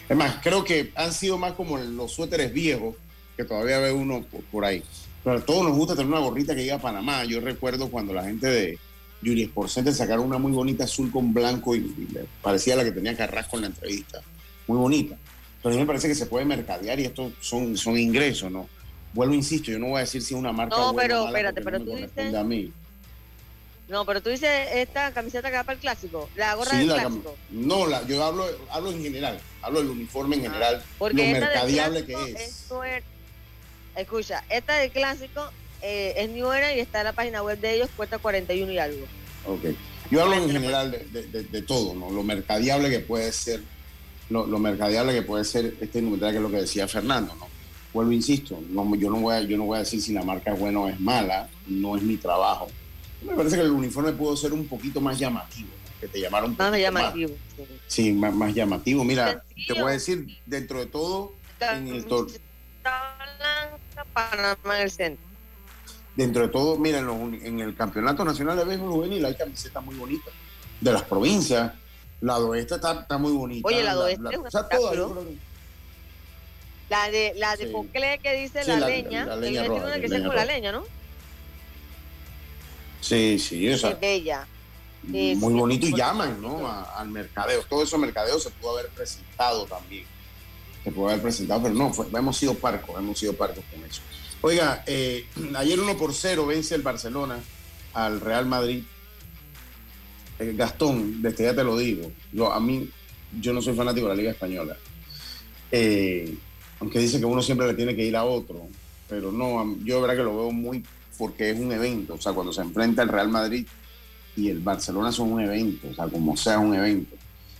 Es 0.09 0.16
más, 0.16 0.36
creo 0.42 0.64
que 0.64 0.92
han 0.94 1.12
sido 1.12 1.38
más 1.38 1.53
como 1.53 1.78
los 1.78 2.12
suéteres 2.12 2.53
viejos, 2.53 2.96
que 3.36 3.44
todavía 3.44 3.78
ve 3.78 3.92
uno 3.92 4.24
por, 4.50 4.64
ahí. 4.64 4.82
Pero 5.24 5.38
a 5.38 5.40
todos 5.40 5.64
nos 5.64 5.76
gusta 5.76 5.94
tener 5.94 6.11
una 6.11 6.20
gorrita 6.20 6.55
que 6.55 6.62
diga 6.62 6.78
Panamá. 6.78 7.24
Yo 7.24 7.40
recuerdo 7.40 7.90
cuando 7.90 8.12
la 8.12 8.24
gente 8.24 8.46
de 8.46 8.78
Yuri 9.22 9.50
Center 9.68 9.94
sacaron 9.94 10.26
una 10.26 10.38
muy 10.38 10.53
bonita 10.53 10.84
azul 10.84 11.11
con 11.11 11.32
blanco 11.32 11.74
y, 11.76 12.09
parecía 12.42 12.76
la 12.76 12.84
que 12.84 12.92
tenía 12.92 13.16
Carrasco 13.16 13.57
en 13.57 13.62
la 13.62 13.68
entrevista. 13.68 14.20
Muy 14.66 14.78
bonita. 14.78 15.16
Pero 15.62 15.74
a 15.74 15.76
mí 15.76 15.80
me 15.80 15.86
parece 15.86 16.09
que 16.09 16.14
se 16.14 16.26
puede 16.26 16.44
mercadear 16.44 16.98
y 16.98 17.05
estos 17.05 17.32
son, 17.40 17.76
son 17.76 17.96
ingresos, 17.96 18.50
¿no? 18.50 18.68
Vuelvo, 19.12 19.34
insisto, 19.34 19.70
yo 19.70 19.78
no 19.78 19.88
voy 19.88 19.98
a 19.98 20.00
decir 20.00 20.22
si 20.22 20.34
es 20.34 20.40
una 20.40 20.53
marca 20.53 20.76
No, 20.76 20.94
pero 20.94 21.26
espérate, 21.26 21.61
pero 21.61 21.80
tú 21.80 21.94
dices... 21.94 22.34
A 22.34 22.42
mí. 22.42 22.72
No, 23.88 24.07
pero 24.07 24.22
tú 24.22 24.30
dices 24.30 24.50
esta 24.74 25.12
camiseta 25.12 25.50
que 25.50 25.57
va 25.57 25.64
para 25.64 25.74
el 25.74 25.80
clásico, 25.80 26.28
la 26.34 26.55
gorra 26.55 26.78
del 26.78 26.86
clásico. 26.86 27.36
No, 27.50 27.86
la, 27.86 28.07
yo 28.07 28.24
hablo, 28.24 28.46
hablo 28.70 28.90
en 28.90 29.03
general, 29.03 29.38
hablo 29.62 29.80
del 29.80 29.90
uniforme 29.90 30.36
en 30.36 30.42
ah, 30.42 30.50
general, 30.50 30.84
lo 31.00 31.14
mercadiable 31.14 32.04
que 32.04 32.14
es. 32.14 32.66
escucha, 33.96 34.44
esta 34.50 34.78
del 34.78 34.90
clásico 34.90 35.50
eh, 35.80 36.14
es 36.16 36.30
New 36.30 36.50
Era 36.50 36.74
y 36.74 36.80
está 36.80 37.00
en 37.00 37.04
la 37.04 37.12
página 37.12 37.42
web 37.42 37.58
de 37.60 37.76
ellos, 37.76 37.90
cuesta 37.96 38.18
41 38.18 38.72
y 38.72 38.78
algo. 38.78 39.06
Ok. 39.46 39.64
Yo 40.10 40.22
hablo 40.22 40.34
en 40.34 40.50
general 40.50 40.90
de, 40.90 41.22
de, 41.24 41.62
todo, 41.62 41.94
¿no? 41.94 42.10
Lo 42.10 42.22
mercadiable 42.22 42.90
que 42.90 43.00
puede 43.00 43.32
ser, 43.32 43.62
lo, 44.28 44.46
lo 44.46 44.58
mercadiable 44.58 45.14
que 45.14 45.22
puede 45.22 45.44
ser 45.44 45.74
este 45.80 46.00
indumentaria, 46.00 46.32
que 46.32 46.36
es 46.38 46.42
lo 46.42 46.50
que 46.50 46.62
decía 46.62 46.86
Fernando, 46.86 47.34
¿no? 47.36 47.48
Vuelvo, 47.94 48.12
insisto, 48.12 48.62
no, 48.68 48.94
yo, 48.96 49.10
no 49.10 49.20
voy 49.20 49.34
a, 49.34 49.40
yo 49.40 49.56
no 49.56 49.64
voy 49.64 49.76
a 49.76 49.80
decir 49.80 50.02
si 50.02 50.12
la 50.12 50.22
marca 50.22 50.52
es 50.52 50.58
buena 50.58 50.80
o 50.80 50.88
es 50.88 51.00
mala, 51.00 51.48
no 51.66 51.96
es 51.96 52.02
mi 52.02 52.16
trabajo 52.16 52.68
me 53.24 53.34
parece 53.34 53.56
que 53.56 53.62
el 53.62 53.70
uniforme 53.70 54.12
pudo 54.12 54.36
ser 54.36 54.52
un 54.52 54.66
poquito 54.66 55.00
más 55.00 55.18
llamativo, 55.18 55.70
que 56.03 56.09
te 56.09 56.20
llamaron 56.20 56.50
un 56.50 56.57
más 56.57 56.76
llamativo. 56.76 57.30
Sí, 57.86 58.12
más, 58.12 58.53
llamativo. 58.53 59.05
Mira, 59.05 59.44
te 59.68 59.72
voy 59.74 59.90
a 59.90 59.92
decir, 59.92 60.26
dentro 60.46 60.80
de 60.80 60.86
todo, 60.86 61.32
en 61.61 61.86
el 61.86 62.05
el 64.80 64.90
centro. 64.90 65.24
Dentro 66.16 66.42
de 66.42 66.48
todo, 66.48 66.76
mira, 66.76 66.98
en, 66.98 67.61
el 67.61 67.76
Campeonato 67.76 68.24
Nacional 68.24 68.57
de 68.57 68.64
Béisbol 68.64 68.90
Juvenil 68.90 69.24
hay 69.24 69.36
camisetas 69.36 69.84
muy 69.84 69.94
bonitas 69.94 70.34
de 70.80 70.92
las 70.92 71.03
provincias. 71.03 71.72
La 72.20 72.38
oeste 72.38 72.74
está, 72.74 73.03
está 73.03 73.16
muy 73.16 73.32
bonita. 73.32 73.68
Oye, 73.68 73.84
la 73.84 73.96
oeste 73.96 74.28
es 74.28 74.38
una 74.38 74.48
o 74.48 74.50
sea, 74.50 74.66
La 76.90 77.11
de, 77.12 77.32
la 77.36 77.57
de 77.57 78.18
que 78.20 78.32
dice 78.40 78.64
la, 78.64 78.88
leña, 78.88 79.24
la, 79.24 79.36
leña 79.36 79.64
roja, 79.68 80.00
que 80.00 80.09
ser 80.09 80.26
con 80.26 80.34
la 80.34 80.44
leña, 80.44 80.72
¿no? 80.72 80.82
Sí, 83.00 83.38
sí, 83.38 83.68
esa. 83.68 83.90
Es 83.90 84.00
bella. 84.00 84.48
Muy 85.03 85.55
bonito 85.55 85.86
y 85.86 85.96
llaman, 85.96 86.40
¿no? 86.40 86.68
al 86.68 87.09
mercadeo. 87.09 87.62
Todo 87.68 87.82
eso 87.82 87.98
mercadeo 87.98 88.38
se 88.38 88.50
pudo 88.50 88.78
haber 88.78 88.90
presentado 88.90 89.64
también. 89.66 90.05
Se 90.84 90.90
pudo 90.90 91.09
haber 91.09 91.22
presentado, 91.22 91.62
pero 91.62 91.74
no, 91.74 91.92
hemos 92.16 92.36
sido 92.36 92.55
parcos, 92.55 92.96
hemos 92.98 93.18
sido 93.18 93.34
parcos 93.34 93.64
con 93.72 93.84
eso. 93.84 94.03
Oiga, 94.40 94.82
eh, 94.86 95.26
ayer 95.55 95.78
1 95.78 95.96
por 95.96 96.12
0 96.12 96.46
vence 96.46 96.74
el 96.74 96.82
Barcelona 96.82 97.38
al 97.94 98.20
Real 98.20 98.46
Madrid. 98.46 98.82
Eh, 100.38 100.55
Gastón, 100.57 101.22
desde 101.22 101.44
ya 101.44 101.55
te 101.55 101.62
lo 101.62 101.76
digo, 101.76 102.11
yo, 102.32 102.53
a 102.53 102.59
mí, 102.59 102.88
yo 103.40 103.53
no 103.53 103.62
soy 103.62 103.74
fanático 103.74 104.09
de 104.09 104.14
la 104.14 104.20
Liga 104.20 104.32
Española. 104.32 104.76
Eh, 105.70 106.34
aunque 106.80 106.98
dice 106.98 107.20
que 107.20 107.24
uno 107.26 107.42
siempre 107.42 107.68
le 107.68 107.74
tiene 107.74 107.94
que 107.94 108.05
ir 108.05 108.16
a 108.16 108.24
otro, 108.24 108.66
pero 109.09 109.30
no, 109.30 109.76
yo 109.84 109.96
de 109.96 110.00
verdad 110.00 110.16
que 110.16 110.24
lo 110.24 110.36
veo 110.36 110.50
muy 110.50 110.84
porque 111.16 111.50
es 111.50 111.61
un 111.61 111.70
evento, 111.70 112.14
o 112.14 112.20
sea, 112.20 112.32
cuando 112.32 112.53
se 112.53 112.62
enfrenta 112.62 113.03
el 113.03 113.09
Real 113.09 113.28
Madrid 113.28 113.66
y 114.36 114.48
el 114.48 114.60
Barcelona 114.60 115.12
son 115.12 115.32
un 115.32 115.40
evento, 115.40 115.88
o 115.90 115.94
sea, 115.94 116.06
como 116.06 116.36
sea 116.36 116.58
un 116.58 116.74
evento. 116.74 117.16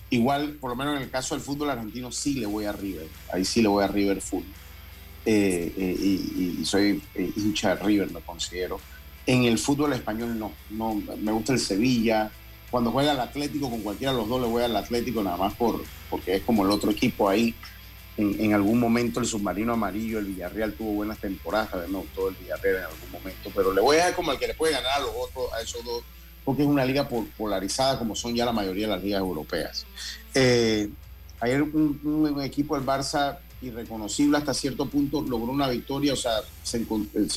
Igual, 0.09 0.53
por 0.59 0.69
lo 0.69 0.75
menos 0.75 0.97
en 0.97 1.03
el 1.03 1.09
caso 1.09 1.35
del 1.35 1.43
fútbol 1.43 1.69
argentino, 1.69 2.11
sí 2.11 2.35
le 2.35 2.45
voy 2.45 2.65
a 2.65 2.71
River, 2.71 3.07
ahí 3.31 3.45
sí 3.45 3.61
le 3.61 3.67
voy 3.67 3.83
a 3.83 3.87
River 3.87 4.21
full. 4.21 4.43
Eh, 5.25 5.73
eh, 5.77 5.95
y, 6.59 6.65
soy 6.65 7.01
eh, 7.15 7.31
hincha 7.35 7.75
de 7.75 7.83
River, 7.83 8.11
lo 8.11 8.19
considero. 8.21 8.79
En 9.25 9.45
el 9.45 9.57
fútbol 9.57 9.93
español 9.93 10.37
no, 10.37 10.51
no, 10.69 10.95
me 10.95 11.31
gusta 11.31 11.53
el 11.53 11.59
Sevilla. 11.59 12.29
Cuando 12.69 12.91
juega 12.91 13.13
el 13.13 13.19
Atlético, 13.19 13.69
con 13.69 13.81
cualquiera 13.81 14.11
de 14.11 14.19
los 14.19 14.27
dos 14.27 14.41
le 14.41 14.47
voy 14.47 14.63
al 14.63 14.75
Atlético, 14.75 15.23
nada 15.23 15.37
más 15.37 15.53
por, 15.53 15.83
porque 16.09 16.35
es 16.35 16.43
como 16.43 16.65
el 16.65 16.71
otro 16.71 16.91
equipo 16.91 17.29
ahí 17.29 17.55
en, 18.17 18.53
algún 18.53 18.79
momento 18.79 19.19
el 19.19 19.25
submarino 19.25 19.73
amarillo, 19.73 20.19
el 20.19 20.25
Villarreal 20.25 20.73
tuvo 20.73 20.93
buenas 20.93 21.17
temporadas, 21.17 21.89
no 21.89 22.05
todo 22.13 22.29
el 22.29 22.35
Villarreal 22.35 22.75
en 22.77 22.83
algún 22.83 23.11
momento, 23.11 23.51
pero 23.55 23.73
le 23.73 23.81
voy 23.81 23.97
a 23.97 24.05
dar 24.05 24.15
como 24.15 24.31
el 24.31 24.37
que 24.37 24.47
le 24.47 24.53
puede 24.53 24.73
ganar 24.73 24.91
a 24.93 24.99
los 24.99 25.11
otros, 25.15 25.51
a 25.53 25.61
esos 25.61 25.83
dos, 25.83 26.03
porque 26.43 26.63
es 26.63 26.67
una 26.67 26.85
liga 26.85 27.07
polarizada 27.37 27.97
como 27.99 28.15
son 28.15 28.35
ya 28.35 28.45
la 28.45 28.51
mayoría 28.51 28.87
de 28.87 28.95
las 28.95 29.03
ligas 29.03 29.21
europeas. 29.21 29.85
Eh, 30.33 30.89
ayer 31.39 31.61
un, 31.61 32.41
equipo 32.41 32.75
del 32.75 32.85
Barça 32.85 33.37
irreconocible 33.61 34.37
hasta 34.37 34.53
cierto 34.53 34.87
punto 34.87 35.21
logró 35.21 35.51
una 35.51 35.69
victoria, 35.69 36.13
o 36.13 36.17
sea, 36.17 36.41
se, 36.63 36.85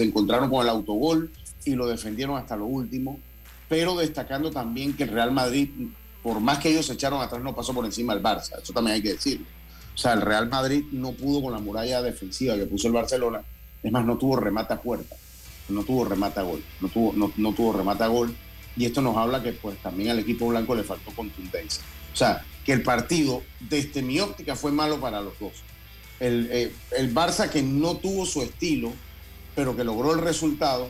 encontraron 0.04 0.50
con 0.50 0.62
el 0.62 0.68
autogol 0.68 1.30
y 1.64 1.74
lo 1.74 1.86
defendieron 1.86 2.36
hasta 2.36 2.56
lo 2.56 2.66
último, 2.66 3.20
pero 3.68 3.96
destacando 3.96 4.50
también 4.50 4.96
que 4.96 5.04
el 5.04 5.10
Real 5.10 5.32
Madrid, 5.32 5.70
por 6.22 6.40
más 6.40 6.58
que 6.58 6.70
ellos 6.70 6.86
se 6.86 6.94
echaron 6.94 7.20
atrás, 7.20 7.42
no 7.42 7.54
pasó 7.54 7.72
por 7.72 7.84
encima 7.84 8.14
del 8.14 8.22
Barça, 8.22 8.60
eso 8.60 8.72
también 8.72 8.96
hay 8.96 9.02
que 9.02 9.12
decirlo 9.12 9.46
o 9.96 9.98
sea, 9.98 10.12
el 10.12 10.20
Real 10.20 10.48
Madrid 10.50 10.84
no 10.92 11.12
pudo 11.12 11.42
con 11.42 11.54
la 11.54 11.58
muralla 11.58 12.02
defensiva 12.02 12.54
que 12.54 12.66
puso 12.66 12.86
el 12.86 12.92
Barcelona. 12.92 13.40
Es 13.82 13.90
más, 13.90 14.04
no 14.04 14.18
tuvo 14.18 14.36
remata 14.36 14.74
a 14.74 14.82
puerta, 14.82 15.16
no 15.70 15.84
tuvo 15.84 16.04
remata 16.04 16.42
gol, 16.42 16.62
no 16.82 16.88
tuvo, 16.88 17.14
no, 17.14 17.52
tuvo 17.54 17.72
remata 17.72 18.04
a 18.04 18.08
gol. 18.08 18.36
Y 18.76 18.84
esto 18.84 19.00
nos 19.00 19.16
habla 19.16 19.42
que 19.42 19.52
pues 19.52 19.78
también 19.78 20.10
al 20.10 20.18
equipo 20.18 20.48
blanco 20.48 20.74
le 20.74 20.84
faltó 20.84 21.10
contundencia. 21.12 21.82
O 22.12 22.16
sea, 22.16 22.44
que 22.64 22.72
el 22.72 22.82
partido, 22.82 23.42
desde 23.60 24.02
mi 24.02 24.20
óptica, 24.20 24.56
fue 24.56 24.72
malo 24.72 25.00
para 25.00 25.20
los 25.20 25.38
dos. 25.38 25.52
El, 26.20 26.48
eh, 26.50 26.72
el 26.96 27.14
Barça 27.14 27.48
que 27.48 27.62
no 27.62 27.96
tuvo 27.96 28.26
su 28.26 28.42
estilo, 28.42 28.92
pero 29.54 29.76
que 29.76 29.84
logró 29.84 30.14
el 30.14 30.20
resultado, 30.20 30.88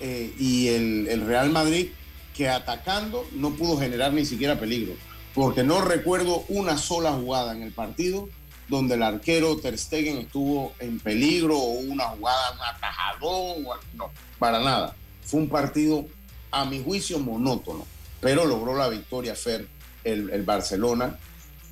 eh, 0.00 0.32
y 0.38 0.68
el, 0.68 1.08
el 1.08 1.26
Real 1.26 1.50
Madrid 1.50 1.88
que 2.34 2.48
atacando 2.48 3.26
no 3.32 3.50
pudo 3.50 3.78
generar 3.78 4.12
ni 4.12 4.24
siquiera 4.24 4.58
peligro 4.58 4.94
porque 5.34 5.62
no 5.62 5.80
recuerdo 5.80 6.44
una 6.48 6.76
sola 6.76 7.12
jugada 7.12 7.52
en 7.52 7.62
el 7.62 7.72
partido 7.72 8.28
donde 8.68 8.94
el 8.94 9.02
arquero 9.02 9.56
Ter 9.56 9.78
Stegen 9.78 10.18
estuvo 10.18 10.72
en 10.78 10.98
peligro 11.00 11.56
o 11.58 11.72
una 11.72 12.04
jugada, 12.04 12.52
un 12.52 12.76
atajadón, 12.76 13.64
no, 13.94 14.10
para 14.38 14.60
nada. 14.60 14.94
Fue 15.24 15.40
un 15.40 15.48
partido, 15.48 16.06
a 16.52 16.64
mi 16.64 16.82
juicio, 16.82 17.18
monótono, 17.18 17.86
pero 18.20 18.44
logró 18.44 18.76
la 18.76 18.88
victoria 18.88 19.34
Fer, 19.34 19.66
el, 20.04 20.42
Barcelona, 20.42 21.18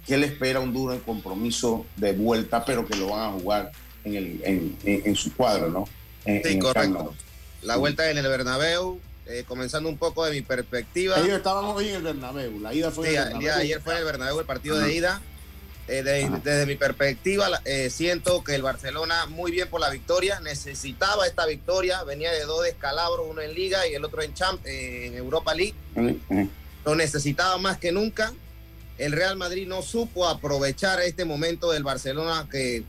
que 0.06 0.16
le 0.16 0.26
espera 0.26 0.60
un 0.60 0.72
duro 0.72 0.98
compromiso 1.04 1.86
de 1.96 2.12
vuelta, 2.12 2.64
pero 2.64 2.86
que 2.86 2.96
lo 2.96 3.08
van 3.08 3.28
a 3.28 3.32
jugar 3.32 3.72
en, 4.04 4.16
el, 4.16 4.76
en, 4.84 5.14
su 5.14 5.34
cuadro, 5.34 5.68
¿no? 5.68 5.88
sí, 6.24 6.58
correcto. 6.58 7.14
La 7.62 7.76
vuelta 7.76 8.10
en 8.10 8.16
el 8.16 8.26
Bernabéu, 8.26 8.98
eh, 9.26 9.44
comenzando 9.46 9.88
un 9.88 9.98
poco 9.98 10.24
de 10.24 10.32
mi 10.32 10.40
perspectiva. 10.40 11.18
Ellos 11.18 11.36
estábamos 11.36 11.76
hoy 11.76 11.88
en 11.88 11.96
el 11.96 12.02
Bernabéu, 12.02 12.58
la 12.58 12.72
ida 12.72 12.90
fue 12.90 13.14
en 13.14 13.32
el 13.32 13.38
Día 13.38 13.56
ayer 13.56 13.80
fue 13.80 13.92
en 13.92 13.98
el 14.00 14.04
Bernabéu 14.06 14.40
el 14.40 14.46
partido 14.46 14.78
de 14.78 14.94
ida. 14.94 15.20
Eh, 15.92 16.30
desde 16.44 16.66
mi 16.66 16.76
perspectiva, 16.76 17.48
eh, 17.64 17.90
siento 17.90 18.44
que 18.44 18.54
el 18.54 18.62
Barcelona, 18.62 19.26
muy 19.26 19.50
bien 19.50 19.68
por 19.68 19.80
la 19.80 19.90
victoria, 19.90 20.38
necesitaba 20.38 21.26
esta 21.26 21.46
victoria, 21.46 22.04
venía 22.04 22.30
de 22.30 22.44
dos 22.44 22.62
descalabros, 22.62 23.26
uno 23.28 23.40
en 23.40 23.52
Liga 23.54 23.88
y 23.88 23.94
el 23.94 24.04
otro 24.04 24.22
en, 24.22 24.32
Champ 24.32 24.64
en 24.64 25.14
Europa 25.14 25.52
League. 25.52 25.74
Lo 26.84 26.94
necesitaba 26.94 27.58
más 27.58 27.78
que 27.78 27.90
nunca. 27.90 28.32
el 28.98 29.12
Real 29.12 29.36
Madrid 29.36 29.66
no 29.66 29.82
supo 29.82 30.28
aprovechar 30.28 31.00
este 31.00 31.24
momento 31.24 31.72
del 31.72 31.82
Barcelona, 31.82 32.46
que 32.48 32.84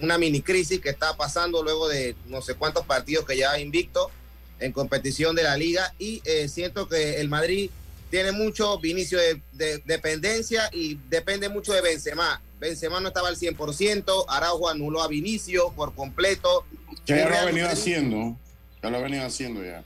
una 0.00 0.18
mini 0.18 0.42
crisis 0.42 0.78
que 0.80 0.90
está 0.90 1.16
pasando 1.16 1.62
luego 1.62 1.88
de 1.88 2.16
no 2.26 2.42
sé 2.42 2.54
cuántos 2.54 2.84
partidos 2.84 3.24
que 3.24 3.38
ya 3.38 3.58
invicto 3.58 4.10
en 4.58 4.72
competición 4.72 5.34
de 5.36 5.44
la 5.44 5.56
liga 5.56 5.94
y 5.98 6.20
eh, 6.24 6.48
siento 6.48 6.86
que 6.86 7.18
el 7.20 7.28
Madrid 7.30 7.70
tiene 8.10 8.32
mucho 8.32 8.78
Vinicio 8.78 9.18
de, 9.18 9.42
de, 9.52 9.78
dependencia 9.84 10.68
y 10.72 10.98
depende 11.08 11.48
mucho 11.48 11.72
de 11.72 11.80
Benzema. 11.80 12.40
Benzema 12.58 13.00
no 13.00 13.08
estaba 13.08 13.28
al 13.28 13.36
100%, 13.36 14.24
Araujo 14.28 14.68
anuló 14.68 15.02
a 15.02 15.08
Vinicio 15.08 15.72
por 15.72 15.94
completo. 15.94 16.64
Que 17.04 17.16
ya 17.16 17.28
lo 17.28 17.36
ha 17.36 17.44
venido 17.44 17.68
haciendo, 17.68 18.36
ya 18.82 18.90
lo 18.90 18.96
ha 18.96 19.00
venido 19.00 19.24
haciendo 19.24 19.64
ya 19.64 19.84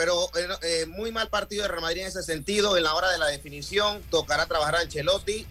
pero 0.00 0.30
eh, 0.34 0.48
eh, 0.62 0.86
muy 0.86 1.12
mal 1.12 1.28
partido 1.28 1.60
de 1.60 1.68
Real 1.68 1.82
Madrid 1.82 2.00
en 2.00 2.06
ese 2.06 2.22
sentido. 2.22 2.78
En 2.78 2.84
la 2.84 2.94
hora 2.94 3.12
de 3.12 3.18
la 3.18 3.26
definición 3.26 4.00
tocará 4.10 4.46
trabajar 4.46 4.76
a 4.76 4.80
Ancelotti, 4.80 5.46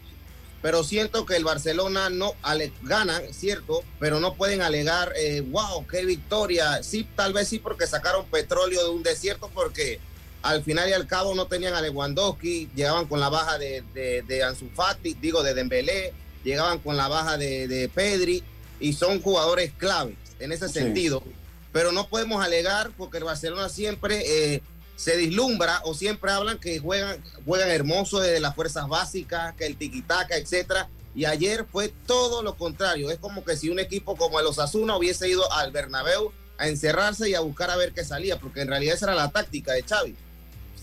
pero 0.60 0.84
siento 0.84 1.24
que 1.28 1.36
el 1.36 1.43
Barcelona 1.43 2.10
no 2.10 2.34
ale, 2.41 2.74
gana, 2.82 3.22
cierto, 3.32 3.84
pero 3.99 4.20
no 4.20 4.34
pueden 4.34 4.64
alegar, 4.64 5.14
eh, 5.16 5.41
wow, 5.41 5.86
qué 5.86 6.03
victoria. 6.03 6.82
Sí, 6.82 7.07
tal 7.16 7.32
vez 7.32 7.47
sí 7.47 7.60
porque 7.60 7.86
sacaron 7.86 8.26
petróleo 8.26 8.84
de 8.84 8.89
un 8.89 9.03
desierto, 9.03 9.51
porque 9.53 9.99
al 10.41 10.63
final 10.63 10.89
y 10.89 10.93
al 10.93 11.07
cabo 11.07 11.35
no 11.35 11.47
tenían 11.47 11.73
a 11.73 11.81
Lewandowski, 11.81 12.69
llegaban 12.75 13.05
con 13.07 13.19
la 13.19 13.29
baja 13.29 13.57
de, 13.57 13.83
de, 13.93 14.23
de 14.23 14.43
Ansu 14.43 14.69
Fati, 14.73 15.15
digo, 15.15 15.43
de 15.43 15.53
Dembélé, 15.53 16.13
llegaban 16.43 16.79
con 16.79 16.97
la 16.97 17.07
baja 17.07 17.37
de, 17.37 17.67
de 17.67 17.89
Pedri, 17.89 18.43
y 18.79 18.93
son 18.93 19.21
jugadores 19.21 19.73
claves 19.77 20.15
en 20.39 20.51
ese 20.51 20.67
sí. 20.67 20.75
sentido 20.75 21.21
pero 21.71 21.91
no 21.91 22.07
podemos 22.07 22.43
alegar 22.43 22.91
porque 22.97 23.17
el 23.17 23.23
Barcelona 23.23 23.69
siempre 23.69 24.23
eh, 24.25 24.61
se 24.95 25.17
dislumbra 25.17 25.81
o 25.85 25.93
siempre 25.93 26.31
hablan 26.31 26.57
que 26.57 26.79
juegan, 26.79 27.23
juegan 27.45 27.69
hermoso 27.69 28.19
desde 28.19 28.39
las 28.39 28.55
fuerzas 28.55 28.87
básicas, 28.87 29.55
que 29.55 29.65
el 29.65 29.77
tiquitaca, 29.77 30.35
etcétera. 30.35 30.89
Y 31.15 31.25
ayer 31.25 31.65
fue 31.71 31.93
todo 32.05 32.43
lo 32.43 32.55
contrario. 32.55 33.11
Es 33.11 33.17
como 33.17 33.43
que 33.43 33.55
si 33.55 33.69
un 33.69 33.79
equipo 33.79 34.15
como 34.15 34.39
el 34.39 34.45
Osasuna 34.45 34.97
hubiese 34.97 35.29
ido 35.29 35.51
al 35.53 35.71
Bernabéu 35.71 36.31
a 36.57 36.67
encerrarse 36.67 37.29
y 37.29 37.35
a 37.35 37.39
buscar 37.39 37.69
a 37.69 37.77
ver 37.77 37.93
qué 37.93 38.03
salía, 38.03 38.39
porque 38.39 38.61
en 38.61 38.67
realidad 38.67 38.95
esa 38.95 39.07
era 39.07 39.15
la 39.15 39.29
táctica 39.29 39.73
de 39.73 39.83
Xavi. 39.83 40.15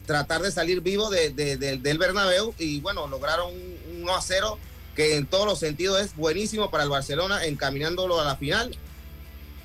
Tratar 0.07 0.43
de 0.43 0.51
salir 0.51 0.81
vivo 0.81 1.11
de, 1.11 1.31
de, 1.31 1.57
de, 1.57 1.79
del 1.79 1.99
Bernabéu 1.99 2.55
y 2.59 2.81
bueno, 2.81 3.07
lograron 3.09 3.53
un 3.53 4.03
1 4.03 4.15
a 4.15 4.23
0 4.23 4.59
que 4.95 5.17
en 5.17 5.27
todos 5.27 5.47
los 5.47 5.59
sentidos 5.59 6.01
es 6.01 6.17
buenísimo 6.17 6.71
para 6.71 6.85
el 6.85 6.91
Barcelona 6.91 7.45
encaminándolo 7.45 8.21
a 8.21 8.25
la 8.25 8.37
final 8.37 8.77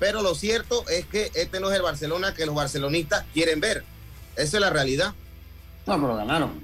pero 0.02 0.20
lo 0.20 0.34
cierto 0.34 0.84
es 0.88 1.06
que 1.06 1.30
este 1.36 1.60
no 1.60 1.70
es 1.70 1.76
el 1.76 1.82
Barcelona 1.82 2.34
que 2.34 2.44
los 2.44 2.56
barcelonistas 2.56 3.24
quieren 3.32 3.60
ver. 3.60 3.84
Esa 4.34 4.56
es 4.56 4.60
la 4.60 4.68
realidad. 4.68 5.14
No, 5.86 5.94
pero 5.94 6.16
ganaron. 6.16 6.60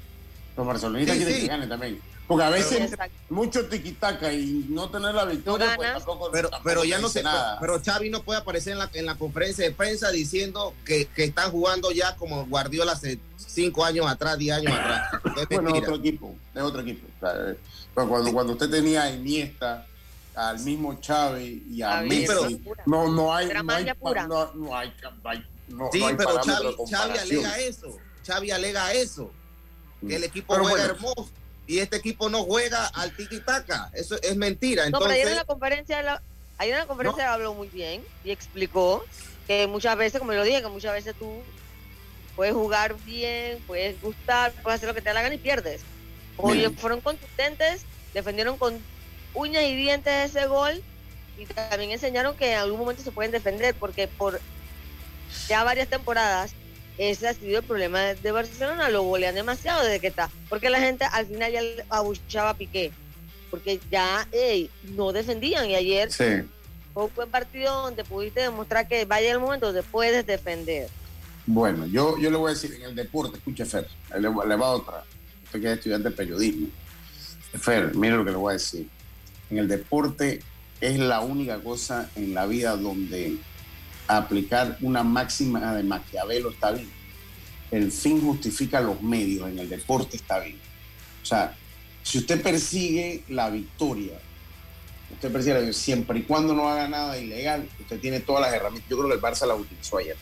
Los 0.56 0.66
barcelonistas 0.66 1.16
sí, 1.16 1.22
quieren 1.22 1.36
sí. 1.36 1.42
que 1.42 1.46
gane 1.46 1.66
también. 1.68 2.00
Porque 2.28 2.44
a 2.44 2.50
veces 2.50 2.90
pero, 2.90 3.10
mucho 3.30 3.66
tiquitaca 3.68 4.30
y 4.30 4.66
no 4.68 4.90
tener 4.90 5.14
la 5.14 5.24
victoria, 5.24 5.72
pues 5.74 5.92
tampoco, 5.94 6.30
pero, 6.30 6.50
tampoco 6.50 6.68
pero 6.68 6.84
ya 6.84 6.98
no 6.98 7.08
se 7.08 7.22
nada. 7.22 7.58
Pero 7.58 7.80
Xavi 7.82 8.10
no 8.10 8.22
puede 8.22 8.38
aparecer 8.38 8.74
en 8.74 8.80
la, 8.80 8.90
en 8.92 9.06
la 9.06 9.14
conferencia 9.14 9.64
de 9.64 9.70
prensa 9.70 10.10
diciendo 10.10 10.74
que, 10.84 11.06
que 11.06 11.24
están 11.24 11.50
jugando 11.50 11.90
ya 11.90 12.16
como 12.16 12.44
Guardiola 12.44 12.92
hace 12.92 13.18
cinco 13.38 13.82
años 13.82 14.06
atrás, 14.06 14.36
diez 14.36 14.58
años 14.58 14.74
atrás. 14.74 15.10
Es 15.38 15.48
bueno, 15.48 15.72
otro 15.74 15.94
equipo, 15.96 16.34
es 16.54 16.62
otro 16.62 16.82
equipo. 16.82 17.06
Cuando, 17.94 18.32
cuando 18.32 18.52
usted 18.52 18.68
tenía 18.68 19.04
a 19.04 19.10
Iniesta, 19.10 19.86
al 20.34 20.60
mismo 20.60 21.00
Chávez 21.00 21.62
y 21.70 21.80
a, 21.80 21.98
a 21.98 22.02
Messi. 22.02 22.26
Pero, 22.26 22.48
no, 22.84 23.10
no 23.10 23.34
hay, 23.34 23.48
no 23.48 23.72
hay, 23.72 23.86
no, 24.28 24.52
no 24.54 24.76
hay, 24.76 24.92
no, 25.68 25.88
sí, 25.90 26.00
no 26.00 26.06
hay 26.08 26.14
pero 26.14 26.42
Xavi, 26.42 26.76
Xavi, 26.90 27.18
alega 27.18 27.58
eso. 27.58 27.96
Xavi 28.26 28.50
alega 28.50 28.92
eso. 28.92 29.30
Que 30.06 30.16
el 30.16 30.24
equipo 30.24 30.52
pero 30.52 30.64
juega 30.64 30.86
bueno. 30.88 30.94
hermoso 30.94 31.30
y 31.68 31.80
este 31.80 31.96
equipo 31.96 32.30
no 32.30 32.42
juega 32.44 32.86
al 32.86 33.14
tiki 33.14 33.40
taka. 33.40 33.90
Eso 33.92 34.16
es 34.22 34.34
mentira. 34.36 34.86
Entonces, 34.86 34.92
no, 34.92 34.98
pero 35.00 35.12
ayer 35.12 35.28
en 35.28 35.36
la 35.36 35.44
conferencia, 35.44 36.02
la, 36.02 36.22
ayer 36.56 36.74
en 36.74 36.80
la 36.80 36.86
conferencia 36.86 37.26
no. 37.26 37.32
habló 37.32 37.54
muy 37.54 37.68
bien 37.68 38.02
y 38.24 38.30
explicó 38.30 39.04
que 39.46 39.66
muchas 39.66 39.96
veces, 39.96 40.18
como 40.18 40.32
yo 40.32 40.38
lo 40.38 40.44
dije, 40.44 40.62
que 40.62 40.68
muchas 40.68 40.94
veces 40.94 41.14
tú 41.16 41.42
puedes 42.34 42.54
jugar 42.54 42.96
bien, 43.04 43.62
puedes 43.66 44.00
gustar, 44.00 44.52
puedes 44.62 44.78
hacer 44.78 44.88
lo 44.88 44.94
que 44.94 45.02
te 45.02 45.10
da 45.10 45.14
la 45.14 45.22
gana 45.22 45.34
y 45.34 45.38
pierdes. 45.38 45.82
Hoy 46.38 46.64
fueron 46.78 47.02
consistentes, 47.02 47.82
defendieron 48.14 48.56
con 48.56 48.80
uñas 49.34 49.64
y 49.64 49.76
dientes 49.76 50.30
ese 50.30 50.46
gol 50.46 50.82
y 51.36 51.44
también 51.44 51.90
enseñaron 51.90 52.34
que 52.34 52.52
en 52.52 52.58
algún 52.60 52.80
momento 52.80 53.02
se 53.02 53.12
pueden 53.12 53.30
defender 53.30 53.74
porque 53.74 54.08
por 54.08 54.40
ya 55.48 55.64
varias 55.64 55.88
temporadas 55.88 56.52
ese 56.98 57.28
ha 57.28 57.34
sido 57.34 57.60
el 57.60 57.64
problema 57.64 58.00
de 58.00 58.32
Barcelona, 58.32 58.90
lo 58.90 59.02
golean 59.02 59.34
demasiado 59.34 59.84
desde 59.84 60.00
que 60.00 60.08
está, 60.08 60.30
porque 60.48 60.68
la 60.68 60.80
gente 60.80 61.04
al 61.04 61.26
final 61.26 61.52
ya 61.52 61.62
abuchaba 61.88 62.50
a 62.50 62.54
Piqué, 62.54 62.92
porque 63.50 63.80
ya 63.90 64.26
hey, 64.32 64.70
no 64.94 65.12
defendían 65.12 65.70
y 65.70 65.76
ayer 65.76 66.12
sí. 66.12 66.42
fue 66.92 67.04
un 67.04 67.10
buen 67.14 67.30
partido 67.30 67.82
donde 67.82 68.04
pudiste 68.04 68.40
demostrar 68.40 68.88
que 68.88 69.04
vaya 69.04 69.30
el 69.30 69.38
momento 69.38 69.66
donde 69.66 69.82
puedes 69.82 70.26
defender. 70.26 70.88
Bueno, 71.46 71.86
yo, 71.86 72.18
yo 72.18 72.30
le 72.30 72.36
voy 72.36 72.50
a 72.50 72.54
decir 72.54 72.74
en 72.74 72.82
el 72.82 72.94
deporte, 72.94 73.38
escuche 73.38 73.64
Fer, 73.64 73.86
le, 74.14 74.20
le 74.20 74.56
va 74.56 74.70
otra, 74.70 75.04
usted 75.44 75.60
que 75.60 75.66
es 75.68 75.78
estudiante 75.78 76.10
de 76.10 76.16
periodismo. 76.16 76.68
Fer, 77.58 77.94
mire 77.94 78.16
lo 78.16 78.24
que 78.24 78.30
le 78.32 78.36
voy 78.36 78.50
a 78.50 78.52
decir 78.54 78.86
en 79.50 79.58
el 79.58 79.68
deporte 79.68 80.40
es 80.80 80.98
la 80.98 81.20
única 81.20 81.58
cosa 81.60 82.10
en 82.14 82.34
la 82.34 82.46
vida 82.46 82.76
donde 82.76 83.38
aplicar 84.08 84.78
una 84.80 85.02
máxima 85.04 85.74
de 85.74 85.82
Maquiavelo 85.82 86.50
está 86.50 86.72
bien. 86.72 86.90
El 87.70 87.92
fin 87.92 88.20
justifica 88.20 88.80
los 88.80 89.00
medios, 89.02 89.48
en 89.48 89.58
el 89.58 89.68
deporte 89.68 90.16
está 90.16 90.40
bien. 90.40 90.58
O 91.22 91.26
sea, 91.26 91.54
si 92.02 92.18
usted 92.18 92.42
persigue 92.42 93.22
la 93.28 93.50
victoria, 93.50 94.18
usted 95.12 95.30
persigue 95.30 95.54
la 95.54 95.60
victoria, 95.60 95.78
siempre 95.78 96.18
y 96.20 96.22
cuando 96.22 96.54
no 96.54 96.68
haga 96.68 96.88
nada 96.88 97.18
ilegal, 97.18 97.68
usted 97.78 98.00
tiene 98.00 98.20
todas 98.20 98.42
las 98.42 98.54
herramientas. 98.54 98.88
Yo 98.88 98.96
creo 98.96 99.08
que 99.10 99.16
el 99.16 99.20
Barça 99.20 99.46
la 99.46 99.54
utilizó 99.54 99.98
ayer. 99.98 100.16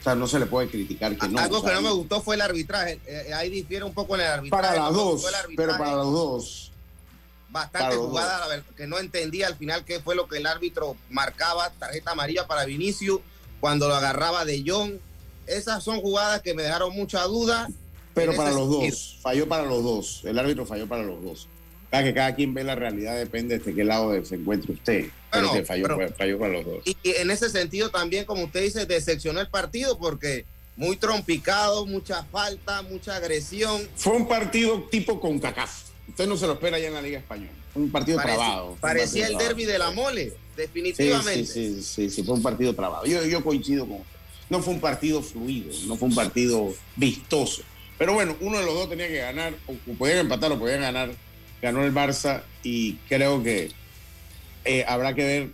O 0.00 0.02
sea, 0.02 0.16
no 0.16 0.26
se 0.26 0.40
le 0.40 0.46
puede 0.46 0.68
criticar 0.68 1.16
que 1.16 1.28
no. 1.28 1.38
Algo 1.38 1.58
o 1.58 1.60
sea, 1.60 1.70
que 1.70 1.76
no 1.76 1.82
me 1.82 1.92
gustó 1.92 2.20
fue 2.20 2.34
el 2.34 2.40
arbitraje. 2.40 2.98
Eh, 3.06 3.32
ahí 3.34 3.50
difiere 3.50 3.84
un 3.84 3.94
poco 3.94 4.16
en 4.16 4.22
el 4.22 4.26
arbitraje. 4.26 4.62
Para 4.62 4.82
las 4.82 4.92
no 4.92 4.98
dos, 4.98 5.26
pero 5.56 5.78
para 5.78 5.92
los 5.92 6.12
dos 6.12 6.71
bastante 7.52 7.96
jugada, 7.96 8.48
ver, 8.48 8.62
que 8.76 8.86
no 8.86 8.98
entendía 8.98 9.46
al 9.46 9.56
final 9.56 9.84
qué 9.84 10.00
fue 10.00 10.16
lo 10.16 10.26
que 10.26 10.38
el 10.38 10.46
árbitro 10.46 10.96
marcaba, 11.10 11.70
tarjeta 11.70 12.12
amarilla 12.12 12.46
para 12.46 12.64
Vinicius, 12.64 13.20
cuando 13.60 13.88
lo 13.88 13.94
agarraba 13.94 14.44
de 14.44 14.64
John. 14.66 14.98
Esas 15.46 15.84
son 15.84 16.00
jugadas 16.00 16.40
que 16.40 16.54
me 16.54 16.62
dejaron 16.62 16.94
mucha 16.94 17.22
duda. 17.24 17.68
Pero 18.14 18.34
para 18.34 18.50
los 18.50 18.70
sentido. 18.70 18.90
dos, 18.90 19.18
falló 19.22 19.48
para 19.48 19.64
los 19.64 19.82
dos, 19.82 20.22
el 20.24 20.38
árbitro 20.38 20.66
falló 20.66 20.88
para 20.88 21.02
los 21.02 21.22
dos. 21.22 21.48
Cada 21.90 22.04
que 22.04 22.14
cada 22.14 22.34
quien 22.34 22.54
ve 22.54 22.64
la 22.64 22.74
realidad 22.74 23.16
depende 23.16 23.58
de 23.58 23.74
qué 23.74 23.84
lado 23.84 24.12
se 24.24 24.36
encuentre 24.36 24.72
usted. 24.72 25.10
Pero 25.30 25.48
bueno, 25.48 25.52
que 25.52 25.64
falló, 25.66 25.84
pero, 25.84 26.14
falló 26.14 26.38
para 26.38 26.52
los 26.54 26.64
dos. 26.64 26.78
Y, 26.86 26.96
y 27.02 27.10
en 27.16 27.30
ese 27.30 27.50
sentido 27.50 27.90
también, 27.90 28.24
como 28.24 28.44
usted 28.44 28.62
dice, 28.62 28.86
decepcionó 28.86 29.40
el 29.40 29.48
partido 29.48 29.98
porque 29.98 30.46
muy 30.76 30.96
trompicado, 30.96 31.84
mucha 31.84 32.24
falta, 32.24 32.80
mucha 32.82 33.16
agresión. 33.16 33.86
Fue 33.94 34.14
un 34.14 34.26
partido 34.26 34.84
tipo 34.90 35.20
con 35.20 35.38
CACAF. 35.38 35.91
Usted 36.08 36.26
no 36.26 36.36
se 36.36 36.46
lo 36.46 36.54
espera 36.54 36.78
ya 36.78 36.88
en 36.88 36.94
la 36.94 37.02
Liga 37.02 37.18
Española. 37.18 37.52
Un 37.74 37.90
partido 37.90 38.20
trabado. 38.20 38.76
Parecía 38.80 39.28
el 39.28 39.38
derby 39.38 39.64
de 39.64 39.78
la 39.78 39.90
mole, 39.92 40.32
definitivamente. 40.56 41.46
Sí, 41.46 41.74
sí, 41.76 41.82
sí, 41.82 42.10
sí, 42.10 42.22
fue 42.22 42.34
un 42.34 42.42
partido 42.42 42.74
trabado. 42.74 43.06
Yo, 43.06 43.24
yo 43.24 43.42
coincido 43.42 43.86
con 43.86 43.96
usted. 43.96 44.18
No 44.50 44.60
fue 44.60 44.74
un 44.74 44.80
partido 44.80 45.22
fluido, 45.22 45.72
no 45.86 45.96
fue 45.96 46.08
un 46.08 46.14
partido 46.14 46.74
vistoso. 46.96 47.62
Pero 47.96 48.14
bueno, 48.14 48.36
uno 48.40 48.58
de 48.58 48.66
los 48.66 48.74
dos 48.74 48.90
tenía 48.90 49.08
que 49.08 49.18
ganar, 49.18 49.54
o, 49.66 49.94
podían 49.94 50.18
empatar 50.18 50.52
o 50.52 50.58
podían 50.58 50.80
ganar. 50.80 51.10
Ganó 51.62 51.84
el 51.84 51.94
Barça 51.94 52.42
y 52.62 52.94
creo 53.08 53.42
que 53.42 53.70
eh, 54.64 54.84
habrá 54.86 55.14
que 55.14 55.24
ver 55.24 55.50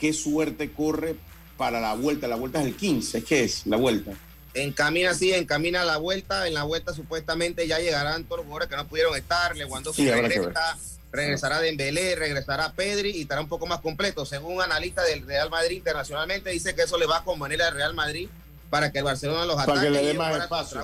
qué 0.00 0.12
suerte 0.12 0.72
corre 0.72 1.14
para 1.56 1.80
la 1.80 1.94
vuelta. 1.94 2.26
La 2.26 2.36
vuelta 2.36 2.60
es 2.60 2.66
el 2.66 2.74
15, 2.74 3.22
¿qué 3.22 3.44
es 3.44 3.66
la 3.66 3.76
vuelta? 3.76 4.12
Encamina 4.54 5.10
así, 5.10 5.32
encamina 5.32 5.84
la 5.84 5.96
vuelta. 5.98 6.46
En 6.46 6.54
la 6.54 6.62
vuelta 6.62 6.94
supuestamente 6.94 7.66
ya 7.66 7.78
llegarán 7.78 8.24
todos 8.24 8.38
los 8.38 8.46
jugadores 8.46 8.68
que 8.68 8.76
no 8.76 8.86
pudieron 8.86 9.16
estar. 9.16 9.56
Lewandowski 9.56 10.02
sí, 10.02 10.10
regresa, 10.10 10.78
regresará 11.12 11.60
Dembélé, 11.60 12.16
regresará 12.16 12.72
Pedri 12.72 13.10
y 13.10 13.22
estará 13.22 13.40
un 13.40 13.48
poco 13.48 13.66
más 13.66 13.80
completo. 13.80 14.24
Según 14.24 14.56
un 14.56 14.62
analista 14.62 15.02
del 15.02 15.26
Real 15.26 15.50
Madrid 15.50 15.76
internacionalmente 15.76 16.50
dice 16.50 16.74
que 16.74 16.82
eso 16.82 16.98
le 16.98 17.06
va 17.06 17.18
a 17.18 17.24
convenir 17.24 17.62
al 17.62 17.74
Real 17.74 17.94
Madrid 17.94 18.28
para 18.70 18.90
que 18.90 18.98
el 18.98 19.04
Barcelona 19.04 19.44
los 19.44 19.56
para 19.56 19.72
ataque 19.72 19.86
que 19.86 19.90
le 19.90 20.02
dé 20.06 20.12
y 20.12 20.16
más 20.16 20.36
espacio. 20.36 20.82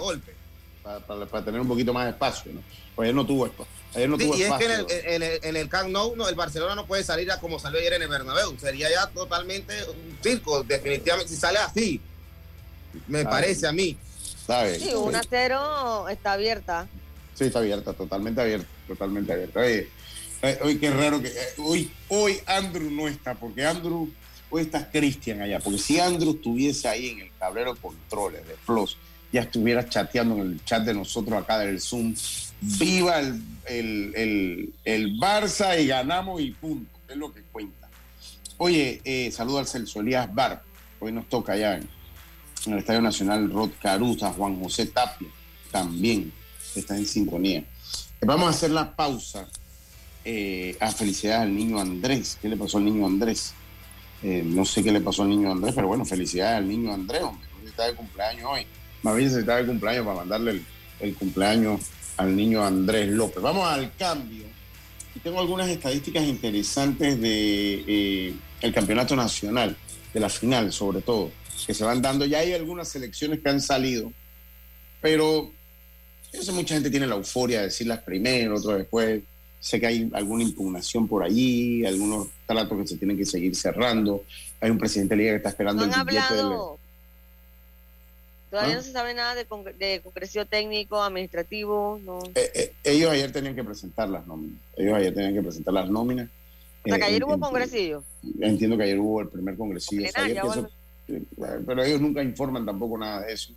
Para, 0.83 1.01
para, 1.01 1.27
para, 1.27 1.45
tener 1.45 1.61
un 1.61 1.69
poquito 1.69 1.93
más 1.93 2.09
espacio, 2.09 2.53
¿no? 2.53 2.63
Pues 2.95 3.07
ayer 3.07 3.15
no 3.15 3.27
tuvo 3.27 3.47
espacio. 3.47 3.73
Ayer 3.95 4.09
no 4.09 4.17
sí, 4.17 4.25
tuvo 4.25 4.37
y 4.37 4.43
espacio. 4.43 4.69
es 4.69 4.85
que 4.85 4.95
en 4.95 5.03
el, 5.03 5.07
en, 5.07 5.23
el, 5.23 5.41
en 5.43 5.57
el, 5.57 5.69
Camp 5.69 5.91
Nou 5.91 6.17
no, 6.17 6.29
el 6.29 6.35
Barcelona 6.35 6.75
no 6.75 6.87
puede 6.87 7.05
salir 7.05 7.31
a 7.31 7.39
como 7.39 7.59
salió 7.59 7.79
ayer 7.79 7.95
en 7.95 8.03
el 8.03 8.09
Bernabéu. 8.09 8.57
Sería 8.59 8.91
ya 8.91 9.07
totalmente 9.09 9.75
un 9.85 10.19
circo, 10.23 10.63
definitivamente. 10.63 11.33
Si 11.33 11.37
sale 11.39 11.59
así, 11.59 12.01
me 13.07 13.25
parece 13.25 13.67
a 13.67 13.73
mí. 13.73 13.97
¿Sabes? 14.47 14.83
Sí, 14.83 14.91
1 14.95 15.17
a 15.17 15.23
0 15.29 16.09
está 16.09 16.33
abierta. 16.33 16.89
Sí, 17.35 17.45
está 17.45 17.61
abierta, 17.61 17.93
totalmente 17.93 18.41
abierta, 18.41 18.69
totalmente 18.87 19.33
abierta. 19.33 19.61
Oye, 19.61 19.89
hoy 20.63 20.79
qué 20.79 20.91
raro 20.91 21.23
que 21.23 21.33
hoy, 21.59 21.91
hoy 22.09 22.39
Andrew 22.47 22.91
no 22.91 23.09
está, 23.09 23.35
porque 23.35 23.65
Andrew, 23.65 24.11
hoy 24.51 24.63
está 24.63 24.91
Cristian 24.91 25.41
allá, 25.41 25.61
porque 25.61 25.79
si 25.79 26.01
Andrew 26.01 26.33
estuviese 26.33 26.89
ahí 26.89 27.11
en 27.11 27.21
el 27.21 27.31
tablero 27.39 27.77
controles 27.77 28.47
de 28.47 28.55
Floss, 28.57 28.97
ya 29.33 29.43
estuviera 29.43 29.89
chateando 29.89 30.37
en 30.37 30.53
el 30.53 30.65
chat 30.65 30.83
de 30.85 30.95
nosotros 30.95 31.41
acá 31.41 31.59
del 31.59 31.81
Zoom. 31.81 32.15
Viva 32.61 33.21
el, 33.21 33.41
el, 33.67 34.75
el, 34.85 35.19
Barça 35.19 35.81
y 35.81 35.87
ganamos 35.87 36.41
y 36.41 36.51
punto, 36.51 36.91
es 37.09 37.17
lo 37.17 37.33
que 37.33 37.43
cuenta. 37.43 37.89
Oye, 38.59 39.01
eh, 39.05 39.31
saludo 39.31 39.61
al 39.61 39.67
Celso 39.67 40.01
Elías 40.01 40.33
Bar, 40.35 40.63
hoy 40.99 41.13
nos 41.13 41.29
toca 41.29 41.53
allá 41.53 41.77
en, 41.77 41.89
el 42.67 42.79
Estadio 42.79 43.01
Nacional 43.01 43.51
Rod 43.51 43.71
Caruza, 43.81 44.33
Juan 44.33 44.61
José 44.61 44.87
Tapia, 44.87 45.29
también 45.71 46.33
está 46.75 46.97
en 46.97 47.07
sintonía. 47.07 47.65
Vamos 48.21 48.49
a 48.49 48.51
hacer 48.51 48.71
la 48.71 48.95
pausa 48.95 49.49
eh, 50.25 50.77
a 50.81 50.91
felicidades 50.91 51.43
al 51.43 51.55
niño 51.55 51.81
Andrés. 51.81 52.39
¿Qué 52.41 52.49
le 52.49 52.57
pasó 52.57 52.79
al 52.79 52.85
niño 52.85 53.07
Andrés? 53.07 53.55
Eh, 54.23 54.43
no 54.45 54.65
sé 54.67 54.83
qué 54.83 54.93
le 54.93 55.01
pasó 55.01 55.23
al 55.23 55.31
niño 55.31 55.51
Andrés, 55.51 55.75
pero 55.75 55.89
bueno, 55.89 56.05
felicidades 56.05 56.59
al 56.59 56.69
niño 56.69 56.93
Andrés, 56.93 57.23
hombre. 57.23 57.49
Está 57.65 57.87
de 57.87 57.95
cumpleaños 57.95 58.45
hoy. 58.45 58.67
Más 59.03 59.17
bien 59.17 59.31
se 59.31 59.41
está 59.41 59.57
de 59.57 59.67
cumpleaños 59.67 60.05
para 60.05 60.19
mandarle 60.19 60.63
el, 61.01 61.15
cumpleaños 61.15 61.81
al 62.19 62.37
niño 62.37 62.63
Andrés 62.63 63.09
López. 63.09 63.43
Vamos 63.43 63.67
al 63.67 63.95
cambio. 63.97 64.45
Y 65.15 65.21
tengo 65.21 65.41
algunas 65.41 65.69
estadísticas 65.69 66.25
interesantes 66.25 67.21
de 67.21 68.35
eh, 68.61 68.73
campeonato 68.73 69.17
nacional, 69.17 69.77
de 70.13 70.21
la 70.21 70.29
final 70.29 70.73
sobre 70.73 71.01
todo, 71.01 71.31
que 71.67 71.75
se 71.75 71.85
van 71.85 72.03
dando. 72.03 72.25
Ya 72.25 72.39
hay 72.39 72.53
algunas 72.53 72.89
selecciones 72.89 73.41
que 73.41 73.49
han 73.49 73.61
salido, 73.61 74.13
pero 75.01 75.51
yo 76.33 76.43
sé, 76.43 76.53
mucha 76.53 76.75
gente 76.75 76.91
tiene 76.91 77.07
la 77.07 77.17
euforia 77.17 77.61
de 77.61 77.65
decirlas 77.67 78.01
primero, 78.03 78.57
otro 78.57 78.77
después. 78.77 79.23
Sé 79.59 79.79
que 79.79 79.87
hay 79.87 80.11
alguna 80.15 80.43
impugnación 80.43 81.07
por 81.07 81.23
allí, 81.23 81.85
algunos 81.85 82.29
tratos 82.47 82.81
que 82.81 82.87
se 82.87 82.97
tienen 82.97 83.17
que 83.17 83.27
seguir 83.27 83.55
cerrando. 83.55 84.25
Hay 84.61 84.71
un 84.71 84.79
presidente 84.79 85.15
de 85.15 85.19
liga 85.19 85.33
que 85.33 85.37
está 85.37 85.51
esperando 85.51 85.85
el 85.85 85.91
billete 85.91 86.35
del... 86.35 86.53
Todavía 88.51 88.73
¿Ah? 88.73 88.77
no 88.77 88.83
se 88.83 88.91
sabe 88.91 89.15
nada 89.15 89.35
de, 89.37 89.47
congreso 89.47 90.45
técnico, 90.45 91.01
administrativo. 91.01 92.01
No. 92.05 92.19
Eh, 92.35 92.51
eh, 92.55 92.73
ellos 92.83 93.11
ayer 93.11 93.31
tenían 93.31 93.55
que 93.55 93.63
presentar 93.63 94.09
las 94.09 94.27
nóminas. 94.27 94.59
Ellos 94.77 94.95
ayer 94.95 95.15
tenían 95.15 95.35
que 95.35 95.43
presentar 95.43 95.73
las 95.73 95.89
nóminas. 95.89 96.29
O 96.85 96.89
sea, 96.89 96.99
que 96.99 97.05
ayer 97.05 97.23
eh, 97.23 97.25
hubo 97.27 97.39
congresillo. 97.39 98.03
Entiendo 98.41 98.77
que 98.77 98.85
ayer 98.85 98.99
hubo 98.99 99.21
el 99.21 99.29
primer 99.29 99.57
congresillo. 99.57 100.09
Pero 101.67 101.83
ellos 101.83 102.01
nunca 102.01 102.23
informan 102.23 102.65
tampoco 102.65 102.99
nada 102.99 103.23
de 103.23 103.33
eso. 103.33 103.53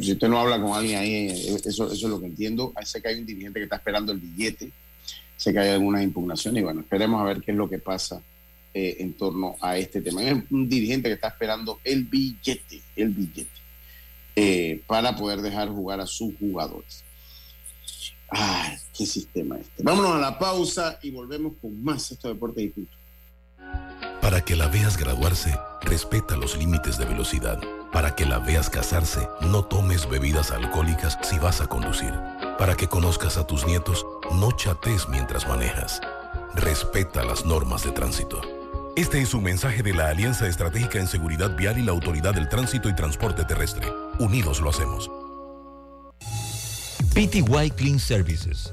si 0.00 0.12
usted 0.12 0.28
no 0.28 0.38
habla 0.38 0.60
con 0.60 0.72
alguien 0.72 0.98
ahí, 0.98 1.28
eso, 1.28 1.64
eso 1.64 1.92
es 1.92 2.02
lo 2.02 2.20
que 2.20 2.26
entiendo. 2.26 2.72
Sé 2.84 3.00
que 3.00 3.08
hay 3.08 3.20
un 3.20 3.26
dirigente 3.26 3.60
que 3.60 3.64
está 3.64 3.76
esperando 3.76 4.12
el 4.12 4.18
billete 4.18 4.72
sé 5.40 5.54
que 5.54 5.58
hay 5.58 5.70
algunas 5.70 6.02
impugnaciones 6.02 6.60
y 6.60 6.64
bueno, 6.64 6.80
esperemos 6.80 7.18
a 7.18 7.24
ver 7.24 7.40
qué 7.40 7.52
es 7.52 7.56
lo 7.56 7.66
que 7.66 7.78
pasa 7.78 8.20
eh, 8.74 8.96
en 8.98 9.14
torno 9.14 9.56
a 9.62 9.78
este 9.78 10.02
tema. 10.02 10.20
Hay 10.20 10.44
un 10.50 10.68
dirigente 10.68 11.08
que 11.08 11.14
está 11.14 11.28
esperando 11.28 11.80
el 11.82 12.04
billete, 12.04 12.82
el 12.94 13.08
billete, 13.08 13.58
eh, 14.36 14.82
para 14.86 15.16
poder 15.16 15.40
dejar 15.40 15.70
jugar 15.70 15.98
a 15.98 16.06
sus 16.06 16.34
jugadores. 16.38 17.04
Ay, 18.28 18.76
qué 18.94 19.06
sistema 19.06 19.58
este. 19.58 19.82
Vámonos 19.82 20.12
a 20.12 20.18
la 20.18 20.38
pausa 20.38 20.98
y 21.02 21.10
volvemos 21.10 21.54
con 21.58 21.82
más 21.82 22.10
esto 22.12 22.28
deporte 22.28 22.60
y 22.62 22.68
punto. 22.68 22.99
Para 24.20 24.42
que 24.42 24.56
la 24.56 24.68
veas 24.68 24.96
graduarse, 24.96 25.58
respeta 25.82 26.36
los 26.36 26.56
límites 26.56 26.98
de 26.98 27.06
velocidad. 27.06 27.58
Para 27.92 28.14
que 28.14 28.26
la 28.26 28.38
veas 28.38 28.70
casarse, 28.70 29.28
no 29.40 29.64
tomes 29.64 30.08
bebidas 30.08 30.50
alcohólicas 30.52 31.18
si 31.22 31.38
vas 31.38 31.60
a 31.60 31.66
conducir. 31.66 32.12
Para 32.58 32.76
que 32.76 32.88
conozcas 32.88 33.36
a 33.36 33.46
tus 33.46 33.66
nietos, 33.66 34.06
no 34.32 34.52
chates 34.52 35.08
mientras 35.08 35.48
manejas. 35.48 36.00
Respeta 36.54 37.24
las 37.24 37.44
normas 37.44 37.82
de 37.82 37.92
tránsito. 37.92 38.40
Este 38.96 39.20
es 39.22 39.34
un 39.34 39.44
mensaje 39.44 39.82
de 39.82 39.94
la 39.94 40.08
Alianza 40.08 40.46
Estratégica 40.46 40.98
en 40.98 41.06
Seguridad 41.06 41.56
Vial 41.56 41.78
y 41.78 41.82
la 41.82 41.92
Autoridad 41.92 42.34
del 42.34 42.48
Tránsito 42.48 42.88
y 42.88 42.94
Transporte 42.94 43.44
Terrestre. 43.44 43.86
Unidos 44.18 44.60
lo 44.60 44.70
hacemos. 44.70 45.10
PTY 47.14 47.70
Clean 47.76 47.98
Services. 47.98 48.72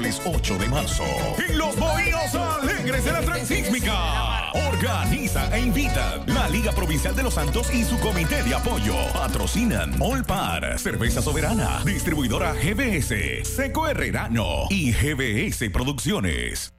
Miércoles 0.06 0.22
8 0.24 0.58
de 0.58 0.68
marzo. 0.68 1.04
En 1.48 1.58
los 1.58 1.76
Bohíos 1.76 2.34
Alegres 2.34 3.04
de 3.04 3.12
la 3.12 3.20
Transísmica. 3.22 4.52
Organiza 4.52 5.54
e 5.56 5.60
invita 5.60 6.22
la 6.26 6.48
Liga 6.48 6.70
Provincial 6.70 7.14
de 7.16 7.24
los 7.24 7.34
Santos 7.34 7.74
y 7.74 7.82
su 7.82 7.98
comité 7.98 8.42
de 8.44 8.54
apoyo. 8.54 8.94
Patrocinan 9.12 10.00
Olpar, 10.00 10.78
Cerveza 10.78 11.20
Soberana, 11.22 11.82
Distribuidora 11.84 12.54
GBS, 12.54 13.44
Seco 13.44 13.88
Herrerano 13.88 14.66
y 14.70 14.92
GBS 14.92 15.70
Producciones. 15.70 16.72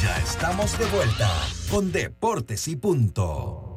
Ya 0.00 0.16
estamos 0.18 0.78
de 0.78 0.86
vuelta 0.86 1.28
con 1.70 1.90
Deportes 1.90 2.68
y 2.68 2.76
Punto. 2.76 3.69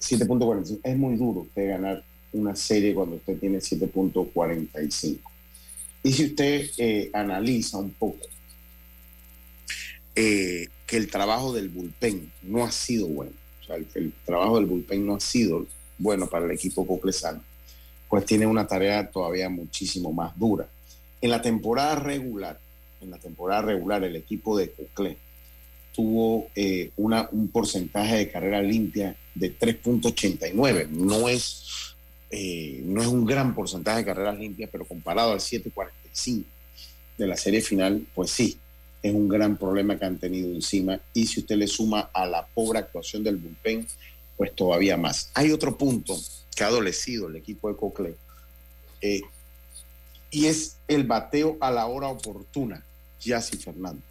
7.45. 0.00 0.80
Es 0.82 0.96
muy 0.96 1.14
duro 1.14 1.42
usted 1.42 1.68
ganar 1.68 2.02
una 2.32 2.56
serie 2.56 2.94
cuando 2.94 3.14
usted 3.14 3.38
tiene 3.38 3.58
7.45. 3.58 5.18
Y 6.02 6.12
si 6.12 6.24
usted 6.24 6.68
eh, 6.78 7.10
analiza 7.12 7.78
un 7.78 7.90
poco 7.90 8.26
eh, 10.16 10.66
que 10.90 10.96
el 10.96 11.08
trabajo 11.08 11.52
del 11.52 11.68
bullpen 11.68 12.32
no 12.42 12.64
ha 12.64 12.72
sido 12.72 13.06
bueno, 13.06 13.30
o 13.62 13.64
sea, 13.64 13.76
el, 13.76 14.12
trabajo 14.24 14.56
del 14.56 14.66
bullpen 14.66 15.06
no 15.06 15.14
ha 15.14 15.20
sido 15.20 15.64
bueno 15.98 16.26
para 16.26 16.46
el 16.46 16.50
equipo 16.50 16.84
coclesano, 16.84 17.40
pues 18.08 18.24
tiene 18.24 18.44
una 18.44 18.66
tarea 18.66 19.08
todavía 19.08 19.48
muchísimo 19.48 20.12
más 20.12 20.36
dura. 20.36 20.66
En 21.20 21.30
la 21.30 21.40
temporada 21.40 21.94
regular, 21.94 22.58
en 23.00 23.12
la 23.12 23.18
temporada 23.18 23.62
regular, 23.62 24.02
el 24.02 24.16
equipo 24.16 24.58
de 24.58 24.72
Cocle 24.72 25.16
tuvo 25.94 26.48
eh, 26.56 26.90
una, 26.96 27.28
un 27.30 27.46
porcentaje 27.46 28.16
de 28.16 28.28
carrera 28.28 28.60
limpia 28.60 29.14
de 29.36 29.56
3.89. 29.56 30.88
No 30.88 31.28
es 31.28 31.94
eh, 32.32 32.82
no 32.84 33.00
es 33.00 33.06
un 33.06 33.24
gran 33.24 33.54
porcentaje 33.54 33.98
de 33.98 34.04
carreras 34.06 34.38
limpias, 34.38 34.70
pero 34.72 34.84
comparado 34.84 35.32
al 35.32 35.38
7.45 35.38 36.44
de 37.16 37.26
la 37.28 37.36
serie 37.36 37.60
final, 37.60 38.04
pues 38.12 38.30
sí, 38.32 38.58
es 39.02 39.14
un 39.14 39.28
gran 39.28 39.56
problema 39.56 39.98
que 39.98 40.04
han 40.04 40.18
tenido 40.18 40.48
encima. 40.48 41.00
Y 41.14 41.26
si 41.26 41.40
usted 41.40 41.56
le 41.56 41.66
suma 41.66 42.10
a 42.12 42.26
la 42.26 42.46
pobre 42.46 42.78
actuación 42.78 43.24
del 43.24 43.36
bullpen, 43.36 43.86
pues 44.36 44.54
todavía 44.54 44.96
más. 44.96 45.30
Hay 45.34 45.50
otro 45.52 45.76
punto 45.76 46.18
que 46.54 46.64
ha 46.64 46.68
adolecido 46.68 47.28
el 47.28 47.36
equipo 47.36 47.68
de 47.68 47.76
Cocle, 47.76 48.14
eh, 49.00 49.22
y 50.30 50.46
es 50.46 50.76
el 50.86 51.04
bateo 51.04 51.56
a 51.60 51.70
la 51.70 51.86
hora 51.86 52.08
oportuna, 52.08 52.84
Yassi 53.20 53.56
Fernando. 53.56 54.02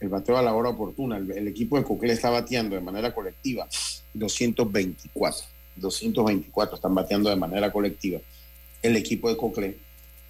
El 0.00 0.08
bateo 0.08 0.38
a 0.38 0.42
la 0.42 0.54
hora 0.54 0.70
oportuna. 0.70 1.16
El, 1.16 1.30
el 1.30 1.48
equipo 1.48 1.76
de 1.76 1.84
Cocle 1.84 2.12
está 2.12 2.30
bateando 2.30 2.76
de 2.76 2.80
manera 2.80 3.12
colectiva 3.12 3.68
224 4.14 5.58
224 5.76 6.76
están 6.76 6.94
bateando 6.94 7.30
de 7.30 7.36
manera 7.36 7.72
colectiva 7.72 8.20
el 8.82 8.96
equipo 8.96 9.28
de 9.28 9.36
Cocle. 9.36 9.78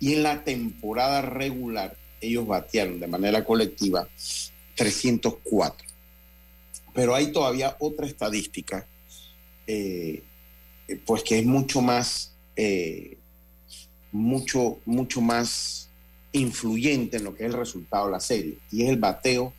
Y 0.01 0.15
en 0.15 0.23
la 0.23 0.45
temporada 0.45 1.23
regular, 1.23 1.97
ellos 2.21 2.47
batearon 2.47 3.01
de 3.01 3.07
manera 3.07 3.45
colectiva 3.45 4.09
304. 4.75 5.87
Pero 6.95 7.15
hay 7.15 7.33
todavía 7.33 7.77
otra 7.81 8.07
estadística, 8.07 8.87
eh, 9.67 10.23
pues 11.05 11.23
que 11.23 11.39
es 11.39 11.47
mucho 11.47 11.81
más, 11.81 12.33
eh, 12.57 13.17
mucho, 14.11 14.79
mucho 14.85 15.21
más 15.21 15.89
influyente 16.33 17.19
en 17.19 17.25
lo 17.25 17.35
que 17.35 17.45
es 17.45 17.51
el 17.51 17.59
resultado 17.59 18.07
de 18.07 18.13
la 18.13 18.21
serie, 18.21 18.59
y 18.71 18.83
es 18.83 18.91
el 18.91 18.97
bateo 18.97 19.53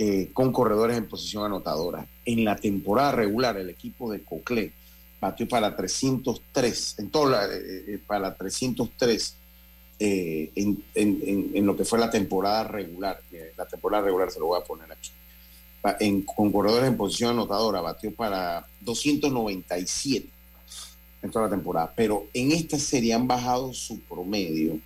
eh, 0.00 0.30
con 0.32 0.52
corredores 0.52 0.96
en 0.96 1.08
posición 1.08 1.44
anotadora. 1.44 2.06
En 2.24 2.44
la 2.44 2.54
temporada 2.54 3.10
regular, 3.10 3.56
el 3.56 3.68
equipo 3.68 4.12
de 4.12 4.22
Cocle 4.22 4.72
batió 5.20 5.48
para 5.48 5.74
303, 5.74 7.00
en 7.00 7.10
todo 7.10 7.30
la, 7.30 7.46
eh, 7.46 7.84
eh, 7.88 8.00
para 8.06 8.32
303 8.36 9.34
eh, 9.98 10.50
en, 10.54 10.84
en, 10.94 11.50
en, 11.54 11.66
lo 11.66 11.76
que 11.76 11.84
fue 11.84 11.98
la 11.98 12.10
temporada 12.10 12.64
regular. 12.64 13.20
La 13.56 13.66
temporada 13.66 14.04
regular 14.04 14.30
se 14.30 14.38
lo 14.38 14.46
voy 14.46 14.60
a 14.60 14.64
poner 14.64 14.90
aquí. 14.90 15.10
En, 16.00 16.22
con 16.22 16.52
corredores 16.52 16.88
en 16.88 16.96
posición 16.96 17.30
anotadora 17.30 17.80
batió 17.80 18.14
para 18.14 18.66
297 18.80 20.28
en 21.22 21.30
toda 21.30 21.46
la 21.46 21.50
temporada. 21.50 21.92
Pero 21.96 22.26
en 22.32 22.52
esta 22.52 22.78
serie 22.78 23.14
han 23.14 23.26
bajado 23.26 23.72
su 23.72 24.00
promedio, 24.00 24.78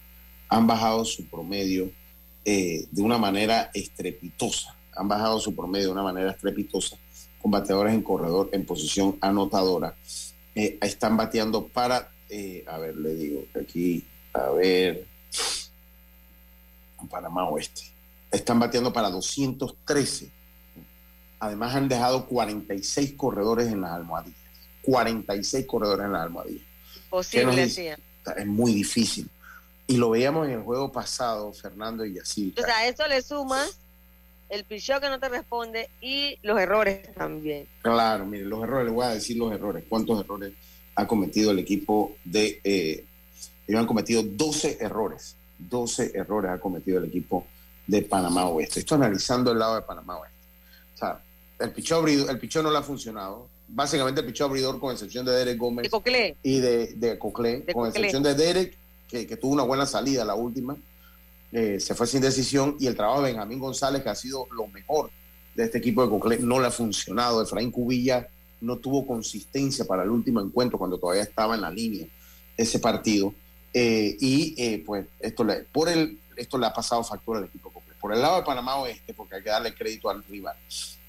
han 0.48 0.66
bajado 0.66 1.04
su 1.04 1.26
promedio 1.26 1.90
de 2.44 2.86
una 3.02 3.18
manera 3.18 3.70
estrepitosa. 3.72 4.76
Han 4.94 5.08
bajado 5.08 5.40
su 5.40 5.54
promedio 5.54 5.86
de 5.86 5.92
una 5.92 6.02
manera 6.02 6.30
estrepitosa 6.30 6.98
con 7.42 7.50
bateadores 7.50 7.92
en 7.92 8.02
corredor 8.02 8.48
en 8.52 8.64
posición 8.64 9.18
anotadora. 9.20 9.96
Eh, 10.54 10.78
están 10.80 11.16
bateando 11.16 11.66
para, 11.66 12.08
eh, 12.30 12.64
a 12.68 12.78
ver, 12.78 12.96
le 12.96 13.14
digo 13.14 13.44
aquí, 13.60 14.04
a 14.32 14.50
ver, 14.50 15.06
Panamá 17.12 17.48
Oeste. 17.48 17.82
Están 18.30 18.58
bateando 18.58 18.92
para 18.92 19.10
213. 19.10 20.30
Además 21.38 21.74
han 21.74 21.88
dejado 21.88 22.26
46 22.26 23.14
corredores 23.14 23.68
en 23.68 23.80
las 23.80 23.92
almohadillas. 23.92 24.38
46 24.82 25.66
corredores 25.66 26.06
en 26.06 26.12
las 26.12 26.22
almohadillas. 26.22 26.66
Posible, 27.10 27.68
sí. 27.68 27.88
Es 28.36 28.46
muy 28.46 28.72
difícil. 28.72 29.28
Y 29.86 29.96
lo 29.96 30.10
veíamos 30.10 30.46
en 30.46 30.54
el 30.54 30.62
juego 30.62 30.90
pasado, 30.90 31.52
Fernando 31.52 32.06
y 32.06 32.18
así. 32.18 32.54
O 32.56 32.62
sea, 32.62 32.78
a 32.78 32.86
eso 32.86 33.06
le 33.06 33.20
sumas 33.20 33.78
el 34.48 34.64
picheo 34.64 35.00
que 35.00 35.08
no 35.08 35.18
te 35.18 35.28
responde 35.28 35.90
y 36.00 36.38
los 36.42 36.58
errores 36.58 37.12
también. 37.14 37.66
Claro, 37.82 38.24
mire, 38.24 38.44
los 38.44 38.62
errores, 38.62 38.86
le 38.86 38.92
voy 38.92 39.04
a 39.04 39.10
decir 39.10 39.36
los 39.36 39.52
errores. 39.52 39.84
¿Cuántos 39.88 40.20
errores 40.20 40.52
ha 40.94 41.06
cometido 41.06 41.50
el 41.50 41.58
equipo 41.58 42.16
de... 42.24 42.60
Eh, 42.64 43.04
ellos 43.72 43.80
han 43.80 43.86
cometido 43.86 44.22
12 44.22 44.78
errores. 44.80 45.36
12 45.58 46.12
errores 46.14 46.50
ha 46.50 46.58
cometido 46.58 46.98
el 46.98 47.04
equipo 47.04 47.46
de 47.86 48.02
Panamá 48.02 48.46
Oeste. 48.46 48.80
Estoy 48.80 48.96
analizando 48.96 49.52
el 49.52 49.58
lado 49.58 49.76
de 49.76 49.82
Panamá 49.82 50.18
Oeste. 50.18 50.38
O 50.94 50.98
sea, 50.98 51.20
el 51.58 51.72
picheo, 51.72 52.06
el 52.06 52.38
picheo 52.38 52.62
no 52.62 52.70
le 52.70 52.78
ha 52.78 52.82
funcionado. 52.82 53.48
Básicamente 53.68 54.20
el 54.20 54.26
picheo 54.26 54.46
abridor, 54.46 54.78
con 54.78 54.92
excepción 54.92 55.24
de 55.24 55.32
Derek 55.32 55.58
Gómez. 55.58 55.86
Y 56.42 56.60
de, 56.60 56.94
de 56.94 57.18
Coclé, 57.18 57.64
con 57.72 57.88
excepción 57.88 58.22
de 58.22 58.34
Derek, 58.34 58.76
que, 59.08 59.26
que 59.26 59.36
tuvo 59.36 59.52
una 59.52 59.62
buena 59.62 59.86
salida 59.86 60.24
la 60.24 60.34
última 60.34 60.76
eh, 61.52 61.78
se 61.78 61.94
fue 61.94 62.06
sin 62.06 62.22
decisión 62.22 62.76
y 62.80 62.86
el 62.86 62.96
trabajo 62.96 63.20
de 63.20 63.30
Benjamín 63.30 63.58
González, 63.58 64.02
que 64.02 64.08
ha 64.08 64.14
sido 64.14 64.46
lo 64.52 64.66
mejor 64.68 65.10
de 65.54 65.64
este 65.64 65.78
equipo 65.78 66.02
de 66.02 66.08
Cocle, 66.08 66.38
no 66.38 66.58
le 66.58 66.66
ha 66.66 66.70
funcionado. 66.70 67.42
Efraín 67.42 67.70
Cubilla 67.70 68.26
no 68.62 68.78
tuvo 68.78 69.06
consistencia 69.06 69.84
para 69.84 70.02
el 70.02 70.08
último 70.08 70.40
encuentro 70.40 70.78
cuando 70.78 70.98
todavía 70.98 71.22
estaba 71.22 71.54
en 71.54 71.60
la 71.60 71.70
línea 71.70 72.06
ese 72.56 72.78
partido. 72.78 73.34
Eh, 73.74 74.16
y 74.20 74.54
eh, 74.58 74.82
pues 74.84 75.06
esto 75.20 75.44
le, 75.44 75.60
por 75.60 75.88
el, 75.88 76.18
esto 76.36 76.58
le 76.58 76.66
ha 76.66 76.72
pasado 76.72 77.02
factura 77.04 77.38
al 77.38 77.46
equipo. 77.46 77.72
Por 78.00 78.12
el 78.12 78.20
lado 78.20 78.36
de 78.36 78.42
Panamá 78.42 78.76
Oeste, 78.76 79.14
porque 79.14 79.36
hay 79.36 79.42
que 79.42 79.50
darle 79.50 79.74
crédito 79.74 80.10
al 80.10 80.24
rival. 80.24 80.56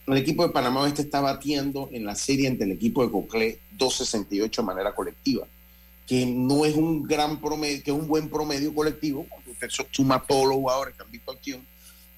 El 0.05 0.17
equipo 0.17 0.45
de 0.45 0.53
Panamá 0.53 0.81
Oeste 0.81 1.01
está 1.01 1.21
batiendo 1.21 1.89
en 1.91 2.05
la 2.05 2.13
serie 2.13 2.47
entre 2.47 2.65
el 2.65 2.73
equipo 2.73 3.03
de 3.03 3.11
Cocle 3.11 3.59
268 3.71 4.61
de 4.61 4.65
manera 4.65 4.93
colectiva 4.93 5.47
que 6.07 6.25
no 6.25 6.65
es 6.65 6.75
un 6.75 7.03
gran 7.03 7.39
promedio, 7.39 7.83
que 7.83 7.91
es 7.91 7.97
un 7.97 8.07
buen 8.07 8.29
promedio 8.29 8.73
colectivo, 8.73 9.25
cuando 9.29 9.51
usted 9.51 9.69
suma 9.91 10.21
todos 10.21 10.45
los 10.45 10.55
jugadores 10.55 10.95
que 10.95 11.03
han 11.03 11.11
visto 11.11 11.31
acción, 11.31 11.65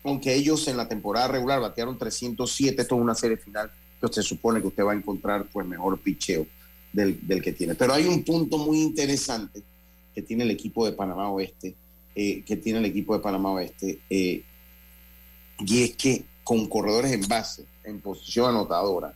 aunque 0.04 0.34
ellos 0.34 0.68
en 0.68 0.78
la 0.78 0.88
temporada 0.88 1.28
regular 1.28 1.60
batearon 1.62 1.98
307, 1.98 2.82
esto 2.82 2.96
es 2.96 3.02
una 3.02 3.16
serie 3.16 3.38
final 3.38 3.72
que 4.00 4.06
usted 4.06 4.22
supone 4.22 4.62
que 4.62 4.68
usted 4.68 4.84
va 4.84 4.94
a 4.94 4.96
encontrar 4.96 5.46
pues 5.46 5.66
mejor 5.66 5.98
picheo 6.00 6.48
del, 6.92 7.20
que 7.42 7.52
tiene. 7.54 7.76
Pero 7.76 7.94
hay 7.94 8.06
un 8.06 8.24
punto 8.24 8.58
muy 8.58 8.82
interesante 8.82 9.62
que 10.16 10.22
tiene 10.22 10.46
el 10.46 10.52
equipo 10.52 10.86
de 10.86 10.94
Panamá 10.94 11.30
Oeste, 11.30 11.76
eh, 12.16 12.42
que 12.44 12.56
tiene 12.56 12.80
el 12.80 12.86
equipo 12.86 13.14
de 13.14 13.22
Panamá 13.22 13.52
Oeste, 13.52 14.00
eh, 14.10 14.42
y 15.60 15.84
es 15.84 15.96
que 15.98 16.24
con 16.44 16.68
corredores 16.68 17.12
en 17.12 17.28
base, 17.28 17.66
en 17.84 18.00
posición 18.00 18.50
anotadora, 18.50 19.14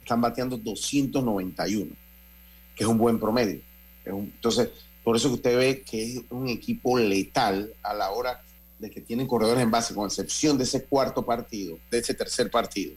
están 0.00 0.20
bateando 0.20 0.56
291, 0.56 1.92
que 2.76 2.84
es 2.84 2.88
un 2.88 2.96
buen 2.96 3.18
promedio. 3.18 3.60
Entonces, 4.04 4.70
por 5.02 5.16
eso 5.16 5.28
que 5.28 5.34
usted 5.34 5.58
ve 5.58 5.82
que 5.82 6.02
es 6.02 6.22
un 6.30 6.48
equipo 6.48 6.96
letal 6.96 7.72
a 7.82 7.92
la 7.92 8.10
hora 8.10 8.40
de 8.78 8.90
que 8.90 9.00
tienen 9.00 9.26
corredores 9.26 9.62
en 9.62 9.70
base, 9.70 9.94
con 9.94 10.06
excepción 10.06 10.56
de 10.56 10.64
ese 10.64 10.84
cuarto 10.84 11.24
partido, 11.24 11.78
de 11.90 11.98
ese 11.98 12.14
tercer 12.14 12.50
partido, 12.50 12.94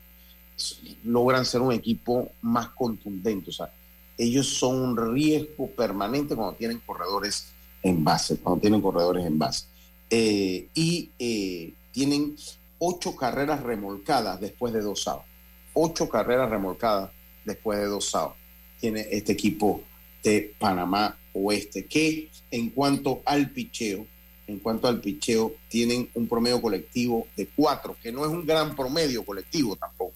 logran 1.03 1.45
ser 1.45 1.61
un 1.61 1.71
equipo 1.71 2.29
más 2.41 2.69
contundente. 2.69 3.49
O 3.49 3.53
sea, 3.53 3.73
ellos 4.19 4.47
son 4.47 4.81
un 4.81 5.13
riesgo 5.13 5.67
permanente 5.71 6.35
cuando 6.35 6.53
tienen 6.53 6.79
corredores 6.85 7.47
en 7.81 8.03
base, 8.03 8.35
cuando 8.35 8.59
tienen 8.59 8.81
corredores 8.81 9.25
en 9.25 9.39
base. 9.39 9.65
Eh, 10.09 10.67
y 10.73 11.09
eh, 11.17 11.73
tienen 11.93 12.35
ocho 12.79 13.15
carreras 13.15 13.63
remolcadas 13.63 14.41
después 14.41 14.73
de 14.73 14.81
dos 14.81 15.03
sábados. 15.03 15.25
Ocho 15.73 16.09
carreras 16.09 16.49
remolcadas 16.49 17.11
después 17.45 17.79
de 17.79 17.85
dos 17.85 18.09
sábados. 18.09 18.35
Tiene 18.81 19.07
este 19.09 19.31
equipo 19.31 19.83
de 20.21 20.53
Panamá 20.59 21.17
Oeste, 21.31 21.85
que 21.85 22.29
en 22.51 22.71
cuanto 22.71 23.21
al 23.23 23.51
picheo, 23.51 24.05
en 24.47 24.59
cuanto 24.59 24.89
al 24.89 24.99
picheo, 24.99 25.53
tienen 25.69 26.09
un 26.13 26.27
promedio 26.27 26.61
colectivo 26.61 27.27
de 27.37 27.47
cuatro, 27.47 27.95
que 28.03 28.11
no 28.11 28.25
es 28.25 28.31
un 28.31 28.45
gran 28.45 28.75
promedio 28.75 29.23
colectivo 29.23 29.77
tampoco, 29.77 30.13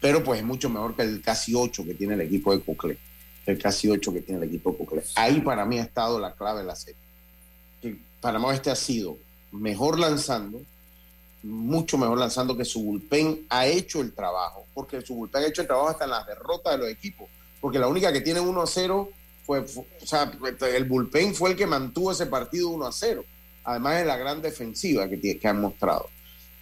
pero 0.00 0.22
pues 0.22 0.38
es 0.38 0.46
mucho 0.46 0.68
mejor 0.68 0.94
que 0.94 1.02
el 1.02 1.20
casi 1.20 1.52
ocho 1.54 1.84
que 1.84 1.94
tiene 1.94 2.14
el 2.14 2.20
equipo 2.20 2.54
de 2.54 2.62
Coclé, 2.62 2.98
el 3.46 3.58
casi 3.58 3.90
ocho 3.90 4.12
que 4.12 4.20
tiene 4.20 4.42
el 4.42 4.48
equipo 4.48 4.76
Coclé. 4.76 5.02
Ahí 5.16 5.40
para 5.40 5.64
mí 5.64 5.78
ha 5.78 5.82
estado 5.82 6.18
la 6.18 6.32
clave 6.32 6.60
de 6.60 6.66
la 6.66 6.76
serie. 6.76 7.00
Que 7.80 7.96
Panamá 8.20 8.48
Oeste 8.48 8.70
ha 8.70 8.76
sido 8.76 9.18
mejor 9.52 9.98
lanzando, 9.98 10.60
mucho 11.42 11.98
mejor 11.98 12.18
lanzando 12.18 12.56
que 12.56 12.64
su 12.64 12.82
bullpen 12.82 13.46
ha 13.50 13.66
hecho 13.66 14.00
el 14.00 14.12
trabajo, 14.12 14.66
porque 14.74 15.02
su 15.02 15.14
bullpen 15.14 15.42
ha 15.42 15.46
hecho 15.46 15.62
el 15.62 15.66
trabajo 15.66 15.90
hasta 15.90 16.04
en 16.04 16.10
las 16.10 16.26
derrotas 16.26 16.72
de 16.72 16.78
los 16.78 16.88
equipos, 16.88 17.28
porque 17.60 17.78
la 17.78 17.88
única 17.88 18.12
que 18.12 18.20
tiene 18.20 18.40
1 18.40 18.62
a 18.62 18.66
0 18.66 19.10
fue, 19.44 19.62
fue, 19.62 19.84
o 20.02 20.06
sea, 20.06 20.32
el 20.74 20.84
bullpen 20.84 21.34
fue 21.34 21.50
el 21.50 21.56
que 21.56 21.66
mantuvo 21.66 22.12
ese 22.12 22.26
partido 22.26 22.70
1 22.70 22.86
a 22.86 22.92
0, 22.92 23.24
además 23.64 23.98
de 23.98 24.04
la 24.06 24.16
gran 24.16 24.40
defensiva 24.40 25.08
que, 25.08 25.38
que 25.38 25.48
han 25.48 25.60
mostrado. 25.60 26.08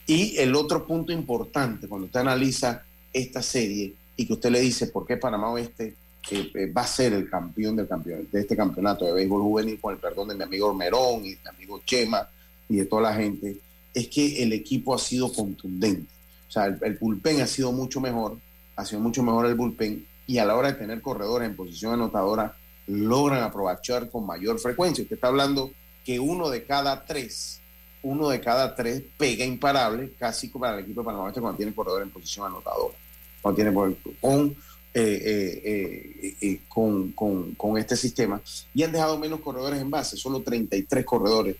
Y 0.06 0.36
el 0.38 0.54
otro 0.56 0.84
punto 0.84 1.12
importante, 1.12 1.88
cuando 1.88 2.06
usted 2.06 2.20
analiza 2.20 2.82
esta 3.12 3.40
serie 3.40 3.94
y 4.16 4.26
que 4.26 4.32
usted 4.32 4.50
le 4.50 4.60
dice 4.60 4.88
por 4.88 5.06
qué 5.06 5.16
Panamá 5.16 5.50
Oeste 5.50 5.94
eh, 6.30 6.72
va 6.72 6.82
a 6.82 6.86
ser 6.86 7.12
el 7.12 7.28
campeón 7.28 7.76
del 7.76 7.88
campeón, 7.88 8.28
de 8.30 8.40
este 8.40 8.56
campeonato 8.56 9.04
de 9.04 9.12
béisbol 9.12 9.42
juvenil, 9.42 9.80
con 9.80 9.94
el 9.94 10.00
perdón 10.00 10.28
de 10.28 10.36
mi 10.36 10.44
amigo 10.44 10.72
Merón 10.72 11.24
y 11.24 11.34
de 11.34 11.40
mi 11.42 11.48
amigo 11.48 11.80
Chema 11.84 12.28
y 12.68 12.76
de 12.76 12.86
toda 12.86 13.02
la 13.02 13.14
gente, 13.14 13.58
es 13.92 14.08
que 14.08 14.42
el 14.42 14.52
equipo 14.52 14.94
ha 14.94 14.98
sido 14.98 15.32
contundente. 15.32 16.10
O 16.48 16.50
sea, 16.52 16.66
el, 16.66 16.98
bullpen 17.00 17.40
ha 17.40 17.46
sido 17.46 17.72
mucho 17.72 18.00
mejor, 18.00 18.38
ha 18.76 18.84
sido 18.84 19.00
mucho 19.00 19.22
mejor 19.22 19.46
el 19.46 19.54
bullpen 19.54 20.06
y 20.26 20.38
a 20.38 20.44
la 20.44 20.56
hora 20.56 20.72
de 20.72 20.78
tener 20.78 21.00
corredores 21.00 21.48
en 21.48 21.56
posición 21.56 21.94
anotadora 21.94 22.56
logran 22.86 23.42
aprovechar 23.42 24.10
con 24.10 24.26
mayor 24.26 24.58
frecuencia. 24.58 25.02
Usted 25.02 25.16
está 25.16 25.28
hablando 25.28 25.70
que 26.04 26.20
uno 26.20 26.50
de 26.50 26.64
cada 26.64 27.04
tres, 27.04 27.60
uno 28.02 28.28
de 28.28 28.40
cada 28.40 28.74
tres 28.74 29.02
pega 29.16 29.44
imparable, 29.44 30.12
casi 30.18 30.50
como 30.50 30.64
para 30.64 30.78
el 30.78 30.84
equipo 30.84 31.00
de 31.00 31.06
Panamá 31.06 31.32
cuando 31.32 31.56
tiene 31.56 31.74
corredor 31.74 32.02
en 32.02 32.10
posición 32.10 32.46
anotadora, 32.46 32.96
cuando 33.40 33.56
tiene 33.56 33.96
con, 34.20 34.56
eh, 34.95 35.62
eh, 35.64 36.36
eh, 36.40 36.61
con, 36.68 37.12
con, 37.12 37.55
con, 37.55 37.78
este 37.78 37.97
sistema, 37.97 38.40
y 38.74 38.82
han 38.82 38.93
dejado 38.93 39.18
menos 39.18 39.40
corredores 39.40 39.80
en 39.80 39.90
base, 39.90 40.16
solo 40.16 40.43
33 40.43 41.05
corredores, 41.05 41.57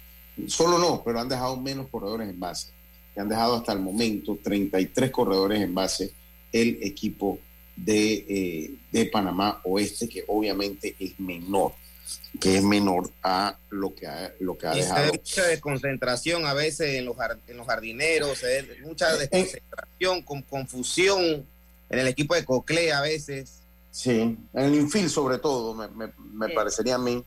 solo 0.47 0.79
no, 0.79 1.03
pero 1.05 1.21
han 1.21 1.29
dejado 1.29 1.57
menos 1.57 1.89
corredores 1.89 2.29
en 2.29 2.39
base, 2.39 2.69
que 3.15 3.21
han 3.21 3.29
dejado 3.29 3.57
hasta 3.57 3.73
el 3.73 3.81
momento 3.81 4.39
33 4.43 5.11
corredores 5.11 5.63
en 5.63 5.75
base 5.75 6.13
el 6.53 6.79
equipo 6.83 7.39
de, 7.77 8.27
eh, 8.29 8.75
de, 8.91 9.07
Panamá 9.07 9.61
Oeste, 9.65 10.09
que 10.09 10.25
obviamente 10.29 10.95
es 10.99 11.19
menor, 11.19 11.73
que 12.39 12.59
es 12.59 12.63
menor 12.63 13.11
a 13.23 13.57
lo 13.71 13.95
que 13.95 14.07
ha, 14.07 14.33
lo 14.41 14.59
que 14.59 14.67
ha 14.67 14.75
y 14.75 14.81
dejado. 14.81 15.07
Se 15.07 15.13
mucha 15.13 15.47
desconcentración 15.47 16.47
a 16.47 16.53
veces 16.53 16.97
en 16.97 17.07
los, 17.07 17.17
en 17.47 17.57
los 17.57 17.67
jardineros, 17.67 18.39
se 18.39 18.67
mucha 18.83 19.17
desconcentración, 19.17 20.23
con 20.23 20.43
confusión 20.43 21.47
en 21.93 21.99
el 22.01 22.09
equipo 22.09 22.35
de 22.35 22.45
Cocle 22.45 22.93
a 22.93 23.01
veces. 23.01 23.61
Sí, 23.93 24.21
en 24.21 24.39
el 24.55 24.75
infield 24.75 25.11
sobre 25.11 25.39
todo, 25.39 25.75
me, 25.75 25.87
me, 25.89 26.13
me 26.33 26.47
sí. 26.49 26.53
parecería 26.55 26.95
a 26.95 26.99
mí, 26.99 27.23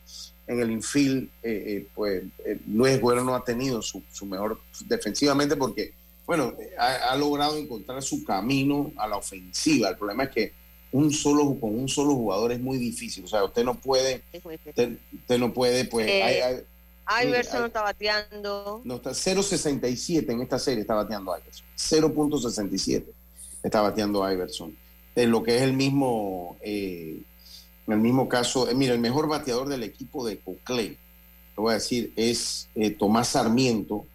en 0.48 0.60
el 0.60 0.70
infield, 0.70 1.30
eh, 1.42 1.64
eh, 1.66 1.88
pues 1.94 2.24
eh, 2.44 2.58
Luis 2.66 3.00
Güero 3.00 3.24
no 3.24 3.34
ha 3.34 3.44
tenido 3.44 3.80
su, 3.80 4.02
su 4.12 4.26
mejor 4.26 4.60
defensivamente 4.86 5.56
porque 5.56 5.94
bueno, 6.26 6.54
ha, 6.76 7.12
ha, 7.12 7.16
logrado 7.16 7.56
encontrar 7.56 8.02
su 8.02 8.24
camino 8.24 8.92
a 8.96 9.06
la 9.06 9.16
ofensiva. 9.16 9.90
El 9.90 9.96
problema 9.96 10.24
es 10.24 10.30
que 10.30 10.52
un 10.90 11.12
solo 11.12 11.56
con 11.60 11.78
un 11.78 11.88
solo 11.88 12.14
jugador 12.14 12.50
es 12.50 12.60
muy 12.60 12.78
difícil. 12.78 13.24
O 13.24 13.28
sea, 13.28 13.44
usted 13.44 13.64
no 13.64 13.74
puede, 13.74 14.22
usted, 14.66 14.98
usted 15.14 15.38
no 15.38 15.52
puede, 15.52 15.84
pues. 15.84 16.08
Eh, 16.08 16.22
hay, 16.22 16.64
hay, 17.04 17.28
Iverson 17.28 17.60
no 17.60 17.66
está 17.66 17.82
bateando. 17.82 18.80
No 18.84 18.96
está 18.96 19.10
0.67 19.10 20.28
en 20.30 20.42
esta 20.42 20.58
serie 20.58 20.80
está 20.80 20.94
bateando 20.94 21.36
Iverson. 21.38 21.64
0.67 21.76 23.04
está 23.62 23.80
bateando 23.80 24.30
Iverson. 24.30 24.76
En 25.14 25.30
lo 25.30 25.42
que 25.42 25.56
es 25.56 25.62
el 25.62 25.72
mismo, 25.72 26.56
eh, 26.60 27.22
el 27.86 27.98
mismo 27.98 28.28
caso, 28.28 28.68
eh, 28.68 28.74
mira, 28.74 28.92
el 28.92 29.00
mejor 29.00 29.28
bateador 29.28 29.68
del 29.68 29.82
equipo 29.82 30.26
de 30.26 30.38
Coclé, 30.38 30.98
lo 31.56 31.64
voy 31.64 31.72
a 31.72 31.74
decir, 31.74 32.12
es 32.16 32.68
eh, 32.74 32.90
Tomás 32.90 33.28
Sarmiento 33.28 34.06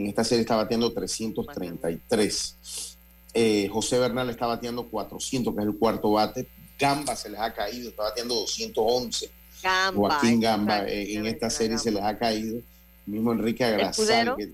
en 0.00 0.06
esta 0.06 0.24
serie 0.24 0.42
está 0.42 0.56
bateando 0.56 0.92
333. 0.92 2.96
Eh, 3.34 3.68
José 3.70 3.98
Bernal 3.98 4.30
está 4.30 4.46
bateando 4.46 4.88
400, 4.88 5.54
que 5.54 5.60
es 5.60 5.66
el 5.66 5.76
cuarto 5.76 6.12
bate. 6.12 6.48
Gamba 6.78 7.14
se 7.14 7.28
les 7.28 7.40
ha 7.40 7.52
caído, 7.52 7.90
está 7.90 8.04
bateando 8.04 8.34
211. 8.36 9.30
Gamba, 9.62 9.98
Joaquín 9.98 10.40
Gamba 10.40 10.88
en 10.88 11.26
esta 11.26 11.50
serie 11.50 11.76
Gamba. 11.76 11.82
se 11.82 11.90
les 11.90 12.02
ha 12.02 12.18
caído. 12.18 12.60
Mismo 13.06 13.32
Enrique 13.32 13.64
Agrasal. 13.64 13.90
¿Escudero? 13.90 14.36
Que, 14.36 14.50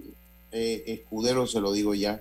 eh, 0.52 0.84
Escudero 0.86 1.46
se 1.46 1.60
lo 1.60 1.72
digo 1.72 1.94
ya. 1.94 2.20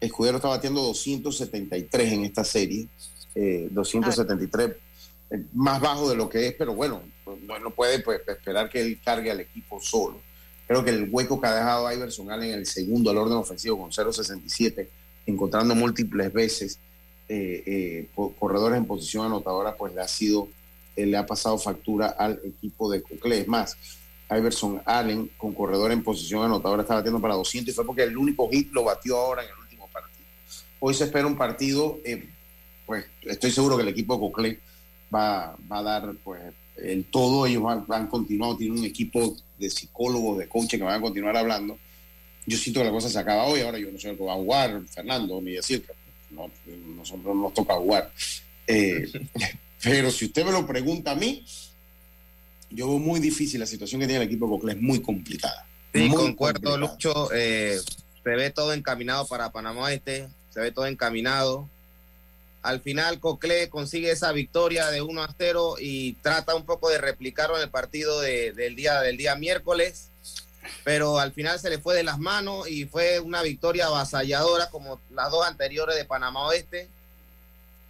Escudero 0.00 0.36
está 0.36 0.48
bateando 0.48 0.82
273 0.82 2.12
en 2.12 2.24
esta 2.24 2.44
serie. 2.44 2.88
273, 3.34 4.70
ah. 5.30 5.36
más 5.52 5.80
bajo 5.80 6.08
de 6.08 6.16
lo 6.16 6.28
que 6.28 6.46
es, 6.46 6.54
pero 6.54 6.74
bueno, 6.74 7.02
no 7.26 7.70
puede 7.70 7.98
pues, 7.98 8.20
esperar 8.26 8.70
que 8.70 8.80
él 8.80 8.98
cargue 9.04 9.30
al 9.30 9.40
equipo 9.40 9.80
solo. 9.80 10.20
Creo 10.66 10.84
que 10.84 10.90
el 10.90 11.08
hueco 11.10 11.40
que 11.40 11.46
ha 11.46 11.54
dejado 11.54 11.92
Iverson 11.92 12.30
Allen 12.30 12.50
en 12.50 12.58
el 12.60 12.66
segundo 12.66 13.10
al 13.10 13.18
orden 13.18 13.36
ofensivo 13.36 13.78
con 13.78 13.90
0.67, 13.90 14.88
encontrando 15.26 15.74
múltiples 15.74 16.32
veces 16.32 16.78
eh, 17.28 17.62
eh, 17.66 18.08
corredores 18.38 18.78
en 18.78 18.86
posición 18.86 19.26
anotadora, 19.26 19.76
pues 19.76 19.94
le 19.94 20.00
ha 20.00 20.08
sido, 20.08 20.48
eh, 20.96 21.06
le 21.06 21.16
ha 21.16 21.26
pasado 21.26 21.58
factura 21.58 22.08
al 22.18 22.40
equipo 22.44 22.90
de 22.90 23.02
Cocle. 23.02 23.40
Es 23.40 23.48
más, 23.48 23.76
Iverson 24.30 24.82
Allen 24.84 25.30
con 25.36 25.54
corredor 25.54 25.92
en 25.92 26.02
posición 26.02 26.44
anotadora 26.44 26.82
está 26.82 26.94
batiendo 26.94 27.20
para 27.20 27.34
200 27.34 27.72
y 27.72 27.74
fue 27.74 27.86
porque 27.86 28.02
el 28.02 28.16
único 28.16 28.48
hit 28.50 28.72
lo 28.72 28.84
batió 28.84 29.16
ahora 29.18 29.42
en 29.42 29.48
el. 29.48 29.65
Hoy 30.80 30.94
se 30.94 31.04
espera 31.04 31.26
un 31.26 31.36
partido, 31.36 31.98
eh, 32.04 32.28
pues 32.84 33.06
estoy 33.22 33.50
seguro 33.50 33.76
que 33.76 33.82
el 33.82 33.88
equipo 33.88 34.14
de 34.14 34.20
Cocle 34.20 34.60
va, 35.14 35.56
va 35.70 35.78
a 35.78 35.82
dar 35.82 36.14
pues 36.22 36.40
el 36.76 37.04
todo, 37.06 37.46
ellos 37.46 37.64
han, 37.66 37.84
han, 37.88 38.06
continuado, 38.06 38.56
tienen 38.56 38.78
un 38.78 38.84
equipo 38.84 39.36
de 39.58 39.70
psicólogos, 39.70 40.38
de 40.38 40.48
coaches 40.48 40.78
que 40.78 40.84
van 40.84 40.98
a 40.98 41.00
continuar 41.00 41.36
hablando. 41.36 41.78
Yo 42.46 42.56
siento 42.56 42.80
que 42.80 42.86
la 42.86 42.92
cosa 42.92 43.08
se 43.08 43.18
acaba 43.18 43.46
hoy, 43.46 43.60
ahora 43.60 43.78
yo 43.78 43.90
no 43.90 43.98
sé 43.98 44.08
lo 44.08 44.18
que 44.18 44.24
va 44.24 44.34
a 44.34 44.36
jugar 44.36 44.82
Fernando, 44.88 45.40
ni 45.40 45.52
decir 45.52 45.84
que 45.84 45.92
no, 46.30 46.50
nosotros 46.96 47.24
no 47.24 47.42
nos 47.42 47.54
toca 47.54 47.74
jugar. 47.74 48.12
Eh, 48.66 49.10
pero 49.82 50.10
si 50.10 50.26
usted 50.26 50.44
me 50.44 50.52
lo 50.52 50.66
pregunta 50.66 51.12
a 51.12 51.16
mí, 51.16 51.44
yo 52.70 52.88
veo 52.88 52.98
muy 52.98 53.20
difícil 53.20 53.60
la 53.60 53.66
situación 53.66 54.00
que 54.00 54.06
tiene 54.06 54.22
el 54.22 54.28
equipo 54.28 54.46
de 54.46 54.50
Cocle, 54.50 54.72
es 54.72 54.80
muy 54.80 55.00
complicada. 55.00 55.66
Sí, 55.92 56.00
muy 56.00 56.16
concuerdo, 56.16 56.70
complicada. 56.70 56.92
Lucho. 56.92 57.34
Eh, 57.34 57.78
se 58.22 58.30
ve 58.30 58.50
todo 58.50 58.72
encaminado 58.72 59.26
para 59.26 59.50
Panamá 59.50 59.92
Este, 59.92 60.28
se 60.56 60.62
ve 60.62 60.72
todo 60.72 60.86
encaminado 60.86 61.68
al 62.66 62.80
final 62.80 63.20
Cocle 63.20 63.68
consigue 63.68 64.10
esa 64.10 64.32
victoria 64.32 64.90
de 64.90 65.00
1 65.00 65.22
a 65.22 65.32
0 65.38 65.76
y 65.78 66.14
trata 66.14 66.56
un 66.56 66.66
poco 66.66 66.88
de 66.88 66.98
replicarlo 66.98 67.56
en 67.56 67.62
el 67.62 67.70
partido 67.70 68.20
de, 68.20 68.52
del, 68.52 68.74
día, 68.74 69.00
del 69.02 69.16
día 69.16 69.36
miércoles, 69.36 70.08
pero 70.82 71.20
al 71.20 71.32
final 71.32 71.60
se 71.60 71.70
le 71.70 71.78
fue 71.78 71.94
de 71.94 72.02
las 72.02 72.18
manos 72.18 72.68
y 72.68 72.86
fue 72.86 73.20
una 73.20 73.42
victoria 73.42 73.86
avasalladora 73.86 74.68
como 74.70 75.00
las 75.14 75.30
dos 75.30 75.46
anteriores 75.46 75.94
de 75.94 76.04
Panamá 76.04 76.44
Oeste. 76.48 76.88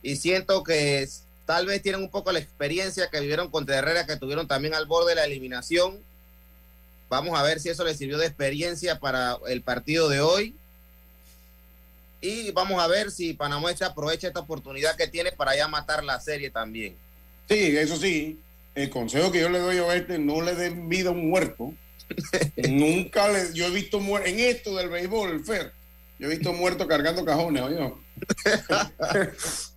Y 0.02 0.16
siento 0.16 0.62
que 0.62 1.08
tal 1.46 1.64
vez 1.64 1.80
tienen 1.80 2.02
un 2.02 2.10
poco 2.10 2.30
la 2.30 2.38
experiencia 2.38 3.08
que 3.08 3.20
vivieron 3.20 3.50
contra 3.50 3.78
Herrera, 3.78 4.04
que 4.04 4.16
tuvieron 4.16 4.46
también 4.46 4.74
al 4.74 4.84
borde 4.84 5.10
de 5.10 5.16
la 5.16 5.24
eliminación. 5.24 5.98
Vamos 7.08 7.38
a 7.38 7.42
ver 7.42 7.60
si 7.60 7.70
eso 7.70 7.82
les 7.82 7.96
sirvió 7.96 8.18
de 8.18 8.26
experiencia 8.26 8.98
para 8.98 9.38
el 9.48 9.62
partido 9.62 10.10
de 10.10 10.20
hoy 10.20 10.54
y 12.20 12.50
vamos 12.50 12.82
a 12.82 12.86
ver 12.86 13.10
si 13.10 13.34
Panamá 13.34 13.70
aprovecha 13.80 14.28
esta 14.28 14.40
oportunidad 14.40 14.96
que 14.96 15.06
tiene 15.06 15.32
para 15.32 15.56
ya 15.56 15.68
matar 15.68 16.02
la 16.02 16.20
serie 16.20 16.50
también. 16.50 16.94
Sí, 17.48 17.76
eso 17.76 17.96
sí. 17.96 18.40
El 18.74 18.90
consejo 18.90 19.30
que 19.30 19.40
yo 19.40 19.48
le 19.48 19.58
doy 19.58 19.78
a 19.78 19.94
este, 19.94 20.18
no 20.18 20.42
le 20.42 20.54
den 20.54 20.88
vida 20.88 21.10
a 21.10 21.12
un 21.12 21.28
muerto. 21.28 21.72
Nunca 22.68 23.28
le, 23.28 23.52
yo 23.54 23.66
he 23.66 23.70
visto 23.70 24.00
muerto 24.00 24.28
en 24.28 24.40
esto 24.40 24.76
del 24.76 24.88
béisbol, 24.88 25.30
el 25.30 25.44
Fer. 25.44 25.72
Yo 26.18 26.26
he 26.28 26.30
visto 26.30 26.52
muertos 26.52 26.86
cargando 26.86 27.24
cajones, 27.24 27.62
oye. 27.62 27.92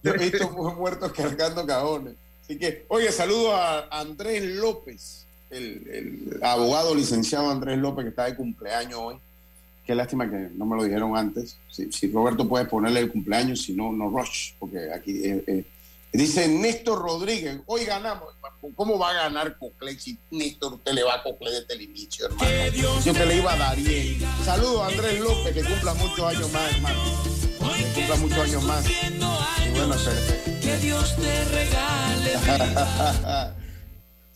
yo 0.03 0.13
he 0.13 0.17
visto 0.17 0.49
muertos 0.49 1.11
cargando 1.13 1.65
cajones. 1.65 2.15
Así 2.43 2.57
que, 2.57 2.85
oye, 2.87 3.11
saludo 3.11 3.55
a 3.55 3.87
Andrés 3.91 4.43
López, 4.43 5.25
el, 5.49 5.87
el 6.33 6.43
abogado 6.43 6.95
licenciado 6.95 7.49
Andrés 7.49 7.77
López, 7.77 8.05
que 8.05 8.09
está 8.09 8.25
de 8.25 8.35
cumpleaños 8.35 8.99
hoy. 8.99 9.15
Qué 9.89 9.95
lástima 9.95 10.29
que 10.29 10.51
no 10.53 10.67
me 10.67 10.77
lo 10.77 10.83
dijeron 10.83 11.17
antes. 11.17 11.57
Si, 11.67 11.91
si 11.91 12.11
Roberto 12.11 12.47
puede 12.47 12.65
ponerle 12.65 12.99
el 12.99 13.11
cumpleaños, 13.11 13.63
si 13.63 13.73
no, 13.73 13.91
no 13.91 14.11
rush, 14.11 14.51
porque 14.59 14.93
aquí 14.93 15.13
eh, 15.25 15.43
eh. 15.47 15.65
dice 16.13 16.47
Néstor 16.47 17.01
Rodríguez, 17.01 17.61
hoy 17.65 17.85
ganamos. 17.85 18.35
¿Cómo 18.75 18.99
va 18.99 19.09
a 19.09 19.13
ganar 19.13 19.57
Cocle 19.57 19.97
si 19.97 20.19
Néstor 20.29 20.75
usted 20.75 20.91
le 20.91 21.01
va 21.01 21.15
a 21.15 21.23
Cocle 21.23 21.49
desde 21.49 21.73
el 21.73 21.81
inicio, 21.81 22.27
hermano? 22.27 22.51
Yo 23.03 23.13
te 23.13 23.25
le 23.25 23.37
iba 23.37 23.51
a 23.51 23.57
dar 23.57 23.77
bien. 23.77 24.19
Saludos 24.45 24.81
a 24.83 24.87
Andrés 24.89 25.19
López, 25.19 25.53
que 25.55 25.63
cumpla 25.63 25.95
muchos 25.95 26.35
años 26.35 26.53
más, 26.53 26.71
hermano. 26.71 26.99
Que 27.75 27.91
cumpla 27.95 28.15
muchos 28.17 28.37
años 28.37 28.63
más. 28.65 28.85
Y 28.87 29.71
bueno. 29.71 29.95
Que 30.61 30.77
Dios 30.77 31.15
te 31.15 31.45
regale. 31.45 32.33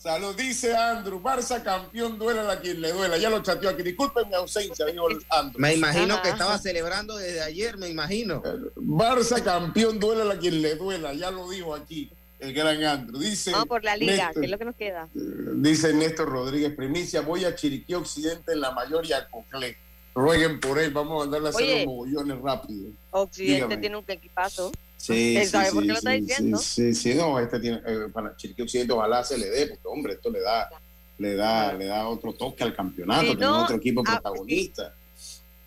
Salud, 0.04 0.36
dice 0.36 0.76
Andrew. 0.76 1.18
Barça 1.18 1.62
campeón, 1.62 2.18
duela 2.18 2.52
a 2.52 2.60
quien 2.60 2.78
le 2.82 2.92
duela. 2.92 3.16
Ya 3.16 3.30
lo 3.30 3.42
chateó 3.42 3.70
aquí. 3.70 3.82
Disculpen 3.82 4.28
mi 4.28 4.34
ausencia, 4.34 4.84
dijo 4.84 5.06
Andrew. 5.30 5.58
Me 5.58 5.72
imagino 5.72 6.20
que 6.20 6.28
estaba 6.28 6.58
celebrando 6.58 7.16
desde 7.16 7.40
ayer, 7.40 7.78
me 7.78 7.88
imagino. 7.88 8.42
Barça 8.76 9.42
campeón, 9.42 9.98
duela 9.98 10.34
a 10.34 10.38
quien 10.38 10.60
le 10.60 10.74
duela. 10.74 11.14
Ya 11.14 11.30
lo 11.30 11.48
dijo 11.48 11.74
aquí 11.74 12.10
el 12.38 12.52
gran 12.52 12.84
Andrew. 12.84 13.18
Dice. 13.18 13.52
Vamos 13.52 13.66
por 13.68 13.82
la 13.82 13.96
liga, 13.96 14.28
Néstor- 14.30 14.40
que 14.40 14.44
es 14.44 14.50
lo 14.50 14.58
que 14.58 14.64
nos 14.66 14.76
queda. 14.76 15.08
Dice 15.14 15.94
Néstor 15.94 16.28
Rodríguez, 16.28 16.74
primicia, 16.74 17.22
voy 17.22 17.46
a 17.46 17.54
Chiriquí 17.54 17.94
Occidente 17.94 18.52
en 18.52 18.60
la 18.60 18.72
mayor 18.72 19.06
y 19.06 19.14
a 19.14 19.26
Coclé. 19.30 19.78
Rueguen 20.14 20.60
por 20.60 20.78
él, 20.78 20.90
vamos 20.92 21.14
a 21.16 21.24
mandarle 21.24 21.46
a 21.48 21.50
hacer 21.50 21.62
Oye. 21.64 21.76
los 21.78 21.86
mogollones 21.86 22.38
rápido. 22.42 22.90
Occidente 23.10 23.54
Dígame. 23.54 23.76
tiene 23.78 23.96
un 23.96 24.04
equipazo. 24.06 24.70
Sí, 25.04 25.36
¿Él 25.36 25.44
sí, 25.44 25.50
sabe 25.50 25.68
sí, 25.68 25.74
por 25.74 25.82
qué 25.82 25.88
lo 25.88 25.94
sí, 25.94 25.98
está 25.98 26.10
diciendo? 26.12 26.58
Sí, 26.58 26.94
sí, 26.94 27.14
no, 27.14 27.38
este 27.38 27.60
tiene, 27.60 27.76
eh, 27.86 28.08
para 28.10 28.34
Chiriquí 28.36 28.62
Occidente 28.62 28.94
ojalá 28.94 29.22
se 29.22 29.36
le 29.36 29.50
dé, 29.50 29.66
porque 29.66 29.86
hombre, 29.86 30.14
esto 30.14 30.30
le 30.30 30.40
da, 30.40 30.70
le 31.18 31.34
da, 31.34 31.74
le 31.74 31.84
da 31.84 32.08
otro 32.08 32.32
toque 32.32 32.64
al 32.64 32.74
campeonato, 32.74 33.32
Si 33.32 33.36
no, 33.36 33.64
otro 33.64 33.76
equipo 33.76 34.02
protagonista. 34.02 34.94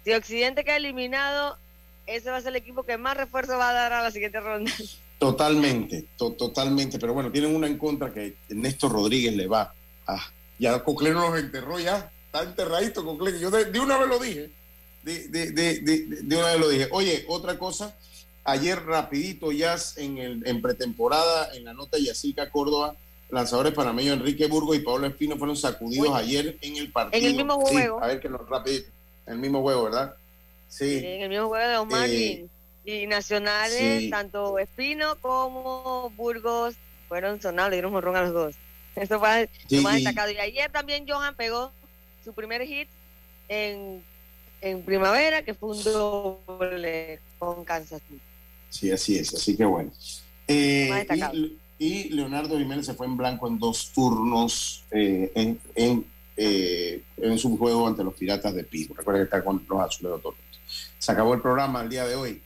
Si 0.03 0.11
Occidente 0.11 0.63
queda 0.63 0.77
eliminado, 0.77 1.55
ese 2.07 2.31
va 2.31 2.37
a 2.37 2.41
ser 2.41 2.49
el 2.49 2.55
equipo 2.55 2.81
que 2.81 2.97
más 2.97 3.15
refuerzo 3.15 3.59
va 3.59 3.69
a 3.69 3.73
dar 3.73 3.93
a 3.93 4.01
la 4.01 4.09
siguiente 4.09 4.39
ronda. 4.39 4.71
Totalmente, 5.19 6.05
to- 6.17 6.31
totalmente, 6.33 6.97
pero 6.97 7.13
bueno, 7.13 7.31
tienen 7.31 7.55
una 7.55 7.67
en 7.67 7.77
contra 7.77 8.11
que 8.11 8.37
Néstor 8.49 8.91
Rodríguez 8.91 9.35
le 9.35 9.45
va. 9.45 9.71
Ah, 10.07 10.31
ya 10.57 10.83
Coclé 10.83 11.11
no 11.11 11.29
los 11.29 11.39
enterró 11.39 11.79
ya, 11.79 12.11
está 12.25 12.41
enterradito 12.41 13.05
Coclé, 13.05 13.39
yo 13.39 13.51
de, 13.51 13.65
de 13.65 13.79
una 13.79 13.99
vez 13.99 14.07
lo 14.09 14.17
dije, 14.17 14.49
de, 15.03 15.27
de, 15.27 15.43
de 16.23 16.35
una 16.37 16.47
vez 16.47 16.59
lo 16.59 16.69
dije. 16.69 16.87
Oye, 16.91 17.23
otra 17.27 17.59
cosa, 17.59 17.95
ayer 18.47 18.83
rapidito 18.85 19.51
ya 19.51 19.75
en, 19.97 20.17
el, 20.17 20.47
en 20.47 20.61
pretemporada, 20.61 21.53
en 21.53 21.65
la 21.65 21.73
nota 21.73 21.97
Yacica 21.99 22.49
Córdoba, 22.49 22.95
lanzadores 23.29 23.73
panameños 23.73 24.17
Enrique 24.17 24.47
Burgos 24.47 24.77
y 24.77 24.79
Pablo 24.79 25.05
Espino 25.07 25.37
fueron 25.37 25.55
sacudidos 25.57 26.15
ayer 26.15 26.57
en 26.61 26.77
el 26.77 26.91
partido. 26.91 27.19
en 27.23 27.29
el 27.29 27.35
mismo 27.35 27.61
Sí, 27.67 27.73
juego. 27.73 28.01
a 28.03 28.07
ver 28.07 28.19
que 28.21 28.29
nos 28.29 28.47
rapidito, 28.49 28.89
en 29.27 29.33
el 29.33 29.39
mismo 29.39 29.61
juego, 29.61 29.83
¿verdad? 29.83 30.15
Sí. 30.69 30.97
En 31.05 31.21
el 31.23 31.29
mismo 31.29 31.47
juego 31.49 31.67
de 31.69 31.77
Omar 31.77 32.09
Eh, 32.09 32.47
y, 32.85 32.91
y 32.91 33.07
nacionales, 33.07 34.03
sí. 34.03 34.09
tanto 34.09 34.57
Espino 34.59 35.15
como 35.17 36.09
Burgos 36.15 36.75
fueron 37.09 37.41
sonados, 37.41 37.69
le 37.71 37.75
dieron 37.77 37.91
un 37.91 37.95
jonrón 37.95 38.15
a 38.15 38.21
los 38.23 38.33
dos. 38.33 38.55
Eso 38.95 39.19
fue 39.19 39.49
lo 39.69 39.81
más 39.81 39.95
destacado. 39.95 40.31
Y 40.31 40.37
ayer 40.39 40.71
también 40.71 41.05
Johan 41.07 41.35
pegó 41.35 41.71
su 42.23 42.33
primer 42.33 42.63
hit 42.65 42.87
en, 43.49 44.01
en 44.61 44.81
primavera, 44.83 45.43
que 45.43 45.53
fue 45.53 45.69
un 45.75 45.83
doble 45.83 47.19
con 47.39 47.63
Kansas 47.65 48.01
City. 48.07 48.21
Sí, 48.69 48.91
así 48.91 49.17
es, 49.17 49.33
así 49.33 49.55
que 49.55 49.65
bueno. 49.65 49.91
Eh, 50.47 51.05
y, 51.09 51.57
y 51.79 52.09
Leonardo 52.09 52.57
Jiménez 52.57 52.85
se 52.85 52.93
fue 52.93 53.05
en 53.05 53.17
blanco 53.17 53.47
en 53.47 53.59
dos 53.59 53.91
turnos 53.93 54.83
eh, 54.91 55.31
en, 55.35 55.59
en, 55.75 56.05
eh, 56.35 57.03
en 57.17 57.37
su 57.37 57.57
juego 57.57 57.87
ante 57.87 58.03
los 58.03 58.13
Piratas 58.13 58.53
de 58.53 58.63
Pittsburgh. 58.63 58.99
Recuerden 58.99 59.23
que 59.23 59.25
está 59.25 59.43
con 59.43 59.65
los 59.69 59.79
Azuleros 59.79 60.21
Toros. 60.21 60.39
Se 60.97 61.11
acabó 61.11 61.33
el 61.33 61.41
programa 61.41 61.81
el 61.81 61.89
día 61.89 62.05
de 62.05 62.15
hoy. 62.15 62.41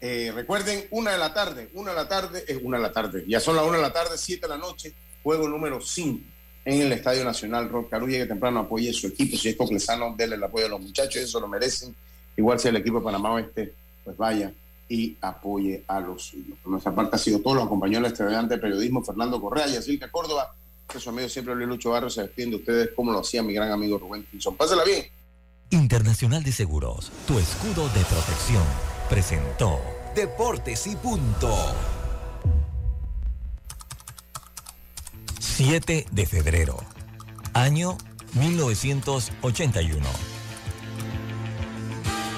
Eh, 0.00 0.30
recuerden, 0.34 0.86
una 0.90 1.12
de 1.12 1.18
la 1.18 1.32
tarde, 1.32 1.70
una 1.72 1.90
de 1.90 1.96
la 1.96 2.08
tarde, 2.08 2.44
es 2.46 2.58
una 2.62 2.76
de 2.76 2.82
la 2.82 2.92
tarde, 2.92 3.24
ya 3.26 3.40
son 3.40 3.56
las 3.56 3.64
una 3.64 3.78
de 3.78 3.82
la 3.82 3.92
tarde, 3.92 4.18
siete 4.18 4.42
de 4.42 4.48
la 4.48 4.58
noche, 4.58 4.92
juego 5.22 5.48
número 5.48 5.80
5 5.80 6.20
en 6.66 6.82
el 6.82 6.92
Estadio 6.92 7.24
Nacional 7.24 7.68
Rock 7.70 7.90
Caru. 7.90 8.06
Llegue 8.06 8.26
temprano, 8.26 8.60
apoye 8.60 8.92
su 8.92 9.06
equipo. 9.06 9.36
Si 9.36 9.48
es 9.48 9.56
coclesano, 9.56 10.14
denle 10.16 10.36
el 10.36 10.44
apoyo 10.44 10.66
a 10.66 10.68
los 10.68 10.80
muchachos, 10.80 11.22
eso 11.22 11.40
lo 11.40 11.48
merecen. 11.48 11.94
Igual 12.36 12.60
si 12.60 12.68
el 12.68 12.76
equipo 12.76 12.98
de 12.98 13.04
Panamá 13.04 13.32
Oeste, 13.32 13.72
pues 14.04 14.16
vaya 14.16 14.52
y 14.88 15.16
apoye 15.20 15.84
a 15.88 16.00
los 16.00 16.22
suyos. 16.22 16.58
Por 16.62 16.72
nuestra 16.72 16.94
parte 16.94 17.16
ha 17.16 17.18
sido 17.18 17.40
todo. 17.40 17.54
Lo 17.54 17.62
acompañó 17.62 17.98
el 17.98 18.06
estudiante 18.06 18.54
de 18.54 18.60
periodismo 18.60 19.02
Fernando 19.02 19.40
Correa 19.40 19.66
y 19.66 19.82
Silca 19.82 20.10
Córdoba. 20.10 20.54
Que 20.88 21.00
su 21.00 21.10
amigo 21.10 21.28
siempre 21.28 21.54
Luis 21.54 21.68
Lucho 21.68 21.90
Barrio 21.90 22.10
se 22.10 22.22
despide 22.22 22.50
de 22.50 22.56
ustedes 22.56 22.90
como 22.94 23.10
lo 23.12 23.18
hacía 23.20 23.42
mi 23.42 23.52
gran 23.52 23.72
amigo 23.72 23.98
Rubén 23.98 24.24
Pinzón. 24.24 24.56
Pásela 24.56 24.84
bien. 24.84 25.06
Internacional 25.70 26.44
de 26.44 26.52
Seguros, 26.52 27.10
tu 27.26 27.38
escudo 27.38 27.88
de 27.88 28.04
protección, 28.04 28.62
presentó 29.10 29.80
Deportes 30.14 30.86
y 30.86 30.94
punto. 30.94 31.52
7 35.40 36.06
de 36.12 36.26
febrero, 36.26 36.76
año 37.52 37.98
1981. 38.34 40.06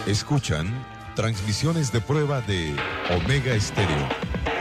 Escuchan 0.07 0.98
transmisiones 1.19 1.91
de 1.91 2.01
prueba 2.01 2.41
de 2.43 2.77
Omega 3.11 3.53
Estéreo, 3.53 4.09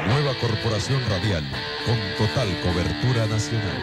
nueva 0.07 0.33
corporación 0.41 0.99
radial 1.07 1.47
con 1.85 1.95
total 2.17 2.47
cobertura 2.61 3.27
nacional. 3.27 3.77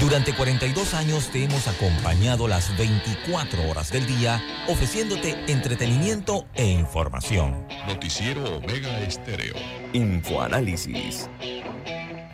Durante 0.00 0.32
42 0.32 0.94
años 0.94 1.28
te 1.30 1.44
hemos 1.44 1.68
acompañado 1.68 2.48
las 2.48 2.74
24 2.78 3.68
horas 3.68 3.92
del 3.92 4.06
día, 4.06 4.42
ofreciéndote 4.68 5.38
entretenimiento 5.48 6.46
e 6.54 6.64
información. 6.64 7.62
Noticiero 7.86 8.56
Omega 8.56 8.98
Estéreo. 9.00 9.54
Infoanálisis. 9.92 11.28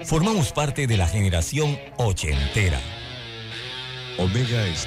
Formamos 0.05 0.53
parte 0.53 0.87
de 0.87 0.97
la 0.97 1.09
generación 1.09 1.77
ochentera. 1.97 2.79
Omega 4.19 4.65
Estéreo. 4.69 4.83